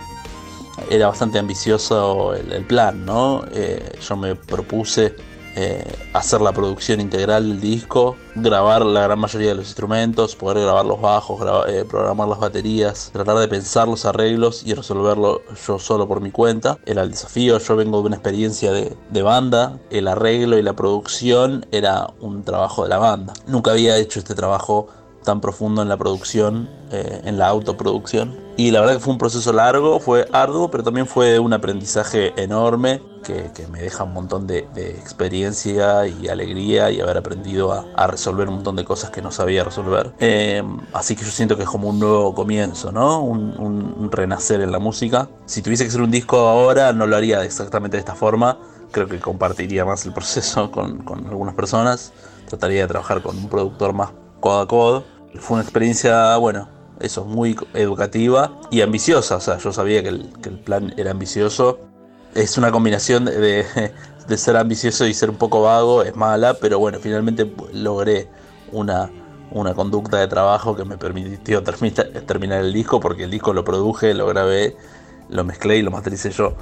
era 0.90 1.06
bastante 1.06 1.38
ambicioso 1.38 2.34
el, 2.34 2.66
plan, 2.66 3.06
¿no? 3.06 3.42
Eh, 3.52 3.98
yo 4.06 4.16
me 4.18 4.34
propuse 4.34 5.16
eh, 5.56 5.84
hacer 6.12 6.40
la 6.40 6.52
producción 6.52 7.00
integral 7.00 7.48
del 7.48 7.60
disco, 7.60 8.16
grabar 8.34 8.84
la 8.84 9.02
gran 9.02 9.18
mayoría 9.18 9.48
de 9.48 9.54
los 9.56 9.66
instrumentos, 9.66 10.34
poder 10.34 10.62
grabar 10.62 10.84
los 10.84 11.00
bajos, 11.00 11.40
eh, 11.68 11.84
programar 11.88 12.28
las 12.28 12.40
baterías, 12.40 13.10
tratar 13.12 13.38
de 13.38 13.48
pensar 13.48 13.88
los 13.88 14.04
arreglos 14.04 14.62
y 14.66 14.74
resolverlo 14.74 15.42
yo 15.66 15.78
solo 15.78 16.08
por 16.08 16.20
mi 16.20 16.30
cuenta. 16.30 16.78
Era 16.86 17.02
el 17.02 17.10
desafío, 17.10 17.58
yo 17.58 17.76
vengo 17.76 18.00
de 18.00 18.06
una 18.06 18.16
experiencia 18.16 18.72
de 18.72 19.22
banda, 19.22 19.78
el 19.90 20.08
arreglo 20.08 20.58
y 20.58 20.62
la 20.62 20.74
producción 20.74 21.66
era 21.72 22.08
un 22.20 22.42
trabajo 22.42 22.82
de 22.82 22.88
la 22.88 22.98
banda. 22.98 23.32
Nunca 23.46 23.72
había 23.72 23.96
hecho 23.96 24.18
este 24.18 24.34
trabajo 24.34 24.88
tan 25.24 25.40
profundo 25.40 25.82
en 25.82 25.88
la 25.88 25.96
producción, 25.96 26.68
eh, 26.92 27.22
en 27.24 27.38
la 27.38 27.48
autoproducción. 27.48 28.38
Y 28.56 28.70
la 28.70 28.80
verdad 28.80 28.94
que 28.94 29.00
fue 29.00 29.12
un 29.12 29.18
proceso 29.18 29.52
largo, 29.52 29.98
fue 29.98 30.28
arduo, 30.32 30.70
pero 30.70 30.84
también 30.84 31.06
fue 31.06 31.38
un 31.40 31.52
aprendizaje 31.52 32.32
enorme 32.40 33.02
que, 33.24 33.50
que 33.54 33.66
me 33.66 33.80
deja 33.80 34.04
un 34.04 34.12
montón 34.12 34.46
de, 34.46 34.68
de 34.74 34.90
experiencia 34.90 36.06
y 36.06 36.28
alegría 36.28 36.90
y 36.90 37.00
haber 37.00 37.16
aprendido 37.16 37.72
a, 37.72 37.86
a 37.96 38.06
resolver 38.06 38.48
un 38.48 38.56
montón 38.56 38.76
de 38.76 38.84
cosas 38.84 39.10
que 39.10 39.22
no 39.22 39.30
sabía 39.32 39.64
resolver. 39.64 40.12
Eh, 40.20 40.62
así 40.92 41.16
que 41.16 41.24
yo 41.24 41.30
siento 41.30 41.56
que 41.56 41.64
es 41.64 41.68
como 41.68 41.88
un 41.88 41.98
nuevo 41.98 42.34
comienzo, 42.34 42.92
¿no? 42.92 43.20
Un, 43.22 43.54
un- 43.58 44.12
renacer 44.12 44.60
en 44.60 44.70
la 44.70 44.78
música. 44.78 45.28
Si 45.46 45.62
tuviese 45.62 45.84
que 45.84 45.88
hacer 45.88 46.02
un 46.02 46.10
disco 46.10 46.36
ahora, 46.46 46.92
no 46.92 47.06
lo 47.06 47.16
haría 47.16 47.42
exactamente 47.42 47.96
de 47.96 48.00
esta 48.00 48.14
forma. 48.14 48.58
Creo 48.92 49.08
que 49.08 49.18
compartiría 49.18 49.84
más 49.84 50.04
el 50.06 50.12
proceso 50.12 50.70
con, 50.70 50.98
con 50.98 51.26
algunas 51.26 51.54
personas. 51.54 52.12
Trataría 52.48 52.82
de 52.82 52.88
trabajar 52.88 53.22
con 53.22 53.36
un 53.36 53.48
productor 53.48 53.92
más 53.94 54.10
codo 54.40 54.60
a 54.60 54.68
codo. 54.68 55.04
Fue 55.38 55.54
una 55.56 55.62
experiencia, 55.62 56.36
bueno, 56.36 56.68
eso, 57.00 57.24
muy 57.24 57.56
educativa 57.74 58.52
y 58.70 58.80
ambiciosa. 58.80 59.36
O 59.36 59.40
sea, 59.40 59.58
yo 59.58 59.72
sabía 59.72 60.02
que 60.02 60.08
el, 60.08 60.28
plan 60.64 60.94
era 60.96 61.10
ambicioso. 61.10 61.80
Es 62.34 62.56
una 62.58 62.70
combinación 62.70 63.24
de, 63.26 63.64
de- 64.28 64.38
ser 64.38 64.56
ambicioso 64.56 65.06
y 65.06 65.14
ser 65.14 65.30
un 65.30 65.36
poco 65.36 65.62
vago, 65.62 66.02
es 66.02 66.16
mala, 66.16 66.54
pero 66.54 66.78
bueno, 66.78 66.98
finalmente 67.00 67.52
logré 67.72 68.28
una, 68.72 69.10
una 69.50 69.74
conducta 69.74 70.18
de 70.18 70.26
trabajo 70.28 70.74
que 70.76 70.84
me 70.84 70.96
permitió 70.96 71.62
termina- 71.62 72.04
terminar 72.26 72.60
el 72.60 72.72
disco, 72.72 73.00
porque 73.00 73.24
el 73.24 73.30
disco 73.30 73.52
lo 73.52 73.64
produje, 73.64 74.14
lo 74.14 74.26
grabé, 74.26 74.76
lo 75.28 75.44
mezclé 75.44 75.76
y 75.78 75.82
lo 75.82 75.90
matricé 75.90 76.30
yo. 76.30 76.54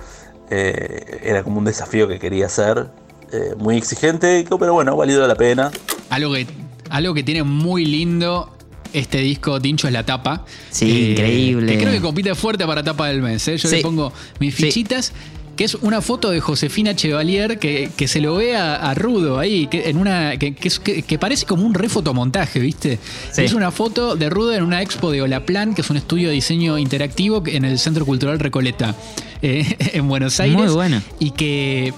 Eh, 0.51 1.21
era 1.23 1.43
como 1.43 1.59
un 1.59 1.65
desafío 1.65 2.09
que 2.09 2.19
quería 2.19 2.47
hacer, 2.47 2.89
eh, 3.33 3.55
muy 3.57 3.77
exigente, 3.79 4.45
pero 4.59 4.75
bueno, 4.75 4.95
valió 4.97 5.27
la 5.27 5.35
pena. 5.35 5.71
Algo 6.11 6.35
que, 6.35 6.47
algo 6.91 7.15
que 7.15 7.23
tiene 7.23 7.43
muy 7.43 7.87
lindo 7.87 8.51
este 8.93 9.19
disco, 9.19 9.61
Tincho, 9.61 9.87
es 9.87 9.93
la 9.93 10.05
tapa. 10.05 10.45
Sí, 10.71 11.11
increíble. 11.13 11.73
Que 11.73 11.79
creo 11.79 11.93
que 11.93 12.01
compite 12.01 12.35
fuerte 12.35 12.67
para 12.67 12.83
tapa 12.83 13.09
del 13.09 13.23
mes. 13.23 13.47
¿eh? 13.49 13.57
Yo 13.57 13.69
Sí. 13.69 13.77
le 13.77 13.83
pongo 13.83 14.13
mis 14.39 14.55
Sí. 14.55 14.65
fichitas. 14.65 15.13
Que 15.57 15.65
es 15.65 15.75
una 15.75 16.01
foto 16.01 16.31
de 16.31 16.41
Josefina 16.41 16.97
Chevalier 16.97 17.59
que, 17.59 17.91
que 17.95 18.09
se 18.09 18.23
lo 18.23 18.37
ve 18.37 18.57
a, 18.57 18.75
a 18.77 18.95
Rudo 18.95 19.39
ahí, 19.39 19.67
que, 19.67 19.91
en 19.91 19.99
una, 19.99 20.39
que, 20.39 21.19
parece 21.21 21.45
como 21.45 21.67
un 21.67 21.75
refotomontaje, 21.75 22.59
¿viste? 22.59 22.99
Sí. 23.31 23.43
Es 23.43 23.53
una 23.53 23.71
foto 23.71 24.17
de 24.17 24.31
Rudo 24.31 24.55
en 24.55 24.63
una 24.63 24.81
expo 24.81 25.11
de 25.11 25.21
Olaplan, 25.21 25.75
que 25.75 25.83
es 25.83 25.91
un 25.91 25.99
estudio 25.99 26.29
de 26.29 26.35
diseño 26.37 26.79
interactivo 26.79 27.43
en 27.47 27.67
el 27.67 27.79
Centro 27.79 28.07
Cultural 28.07 28.39
Recoleta, 28.39 28.97
eh, 29.43 29.77
en 29.93 30.09
Buenos 30.09 30.41
Aires. 30.41 30.57
Muy 30.57 30.69
bueno. 30.73 31.03
Y 31.19 31.33
que 31.33 31.93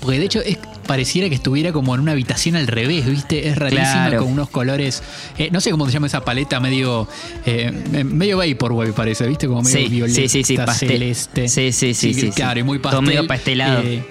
porque 0.00 0.18
de 0.18 0.24
hecho 0.26 0.40
es, 0.40 0.58
pareciera 0.86 1.28
que 1.28 1.34
estuviera 1.34 1.72
como 1.72 1.94
en 1.94 2.00
una 2.00 2.12
habitación 2.12 2.56
al 2.56 2.66
revés, 2.66 3.06
¿viste? 3.06 3.48
Es 3.48 3.56
rarísima 3.56 4.06
Claro. 4.08 4.18
con 4.24 4.32
unos 4.32 4.48
colores. 4.50 5.02
eh, 5.38 5.48
no 5.52 5.60
sé 5.60 5.70
cómo 5.70 5.86
se 5.86 5.92
llama 5.92 6.06
esa 6.08 6.24
paleta, 6.24 6.60
medio. 6.60 7.08
eh, 7.46 7.70
medio 8.04 8.38
Vaporwave 8.38 8.92
parece, 8.92 9.26
¿viste? 9.26 9.46
Como 9.46 9.62
medio 9.62 9.78
Sí, 9.78 9.88
violeta, 9.88 10.14
sí, 10.20 10.28
sí, 10.28 10.44
sí, 10.44 10.56
pastel. 10.56 10.88
celeste. 10.90 11.48
Sí, 11.48 11.72
sí, 11.72 11.94
sí, 11.94 12.14
sí, 12.14 12.30
Claro, 12.30 12.54
sí. 12.54 12.60
y 12.60 12.62
muy 12.62 12.78
Todo 12.78 12.92
pastel. 12.92 13.06
medio 13.06 13.26
pastelado. 13.26 13.82
eh, 13.84 14.02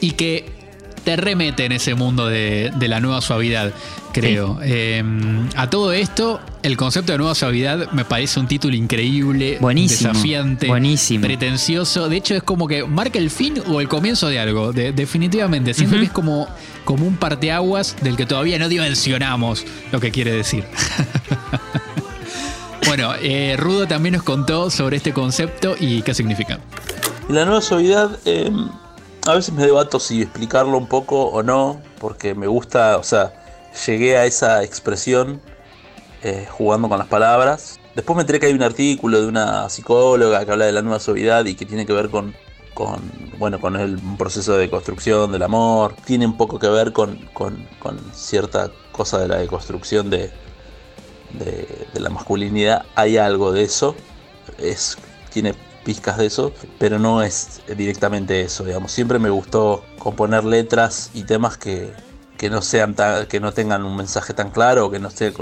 y 0.00 0.10
que 0.12 0.44
te 1.04 1.16
remete 1.16 1.66
en 1.66 1.72
ese 1.72 1.94
mundo 1.94 2.26
de, 2.26 2.72
de 2.76 2.88
la 2.88 3.00
nueva 3.00 3.20
suavidad, 3.20 3.72
creo. 4.12 4.58
Eh, 4.62 5.02
a 5.54 5.68
todo 5.68 5.92
esto, 5.92 6.40
el 6.62 6.76
concepto 6.76 7.12
de 7.12 7.18
nueva 7.18 7.34
suavidad 7.34 7.90
me 7.92 8.04
parece 8.04 8.40
un 8.40 8.48
título 8.48 8.74
increíble, 8.74 9.58
Buenísimo, 9.60 10.10
desafiante, 10.10 10.66
buenísimo. 10.66 11.26
pretencioso. 11.26 12.08
De 12.08 12.16
hecho, 12.16 12.34
es 12.34 12.42
como 12.42 12.66
que 12.66 12.84
marca 12.84 13.18
el 13.18 13.30
fin 13.30 13.54
o 13.68 13.80
el 13.80 13.88
comienzo 13.88 14.28
de 14.28 14.38
algo. 14.40 14.72
de- 14.72 14.92
definitivamente. 14.92 15.74
Siento 15.74 15.94
Ujú. 15.96 16.00
que 16.00 16.06
es 16.06 16.12
como, 16.12 16.48
como 16.84 17.06
un 17.06 17.16
parteaguas 17.16 17.96
del 18.02 18.16
que 18.16 18.26
todavía 18.26 18.58
no 18.58 18.68
dimensionamos 18.68 19.64
lo 19.92 20.00
que 20.00 20.10
quiere 20.10 20.32
decir. 20.32 20.64
bueno, 22.86 23.12
eh, 23.22 23.56
Rudo 23.58 23.86
también 23.86 24.14
nos 24.14 24.22
contó 24.22 24.70
sobre 24.70 24.96
este 24.96 25.12
concepto 25.12 25.76
y 25.78 26.02
qué 26.02 26.14
significa. 26.14 26.58
La 27.28 27.44
nueva 27.44 27.60
suavidad, 27.62 28.18
eh, 28.26 28.50
a 29.26 29.34
veces 29.34 29.54
me 29.54 29.64
debato 29.64 29.98
si 30.00 30.22
explicarlo 30.22 30.76
un 30.76 30.86
poco 30.88 31.26
o 31.26 31.42
no, 31.42 31.80
porque 31.98 32.34
me 32.34 32.46
gusta, 32.46 32.98
o 32.98 33.02
sea, 33.02 33.32
llegué 33.86 34.16
a 34.16 34.26
esa 34.26 34.62
expresión 34.62 35.40
eh, 36.22 36.46
jugando 36.50 36.88
con 36.88 36.98
las 36.98 37.08
palabras. 37.08 37.80
Después 37.94 38.16
me 38.16 38.22
enteré 38.22 38.40
que 38.40 38.46
hay 38.46 38.52
un 38.54 38.62
artículo 38.62 39.20
de 39.20 39.28
una 39.28 39.68
psicóloga 39.68 40.44
que 40.44 40.50
habla 40.52 40.66
de 40.66 40.72
la 40.72 40.82
nueva 40.82 41.00
suavidad 41.00 41.44
y 41.46 41.54
que 41.54 41.64
tiene 41.64 41.86
que 41.86 41.92
ver 41.92 42.10
con, 42.10 42.34
con 42.74 43.00
bueno, 43.38 43.60
con 43.60 43.76
el 43.76 43.98
proceso 44.18 44.56
de 44.56 44.68
construcción 44.68 45.32
del 45.32 45.42
amor. 45.42 45.94
Tiene 46.04 46.26
un 46.26 46.36
poco 46.36 46.58
que 46.58 46.68
ver 46.68 46.92
con, 46.92 47.16
con- 47.32 47.66
con 47.78 47.98
cierta 48.12 48.70
cosa 48.92 49.18
de 49.20 49.28
la 49.28 49.36
deconstrucción 49.38 50.10
de, 50.10 50.30
de, 51.32 51.86
de 51.94 52.00
la 52.00 52.10
masculinidad. 52.10 52.84
Hay 52.94 53.16
algo 53.16 53.52
de 53.52 53.62
eso. 53.62 53.94
Es, 54.58 54.98
tiene 55.32 55.54
pizcas 55.84 56.16
de 56.18 56.26
eso, 56.26 56.52
pero 56.78 56.98
no 56.98 57.22
es 57.22 57.60
directamente 57.76 58.40
eso, 58.40 58.64
digamos. 58.64 58.90
Siempre 58.92 59.18
me 59.18 59.30
gustó 59.30 59.84
componer 59.98 60.44
letras 60.44 61.10
y 61.14 61.24
temas 61.24 61.56
que, 61.58 61.92
que 62.36 62.50
no 62.50 62.62
sean 62.62 62.94
ta- 62.94 63.26
que 63.28 63.38
no 63.38 63.52
tengan 63.52 63.84
un 63.84 63.96
mensaje 63.96 64.34
tan 64.34 64.50
claro, 64.50 64.90
que 64.90 64.98
no 64.98 65.08
esté 65.08 65.32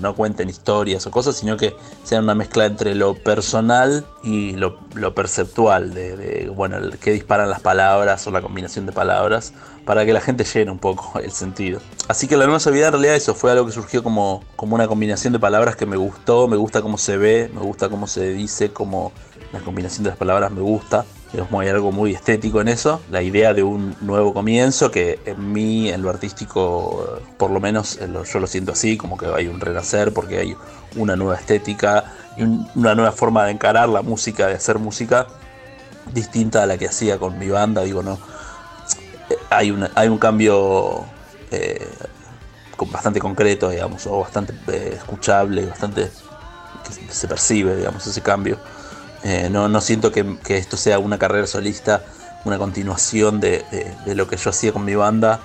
no 0.00 0.14
cuenten 0.14 0.48
historias 0.48 1.06
o 1.06 1.10
cosas, 1.10 1.36
sino 1.36 1.56
que 1.56 1.74
sean 2.04 2.24
una 2.24 2.34
mezcla 2.34 2.66
entre 2.66 2.94
lo 2.94 3.14
personal 3.14 4.04
y 4.22 4.52
lo, 4.52 4.78
lo 4.94 5.14
perceptual, 5.14 5.94
de, 5.94 6.16
de, 6.16 6.48
bueno, 6.50 6.76
el 6.76 6.98
disparan 6.98 7.48
las 7.48 7.60
palabras 7.60 8.26
o 8.26 8.30
la 8.30 8.42
combinación 8.42 8.84
de 8.84 8.92
palabras, 8.92 9.52
para 9.86 10.04
que 10.04 10.12
la 10.12 10.20
gente 10.20 10.44
llene 10.44 10.70
un 10.70 10.78
poco 10.78 11.18
el 11.18 11.32
sentido. 11.32 11.80
Así 12.08 12.28
que 12.28 12.36
la 12.36 12.44
nueva 12.44 12.60
suavidad 12.60 12.88
en 12.88 12.92
realidad 12.92 13.16
eso 13.16 13.34
fue 13.34 13.50
algo 13.50 13.64
que 13.64 13.72
surgió 13.72 14.02
como, 14.02 14.44
como 14.54 14.74
una 14.74 14.86
combinación 14.86 15.32
de 15.32 15.38
palabras 15.38 15.76
que 15.76 15.86
me 15.86 15.96
gustó, 15.96 16.46
me 16.46 16.58
gusta 16.58 16.82
cómo 16.82 16.98
se 16.98 17.16
ve, 17.16 17.50
me 17.54 17.60
gusta 17.62 17.88
cómo 17.88 18.06
se 18.06 18.32
dice, 18.32 18.70
cómo 18.70 19.12
la 19.52 19.60
combinación 19.60 20.04
de 20.04 20.10
las 20.10 20.18
palabras 20.18 20.50
me 20.50 20.60
gusta. 20.60 21.04
Digamos, 21.32 21.60
hay 21.62 21.68
algo 21.68 21.92
muy 21.92 22.14
estético 22.14 22.60
en 22.60 22.68
eso. 22.68 23.02
La 23.10 23.22
idea 23.22 23.52
de 23.54 23.62
un 23.62 23.94
nuevo 24.00 24.32
comienzo 24.32 24.90
que 24.90 25.18
en 25.26 25.52
mí, 25.52 25.90
en 25.90 26.02
lo 26.02 26.10
artístico, 26.10 27.20
por 27.36 27.50
lo 27.50 27.60
menos 27.60 27.98
eh, 28.00 28.08
yo 28.32 28.40
lo 28.40 28.46
siento 28.46 28.72
así, 28.72 28.96
como 28.96 29.16
que 29.18 29.26
hay 29.26 29.46
un 29.46 29.60
renacer 29.60 30.12
porque 30.12 30.38
hay 30.38 30.56
una 30.96 31.16
nueva 31.16 31.36
estética 31.36 32.04
una 32.76 32.94
nueva 32.94 33.10
forma 33.10 33.44
de 33.46 33.50
encarar 33.50 33.88
la 33.88 34.00
música, 34.02 34.46
de 34.46 34.54
hacer 34.54 34.78
música 34.78 35.26
distinta 36.12 36.62
a 36.62 36.66
la 36.66 36.78
que 36.78 36.86
hacía 36.86 37.18
con 37.18 37.36
mi 37.36 37.48
banda. 37.48 37.82
Digo, 37.82 38.02
no. 38.02 38.18
Eh, 39.30 39.36
Hay, 39.50 39.70
una- 39.72 39.90
hay 39.96 40.08
un 40.08 40.18
cambio 40.18 41.04
eh, 41.50 41.88
bastante 42.92 43.18
concreto, 43.18 43.70
digamos, 43.70 44.06
o 44.06 44.20
bastante 44.20 44.52
eh, 44.68 44.94
escuchable, 44.96 45.66
bastante 45.66 46.10
que 47.08 47.12
se 47.12 47.26
percibe, 47.28 47.74
digamos, 47.76 48.06
ese 48.06 48.20
cambio. 48.22 48.56
Eh, 49.24 49.48
no, 49.50 49.68
no 49.68 49.80
siento 49.80 50.12
que, 50.12 50.38
esto 50.48 50.76
sea 50.76 50.98
una 50.98 51.18
carrera 51.18 51.46
solista, 51.46 52.02
una 52.44 52.58
continuación 52.58 53.40
de, 53.40 53.64
lo 54.06 54.28
que 54.28 54.36
yo 54.36 54.50
hacía 54.50 54.72
con 54.72 54.84
mi 54.84 54.94
banda 54.94 55.40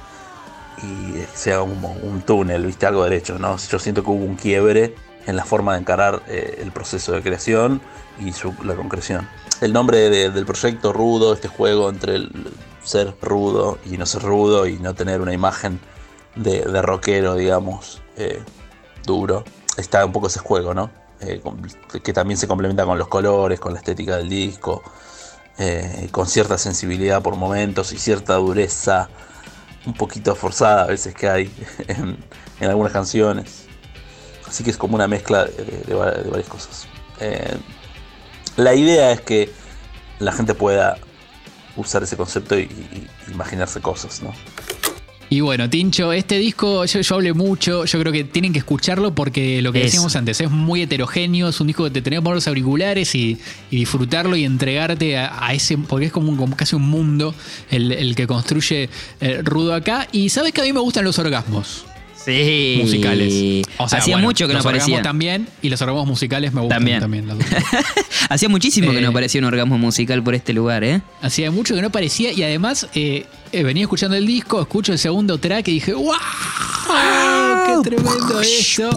y 0.81 1.23
sea 1.33 1.59
como 1.59 1.93
un 2.03 2.21
túnel, 2.21 2.65
viste, 2.65 2.85
algo 2.85 3.03
derecho, 3.03 3.39
¿no? 3.39 3.57
Yo 3.57 3.79
siento 3.79 4.03
que 4.03 4.09
hubo 4.09 4.23
un 4.25 4.35
quiebre 4.35 4.95
en 5.25 5.35
la 5.35 5.45
forma 5.45 5.73
de 5.73 5.79
encarar 5.79 6.21
eh, 6.27 6.59
el 6.61 6.71
proceso 6.71 7.13
de 7.13 7.21
creación 7.21 7.81
y 8.19 8.31
la 8.65 8.75
concreción. 8.75 9.27
El 9.61 9.73
nombre 9.73 10.09
de- 10.09 10.29
del 10.29 10.45
proyecto 10.45 10.91
Rudo, 10.93 11.33
este 11.33 11.47
juego 11.47 11.89
entre 11.89 12.15
el 12.15 12.31
ser 12.83 13.15
rudo 13.21 13.79
y 13.89 13.97
no 13.97 14.05
ser 14.05 14.21
rudo 14.23 14.67
y 14.67 14.77
no 14.77 14.93
tener 14.93 15.21
una 15.21 15.33
imagen 15.33 15.79
de, 16.35 16.61
de 16.61 16.81
rockero, 16.81 17.35
digamos, 17.35 18.01
eh, 18.17 18.41
duro, 19.05 19.43
está 19.77 20.05
un 20.05 20.11
poco 20.11 20.27
ese 20.27 20.39
juego, 20.39 20.73
¿no? 20.73 20.89
Eh, 21.25 21.41
que 22.03 22.13
también 22.13 22.37
se 22.37 22.47
complementa 22.47 22.85
con 22.85 22.97
los 22.97 23.07
colores, 23.07 23.59
con 23.59 23.73
la 23.73 23.79
estética 23.79 24.17
del 24.17 24.29
disco, 24.29 24.83
eh, 25.57 26.07
con 26.11 26.27
cierta 26.27 26.57
sensibilidad 26.57 27.21
por 27.21 27.35
momentos 27.35 27.91
y 27.93 27.97
cierta 27.97 28.35
dureza 28.35 29.09
un 29.85 29.93
poquito 29.93 30.35
forzada 30.35 30.83
a 30.83 30.87
veces 30.87 31.13
que 31.13 31.27
hay 31.29 31.51
en, 31.87 32.17
algunas 32.69 32.91
canciones. 32.93 33.65
Así 34.47 34.63
que 34.63 34.69
es 34.69 34.77
como 34.77 34.95
una 34.95 35.07
mezcla 35.07 35.45
de, 35.45 35.51
de- 35.63 35.81
de 35.85 35.93
va- 35.95 36.11
de 36.11 36.29
varias 36.29 36.49
cosas. 36.49 36.87
Eh, 37.19 37.57
la 38.55 38.73
idea 38.75 39.11
es 39.11 39.21
que 39.21 39.51
la 40.19 40.31
gente 40.31 40.53
pueda 40.53 40.97
usar 41.75 42.03
ese 42.03 42.15
concepto 42.17 42.57
y- 42.57 42.63
y 42.63 43.07
imaginarse 43.31 43.81
cosas, 43.81 44.21
¿no? 44.21 44.31
Y 45.33 45.41
bueno, 45.41 45.67
Tincho, 45.67 46.13
este 46.13 46.37
disco 46.37 46.85
yo, 46.85 47.01
yo 47.01 47.15
hablé 47.15 47.33
mucho, 47.33 47.85
yo 47.85 47.99
creo 47.99 48.13
que 48.13 48.23
tienen 48.23 48.53
que 48.53 48.59
escucharlo 48.59 49.15
porque 49.15 49.63
lo 49.63 49.73
que 49.73 49.79
decíamos 49.79 50.15
antes 50.15 50.39
es 50.41 50.51
muy 50.51 50.83
heterogéneo, 50.83 51.49
es 51.49 51.59
un 51.59 51.65
disco 51.65 51.83
que 51.85 51.89
te 51.89 52.03
tenés 52.03 52.19
que 52.19 52.23
poner 52.23 52.35
los 52.35 52.47
auriculares 52.47 53.15
y, 53.15 53.39
y 53.71 53.77
disfrutarlo 53.77 54.35
y 54.35 54.43
entregarte 54.45 55.17
a, 55.17 55.43
a 55.47 55.53
ese, 55.55 55.75
porque 55.79 56.05
es 56.05 56.11
como, 56.11 56.29
un- 56.29 56.37
como 56.37 56.55
casi 56.55 56.75
un 56.75 56.83
mundo 56.87 57.33
el, 57.71 57.91
el 57.93 58.15
que 58.15 58.27
construye 58.27 58.89
eh, 59.21 59.39
Rudo 59.43 59.73
acá. 59.73 60.07
Y 60.11 60.29
sabes 60.29 60.53
que 60.53 60.61
a 60.61 60.65
mí 60.65 60.71
me 60.71 60.81
gustan 60.81 61.03
los 61.03 61.17
orgasmos 61.17 61.85
Sí. 62.25 62.77
musicales. 62.81 63.65
O 63.77 63.89
sea, 63.89 63.99
Hacía 63.99 64.15
bueno, 64.15 64.27
mucho 64.27 64.47
que 64.47 64.53
no 64.53 64.59
los 64.59 64.65
orgasmos 64.65 64.83
aparecía. 64.87 65.01
también 65.01 65.47
y 65.61 65.69
los 65.69 65.81
orgasmos 65.81 66.07
musicales 66.07 66.53
me 66.53 66.61
gustan 66.61 66.77
También. 66.79 66.99
también. 66.99 67.27
las 67.27 67.37
dos. 67.37 67.47
Hacía 68.29 68.49
muchísimo 68.49 68.91
que 68.91 68.99
Eh, 68.99 69.01
no 69.01 69.09
aparecía 69.09 69.39
un 69.39 69.45
orgasmo 69.45 69.77
musical 69.77 70.23
por 70.23 70.33
este 70.35 70.53
lugar, 70.53 70.83
¿eh? 70.83 71.01
Hacía 71.21 71.51
mucho 71.51 71.75
que 71.75 71.81
no 71.81 71.87
aparecía 71.87 72.31
y 72.31 72.43
además 72.43 72.87
eh, 72.95 73.25
eh, 73.51 73.63
venía 73.63 73.83
escuchando 73.83 74.15
el 74.17 74.25
disco, 74.25 74.61
escucho 74.61 74.91
el 74.93 74.99
segundo 74.99 75.37
track 75.37 75.67
y 75.67 75.73
dije, 75.73 75.93
¡wow! 75.93 76.13
¡Qué 77.65 77.89
tremendo 77.89 78.41
esto! 78.41 78.89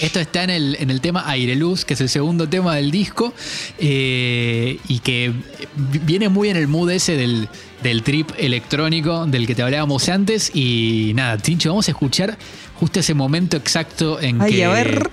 Esto 0.00 0.18
está 0.20 0.44
en 0.44 0.50
el, 0.50 0.76
en 0.80 0.90
el 0.90 1.00
tema 1.00 1.24
Aire 1.28 1.54
Luz, 1.56 1.84
que 1.84 1.94
es 1.94 2.00
el 2.00 2.08
segundo 2.08 2.48
tema 2.48 2.74
del 2.76 2.90
disco 2.90 3.34
eh, 3.78 4.78
y 4.88 4.98
que 5.00 5.32
viene 5.76 6.28
muy 6.28 6.48
en 6.48 6.56
el 6.56 6.68
mood 6.68 6.90
ese 6.90 7.16
del, 7.16 7.48
del 7.82 8.02
trip 8.02 8.30
electrónico 8.38 9.26
del 9.26 9.46
que 9.46 9.54
te 9.54 9.62
hablábamos 9.62 10.08
antes. 10.08 10.50
Y 10.54 11.12
nada, 11.14 11.38
Tincho, 11.38 11.70
vamos 11.70 11.88
a 11.88 11.90
escuchar 11.92 12.36
justo 12.78 13.00
ese 13.00 13.14
momento 13.14 13.56
exacto 13.56 14.20
en 14.20 14.40
Ay, 14.40 14.52
que... 14.54 14.64
a 14.64 14.70
ver. 14.70 15.10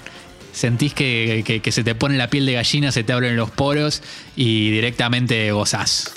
Sentís 0.54 0.94
que, 0.96 1.44
que- 1.46 1.60
que 1.60 1.72
se 1.72 1.84
te 1.84 1.94
pone 1.94 2.18
la 2.18 2.32
piel 2.32 2.48
de 2.48 2.54
gallina, 2.54 2.92
se 2.92 3.04
te 3.04 3.14
abren 3.14 3.36
los 3.36 3.52
poros 3.52 4.02
y 4.36 4.72
directamente 4.72 5.52
gozás. 5.52 6.12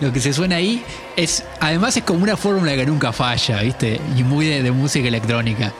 Lo 0.00 0.12
que 0.12 0.20
se 0.20 0.32
suena 0.32 0.56
ahí 0.56 0.82
es, 1.16 1.44
además 1.60 1.96
es 1.96 2.04
como 2.04 2.22
una 2.22 2.36
fórmula 2.36 2.74
que 2.74 2.86
nunca 2.86 3.12
falla, 3.12 3.60
¿viste? 3.62 4.00
Y 4.16 4.22
muy 4.22 4.46
de, 4.46 4.62
de 4.62 4.70
música 4.72 5.06
electrónica. 5.08 5.72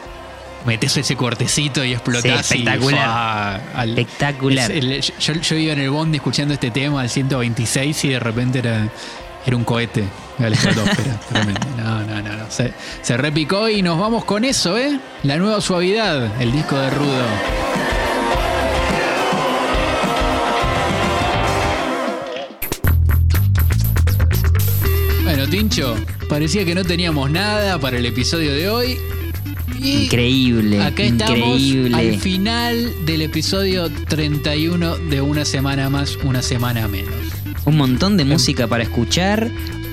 Metes 0.67 0.95
ese 0.99 1.17
cortecito 1.17 1.83
y 1.83 1.93
explotás. 1.93 2.45
Sí, 2.45 2.57
y, 2.59 2.59
espectacular. 2.61 3.07
fa, 3.07 3.55
al- 3.81 3.99
Espectacular. 3.99 4.71
es 4.71 4.77
el- 4.77 5.01
yo, 5.19 5.33
yo 5.33 5.57
iba 5.57 5.73
en 5.73 5.79
el 5.81 5.89
bondi 5.91 6.17
escuchando 6.19 6.53
este 6.53 6.71
tema 6.71 7.01
al 7.01 7.09
126 7.09 8.05
y 8.05 8.09
de 8.11 8.21
repente 8.21 8.59
era, 8.59 8.89
era 9.47 9.57
un 9.57 9.65
cohete. 9.65 10.05
a 10.39 10.43
la 10.43 10.49
estratosfera. 10.55 11.19
Tremendo. 11.31 11.61
No, 11.79 12.03
no, 12.03 12.21
no. 12.23 12.37
no. 12.37 12.51
Se, 12.51 12.75
se 13.01 13.17
repicó 13.17 13.71
y 13.71 13.81
nos 13.81 13.99
vamos 13.99 14.27
con 14.27 14.45
eso, 14.45 14.77
¿eh? 14.77 15.01
La 15.23 15.39
nueva 15.39 15.63
suavidad, 15.63 16.31
el 16.43 16.53
disco 16.53 16.77
de 16.79 16.91
Rudo. 16.91 17.25
Tincho, 25.51 25.97
parecía 26.29 26.65
que 26.65 26.77
no 26.77 26.85
teníamos 26.85 27.29
nada 27.29 27.79
para 27.81 27.99
el 27.99 28.07
episodio 28.07 28.55
de 28.55 28.69
hoy. 28.69 28.97
Y 29.81 30.05
Increíble, 30.05 30.81
Acá 30.81 31.03
estamos 31.03 31.59
increíble. 31.59 31.97
al 31.97 32.21
final 32.21 32.93
del 33.05 33.23
episodio 33.23 33.91
31 34.09 34.97
de 34.99 35.21
una 35.21 35.45
semana 35.45 35.91
más, 35.91 36.17
una 36.23 36.43
semana 36.43 36.87
menos. 36.87 37.15
Un 37.65 37.77
montón 37.77 38.17
de 38.17 38.25
música 38.25 38.69
para 38.69 38.85
escuchar, 38.85 39.51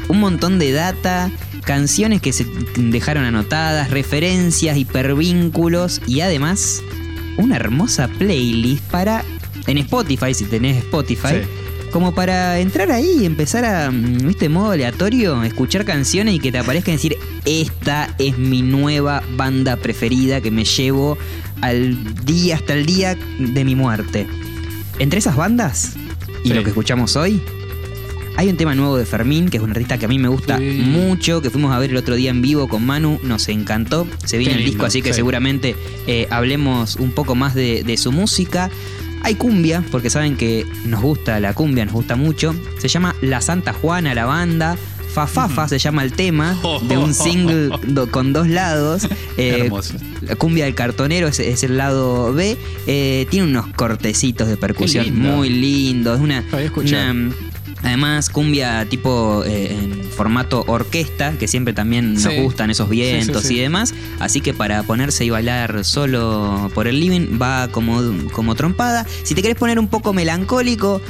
un 0.09 0.19
montón 0.19 0.59
de 0.59 0.73
data, 0.73 1.31
canciones 1.63 2.21
que 2.21 2.33
se 2.33 2.45
dejaron 2.77 3.23
anotadas, 3.23 3.89
referencias, 3.89 4.77
hipervínculos 4.77 6.01
y 6.05 6.21
además 6.21 6.83
una 7.37 7.55
hermosa 7.55 8.07
playlist 8.07 8.83
para 8.91 9.23
en 9.65 9.79
Spotify, 9.79 10.33
si 10.35 10.45
tenés 10.45 10.77
Spotify. 10.77 11.41
Sí. 11.43 11.66
Como 11.91 12.13
para 12.13 12.59
entrar 12.59 12.91
ahí 12.91 13.19
y 13.21 13.25
empezar 13.25 13.63
a, 13.65 13.89
mm, 13.91 14.27
¿viste? 14.27 14.49
Modo 14.49 14.71
aleatorio, 14.71 15.41
escuchar 15.43 15.85
canciones 15.85 16.35
y 16.35 16.39
que 16.39 16.51
te 16.51 16.57
aparezcan 16.59 16.93
y 16.93 16.97
decir, 16.97 17.17
esta 17.45 18.13
es 18.19 18.37
mi 18.37 18.61
nueva 18.61 19.23
banda 19.35 19.77
preferida 19.77 20.41
que 20.41 20.51
me 20.51 20.65
llevo 20.65 21.17
al 21.61 21.97
día, 22.25 22.55
hasta 22.55 22.73
el 22.73 22.85
día 22.85 23.17
de 23.39 23.63
mi 23.65 23.75
muerte. 23.75 24.27
Entre 24.99 25.19
esas 25.19 25.35
bandas 25.35 25.93
y 26.43 26.49
Sí. 26.49 26.53
lo 26.53 26.63
que 26.63 26.69
escuchamos 26.69 27.15
hoy, 27.15 27.41
hay 28.35 28.49
un 28.49 28.57
tema 28.57 28.75
nuevo 28.75 28.97
de 28.97 29.05
Fermín, 29.05 29.49
que 29.49 29.57
es 29.57 29.63
un 29.63 29.71
artista 29.71 29.97
que 29.97 30.05
a 30.05 30.09
mí 30.09 30.19
me 30.19 30.27
gusta 30.27 30.57
Sí. 30.59 30.63
mucho, 30.85 31.41
que 31.41 31.49
fuimos 31.49 31.73
a 31.73 31.79
ver 31.79 31.89
el 31.91 31.97
otro 31.97 32.15
día 32.15 32.29
en 32.29 32.41
vivo 32.41 32.67
con 32.67 32.85
Manu, 32.85 33.19
nos 33.23 33.47
encantó. 33.49 34.05
Se 34.25 34.37
viene 34.37 34.55
el 34.55 34.65
disco, 34.65 34.85
así 34.85 35.01
que 35.01 35.09
sí. 35.09 35.15
seguramente 35.15 35.75
eh, 36.05 36.27
hablemos 36.29 36.97
un 36.97 37.11
poco 37.11 37.33
más 37.33 37.55
de, 37.55 37.83
de 37.83 37.97
su 37.97 38.11
música. 38.11 38.69
Hay 39.23 39.35
cumbia, 39.35 39.83
porque 39.91 40.09
saben 40.09 40.37
que 40.37 40.65
nos 40.85 41.01
gusta 41.01 41.39
la 41.39 41.53
cumbia, 41.53 41.85
nos 41.85 41.93
gusta 41.93 42.15
mucho. 42.15 42.55
Se 42.79 42.87
llama 42.87 43.15
La 43.21 43.41
Santa 43.41 43.73
Juana, 43.73 44.13
la 44.15 44.25
banda. 44.25 44.77
Fafafa 45.13 45.67
se 45.67 45.79
llama 45.79 46.03
el 46.03 46.13
tema, 46.13 46.55
de 46.87 46.95
un 46.97 47.11
single 47.15 47.69
do- 47.87 48.11
con 48.11 48.33
dos 48.33 48.47
lados. 48.47 49.07
Eh, 49.39 49.69
la 50.21 50.35
cumbia 50.35 50.65
del 50.65 50.73
cartonero 50.73 51.27
es, 51.27 51.39
es 51.39 51.61
el 51.63 51.77
lado 51.77 52.33
B. 52.33 52.57
Eh, 52.87 53.27
tiene 53.29 53.45
unos 53.47 53.67
cortecitos 53.67 54.47
de 54.47 54.57
percusión 54.57 55.05
lindo. 55.05 55.29
muy 55.29 55.49
lindos. 55.49 56.19
Una, 56.19 56.43
una, 56.75 57.31
además, 57.83 58.29
cumbia 58.29 58.85
tipo 58.89 59.43
eh, 59.45 59.71
en 59.79 60.03
formato 60.03 60.63
orquesta, 60.67 61.33
que 61.37 61.47
siempre 61.47 61.73
también 61.73 62.13
nos 62.15 62.27
gustan 62.35 62.69
esos 62.71 62.89
vientos 62.89 63.41
Sí, 63.43 63.47
sí, 63.49 63.53
sí. 63.55 63.59
y 63.59 63.61
demás. 63.61 63.93
Así 64.19 64.41
que 64.41 64.53
para 64.53 64.83
ponerse 64.83 65.25
y 65.25 65.29
bailar 65.29 65.83
solo 65.85 66.69
por 66.73 66.87
el 66.87 66.99
living 66.99 67.39
va 67.41 67.67
como, 67.69 68.01
como 68.31 68.55
trompada. 68.55 69.05
Si 69.23 69.35
te 69.35 69.41
querés 69.41 69.57
poner 69.57 69.77
un 69.79 69.87
poco 69.87 70.13
melancólico, 70.13 71.01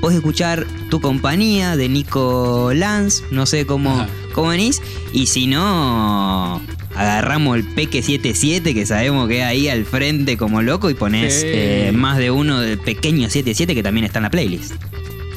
podés 0.00 0.16
escuchar 0.18 0.66
Tu 0.90 1.00
Compañía 1.00 1.76
de 1.76 1.88
Nico 1.88 2.70
Lanz, 2.74 3.22
no 3.30 3.46
sé 3.46 3.64
cómo, 3.66 3.90
Ajá. 4.00 4.08
cómo 4.34 4.48
venís. 4.48 4.82
Y 5.12 5.26
si 5.26 5.46
no, 5.46 6.60
agarramos 6.94 7.56
el 7.56 7.64
Peque 7.64 8.02
77 8.02 8.74
que 8.74 8.84
sabemos 8.86 9.28
que 9.28 9.38
es 9.38 9.44
ahí 9.44 9.68
al 9.68 9.84
frente 9.84 10.36
como 10.36 10.60
loco 10.62 10.90
y 10.90 10.94
pones 10.94 11.34
Sí. 11.40 11.46
eh, 11.46 11.92
más 11.94 12.18
de 12.18 12.30
uno 12.30 12.60
del 12.60 12.78
pequeño 12.78 13.28
77 13.28 13.74
que 13.74 13.82
también 13.82 14.04
está 14.04 14.18
en 14.18 14.24
la 14.24 14.30
playlist. 14.30 14.72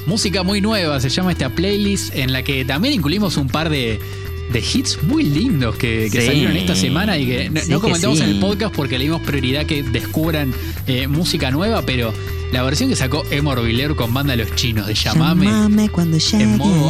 Música 0.06 0.44
muy 0.44 0.62
nueva, 0.62 1.00
se 1.00 1.10
llama 1.10 1.32
esta 1.32 1.50
playlist 1.50 2.16
en 2.16 2.34
la 2.34 2.44
que 2.44 2.66
también 2.66 2.94
incluimos 2.96 3.38
un 3.38 3.48
par 3.48 3.70
de, 3.70 4.00
de 4.52 4.60
hits 4.60 5.04
muy 5.04 5.24
lindos 5.24 5.76
que, 5.76 6.10
que 6.12 6.22
Sí. 6.22 6.28
salieron 6.28 6.56
esta 6.58 6.76
semana 6.76 7.18
y 7.18 7.28
que 7.28 7.50
no, 7.50 7.62
Sí 7.62 7.70
no 7.72 7.78
que 7.80 7.88
comentamos 7.88 8.18
sí. 8.18 8.24
en 8.24 8.30
el 8.32 8.40
podcast 8.40 8.74
porque 8.76 8.98
le 8.98 9.04
dimos 9.06 9.22
prioridad 9.22 9.66
que 9.66 9.84
descubran 9.84 10.52
eh, 10.88 11.08
música 11.08 11.52
nueva, 11.52 11.84
pero 11.84 12.12
la 12.52 12.64
versión 12.64 12.90
que 12.90 12.96
sacó 12.96 13.24
Emor 13.30 13.64
Vilero 13.64 13.96
con 13.96 14.12
banda 14.12 14.36
Los 14.36 14.56
Chinos 14.56 14.88
de 14.88 14.96
Llamame. 14.96 15.90
cuando 15.92 16.18
En 16.34 16.58
modo 16.58 16.90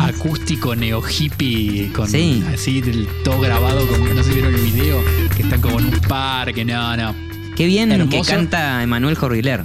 a- 0.00 0.06
acústico 0.06 0.76
neo 0.76 1.02
hippie 1.02 1.90
con 1.92 2.08
Sí. 2.08 2.44
así 2.54 2.80
todo 3.24 3.40
grabado 3.40 3.84
como 3.88 4.06
no 4.06 4.22
sé 4.22 4.28
si 4.28 4.34
vieron 4.36 4.54
el 4.54 4.60
video 4.60 5.02
que 5.34 5.42
están 5.42 5.60
como 5.60 5.80
en 5.80 5.86
un 5.86 6.00
parque 6.02 6.64
no 6.64 6.96
no 6.96 7.14
Qué 7.56 7.66
bien 7.66 7.90
Hermoso. 7.92 8.22
que 8.22 8.30
canta 8.30 8.82
Emanuel 8.82 9.14
Jorriler. 9.14 9.64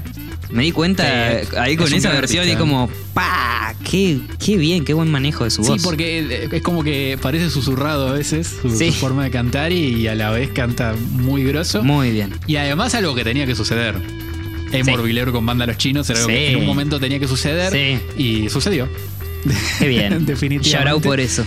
Me 0.50 0.64
di 0.64 0.72
cuenta 0.72 1.42
Sí, 1.42 1.48
ahí 1.58 1.76
con 1.76 1.88
es 1.88 1.94
esa 1.94 2.12
versión 2.14 2.48
y 2.48 2.56
como 2.56 2.90
¡pa! 3.14 3.74
Qué, 3.90 4.20
qué 4.44 4.58
bien, 4.58 4.86
qué 4.86 4.94
buen 4.94 5.10
manejo 5.10 5.44
de 5.44 5.50
su 5.50 5.64
Sí, 5.64 5.70
voz. 5.72 5.82
porque 5.84 6.20
eh, 6.20 6.50
es 6.52 6.62
como 6.62 6.84
que 6.84 7.18
parece 7.22 7.50
susurrado 7.50 8.08
a 8.08 8.14
veces 8.14 8.48
su, 8.62 8.70
Sí. 8.70 8.92
su 8.92 9.00
forma 9.00 9.24
de 9.26 9.32
cantar 9.32 9.72
y 9.72 10.08
a 10.08 10.16
la 10.16 10.30
vez 10.32 10.50
canta 10.52 10.96
muy 11.12 11.44
grosso. 11.44 11.84
Muy 11.84 12.12
bien. 12.12 12.34
Y 12.48 12.56
además 12.58 12.96
algo 12.96 13.14
que 13.16 13.24
tenía 13.24 13.46
que 13.46 13.56
suceder. 13.56 13.96
Emor 14.72 15.00
Sí. 15.02 15.06
Vilero 15.08 15.32
con 15.32 15.46
banda 15.46 15.66
Los 15.66 15.78
Chinos 15.78 16.10
era 16.10 16.20
algo 16.20 16.30
que 16.30 16.48
Sí. 16.48 16.54
en 16.54 16.60
un 16.60 16.66
momento 16.66 17.00
tenía 17.00 17.20
que 17.20 17.28
suceder 17.28 17.72
Sí. 17.72 18.00
y 18.22 18.50
sucedió. 18.50 18.90
Qué 19.80 19.88
bien. 19.88 20.26
Definitivamente. 20.26 20.90
Out 20.92 21.04
por 21.04 21.20
eso. 21.20 21.46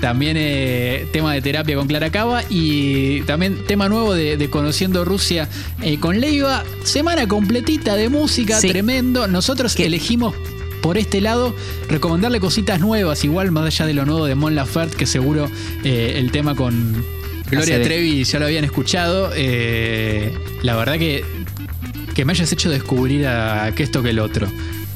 También 0.00 0.36
eh, 0.38 1.06
tema 1.12 1.32
de 1.32 1.40
terapia 1.40 1.74
con 1.76 1.86
Clara 1.86 2.10
Cava 2.10 2.42
y 2.50 3.22
también 3.22 3.64
tema 3.66 3.88
nuevo 3.88 4.12
de, 4.14 4.36
de 4.36 4.50
Conociendo 4.50 5.04
Rusia 5.04 5.48
eh, 5.82 5.98
con 5.98 6.20
Leiva. 6.20 6.64
Semana 6.84 7.26
completita 7.26 7.96
de 7.96 8.08
música, 8.08 8.60
Sí. 8.60 8.68
tremendo. 8.68 9.26
Nosotros 9.26 9.74
elegimos 9.78 10.34
por 10.82 10.98
este 10.98 11.20
lado 11.20 11.54
recomendarle 11.88 12.40
cositas 12.40 12.78
nuevas, 12.80 13.24
igual 13.24 13.50
más 13.50 13.64
allá 13.66 13.86
de 13.86 13.94
lo 13.94 14.04
nuevo 14.04 14.26
de 14.26 14.34
Mon 14.34 14.54
Laferte, 14.54 14.96
que 14.96 15.06
seguro 15.06 15.50
eh, 15.82 16.14
el 16.16 16.30
tema 16.30 16.54
con 16.54 17.02
Gloria. 17.50 17.82
Trevi 17.82 18.22
ya 18.24 18.38
lo 18.38 18.44
habían 18.46 18.64
escuchado. 18.64 19.30
Eh, 19.34 20.32
la 20.62 20.76
verdad 20.76 20.98
que, 20.98 21.24
que 22.14 22.24
me 22.24 22.32
hayas 22.32 22.52
hecho 22.52 22.68
descubrir 22.70 23.26
a 23.26 23.72
que 23.74 23.82
esto 23.82 24.02
que 24.02 24.10
el 24.10 24.18
otro. 24.18 24.46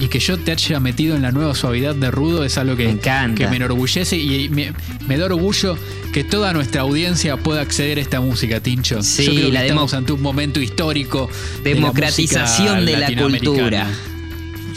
Y 0.00 0.08
que 0.08 0.18
yo 0.18 0.38
te 0.38 0.50
haya 0.52 0.80
metido 0.80 1.14
en 1.14 1.20
la 1.22 1.30
nueva 1.30 1.54
suavidad 1.54 1.94
de 1.94 2.10
Rudo 2.10 2.42
es 2.42 2.56
algo 2.56 2.74
que, 2.74 2.84
Me 2.86 2.90
encanta. 2.92 3.34
que 3.44 3.48
me 3.50 3.56
enorgullece 3.56 4.16
y 4.16 4.48
me, 4.48 4.72
me 5.06 5.18
da 5.18 5.26
orgullo 5.26 5.76
que 6.14 6.24
toda 6.24 6.52
nuestra 6.54 6.80
audiencia 6.80 7.36
pueda 7.36 7.60
acceder 7.60 7.98
a 7.98 8.00
esta 8.00 8.20
música, 8.20 8.60
Tincho. 8.60 9.02
Sí, 9.02 9.26
Yo 9.26 9.32
creo 9.32 9.46
que 9.48 9.52
la 9.52 9.62
estamos 9.66 9.92
ante 9.92 10.12
un 10.12 10.22
momento 10.22 10.58
histórico. 10.60 11.28
de 11.62 11.70
la 11.70 11.74
Democratización 11.76 12.86
de 12.86 12.96
la 12.96 13.14
cultura. 13.14 13.86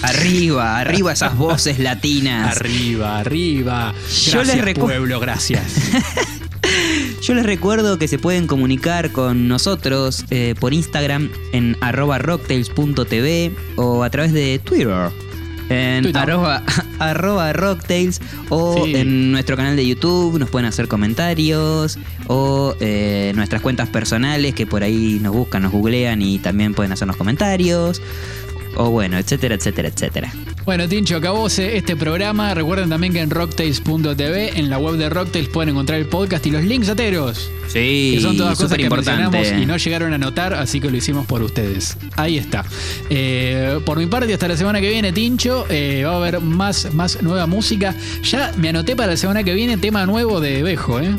Arriba, 0.02 0.80
arriba 0.80 1.14
esas 1.14 1.38
voces 1.38 1.80
latinas. 1.80 2.58
Arriba, 2.58 3.20
arriba. 3.20 3.94
Yo 3.94 4.32
Gracias, 4.40 4.58
les 4.58 4.66
recu- 4.66 4.80
pueblo, 4.82 5.22
gracias. 5.22 5.64
Yo 7.24 7.34
les 7.34 7.46
recuerdo 7.46 7.98
que 7.98 8.10
se 8.10 8.20
pueden 8.20 8.48
comunicar 8.48 9.12
con 9.12 9.48
nosotros 9.48 10.26
eh, 10.30 10.56
por 10.60 10.74
Instagram 10.74 11.30
en 11.54 11.78
arroba 11.80 12.18
rocktails.tv 12.18 13.54
o 13.78 14.04
a 14.04 14.10
través 14.10 14.34
de 14.34 14.60
Twitter 14.60 14.90
en 15.70 16.04
Twitter. 16.04 16.22
arroba, 16.22 16.62
arroba 17.00 17.54
rocktails 17.54 18.20
o 18.50 18.84
Sí. 18.84 18.96
en 18.98 19.32
nuestro 19.32 19.56
canal 19.56 19.78
de 19.78 19.88
YouTube 19.88 20.38
nos 20.38 20.50
pueden 20.50 20.68
hacer 20.68 20.90
comentarios 20.90 21.98
o 22.28 22.76
eh, 22.82 23.32
nuestras 23.36 23.62
cuentas 23.62 23.88
personales 23.88 24.54
que 24.54 24.68
por 24.68 24.84
ahí 24.84 25.20
nos 25.22 25.34
buscan, 25.34 25.64
nos 25.64 25.72
googlean 25.72 26.22
y 26.22 26.40
también 26.40 26.74
pueden 26.74 26.92
hacernos 26.92 27.16
comentarios 27.16 28.02
o 28.76 28.90
bueno, 28.90 29.18
etcétera, 29.18 29.56
etcétera, 29.56 29.90
etcétera. 29.90 30.34
Bueno, 30.66 30.88
Tincho, 30.88 31.18
acabóse 31.18 31.76
este 31.76 31.96
programa. 31.96 32.54
Recuerden 32.54 32.90
también 32.90 33.12
que 33.12 33.20
en 33.20 33.30
rocktails.tv, 33.30 34.58
en 34.58 34.70
la 34.70 34.78
web 34.78 34.96
de 34.96 35.10
Rocktails, 35.10 35.50
pueden 35.50 35.70
encontrar 35.70 36.00
el 36.00 36.08
podcast 36.08 36.46
y 36.46 36.52
los 36.52 36.64
links 36.64 36.88
ateros. 36.88 37.50
Sí, 37.68 38.14
Que 38.16 38.22
son 38.22 38.38
todas 38.38 38.58
cosas 38.58 38.78
que 38.78 38.90
mencionamos 38.90 39.48
y 39.60 39.66
no 39.66 39.76
llegaron 39.78 40.14
a 40.14 40.18
notar, 40.18 40.54
así 40.54 40.80
que 40.80 40.90
lo 40.90 40.98
hicimos 40.98 41.26
por 41.26 41.42
ustedes. 41.42 41.98
Ahí 42.16 42.38
está. 42.38 42.64
Eh, 43.10 43.80
por 43.86 43.98
mi 43.98 44.06
parte, 44.06 44.34
hasta 44.34 44.48
la 44.48 44.56
semana 44.56 44.80
que 44.80 44.90
viene, 44.90 45.12
Tincho, 45.12 45.66
eh, 45.70 46.04
va 46.06 46.14
a 46.14 46.18
haber 46.18 46.40
más, 46.40 46.94
más 46.94 47.22
nueva 47.22 47.46
música. 47.46 47.94
Ya 48.24 48.54
me 48.58 48.70
anoté 48.70 48.96
para 48.96 49.12
la 49.12 49.18
semana 49.18 49.44
que 49.44 49.54
viene 49.54 49.78
tema 49.78 50.06
nuevo 50.06 50.40
de 50.40 50.64
Bejo, 50.64 51.02
¿eh? 51.02 51.16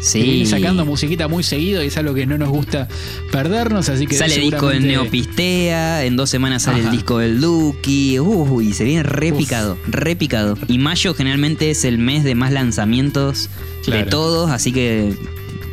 Sí. 0.00 0.22
Viene 0.22 0.46
sacando 0.46 0.84
musiquita 0.86 1.26
muy 1.28 1.42
seguido 1.42 1.82
y 1.82 1.88
es 1.88 1.96
algo 1.96 2.14
que 2.14 2.24
no 2.26 2.38
nos 2.38 2.48
gusta 2.50 2.86
perdernos, 3.32 3.88
así 3.88 4.06
que 4.06 4.16
Sale 4.16 4.36
disco 4.38 4.68
del 4.68 4.82
seguramente- 4.82 4.88
Neopistea, 4.88 6.04
en 6.04 6.16
dos 6.16 6.30
semanas 6.30 6.62
sale 6.62 6.80
Ajá. 6.80 6.88
el 6.90 6.94
disco 6.96 7.18
del 7.18 7.40
Duki. 7.40 8.20
Uy, 8.20 8.72
se 8.72 8.84
viene 8.84 9.02
re 9.02 9.32
Uf. 9.32 9.38
picado, 9.38 9.76
re 9.88 10.14
picado. 10.16 10.56
Y 10.68 10.78
mayo 10.78 11.14
generalmente 11.14 11.70
es 11.70 11.84
el 11.84 11.98
mes 11.98 12.22
de 12.24 12.34
más 12.34 12.52
lanzamientos 12.52 13.50
de 13.86 14.04
todos, 14.04 14.50
así 14.50 14.70
que 14.72 15.14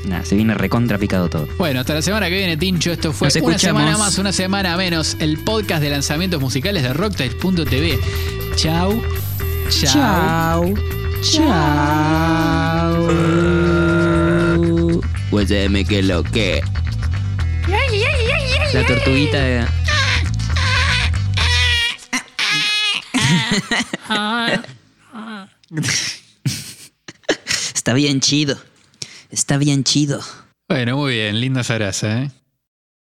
nada, 0.07 0.23
se 0.26 0.36
viene 0.36 0.53
recontra 0.55 0.97
picado 0.97 1.30
todo. 1.30 1.47
Bueno, 1.57 1.82
hasta 1.82 1.93
la 1.93 2.01
semana 2.01 2.28
que 2.30 2.38
viene, 2.38 2.55
Tincho. 2.57 2.91
Esto 2.91 3.11
fue 3.13 3.28
Nos 3.28 3.36
una 3.36 3.55
escuchamos. 3.55 3.82
semana 3.82 3.97
más, 3.97 4.17
una 4.17 4.32
semana 4.32 4.76
menos. 4.78 5.17
El 5.19 5.38
podcast 5.39 5.82
de 5.84 5.89
lanzamientos 5.89 6.39
musicales 6.41 6.82
de 6.84 6.93
Rocktails.tv. 6.93 7.99
Chau. 8.55 9.01
Chau. 9.69 10.73
Chao. 11.21 13.05
Pues 15.30 15.49
me 15.69 15.86
que 15.86 16.01
lo 16.03 16.23
que. 16.23 16.61
La 18.73 18.86
tortuguita 18.86 19.38
de... 19.39 19.65
Está 27.73 27.93
bien 27.93 28.19
chido. 28.19 28.57
Está 29.30 29.57
bien 29.57 29.84
chido. 29.84 30.21
Bueno, 30.67 30.97
muy 30.97 31.13
bien. 31.13 31.39
Linda 31.39 31.61
esa 31.61 31.76
grasa, 31.76 32.23
¿eh? 32.23 32.32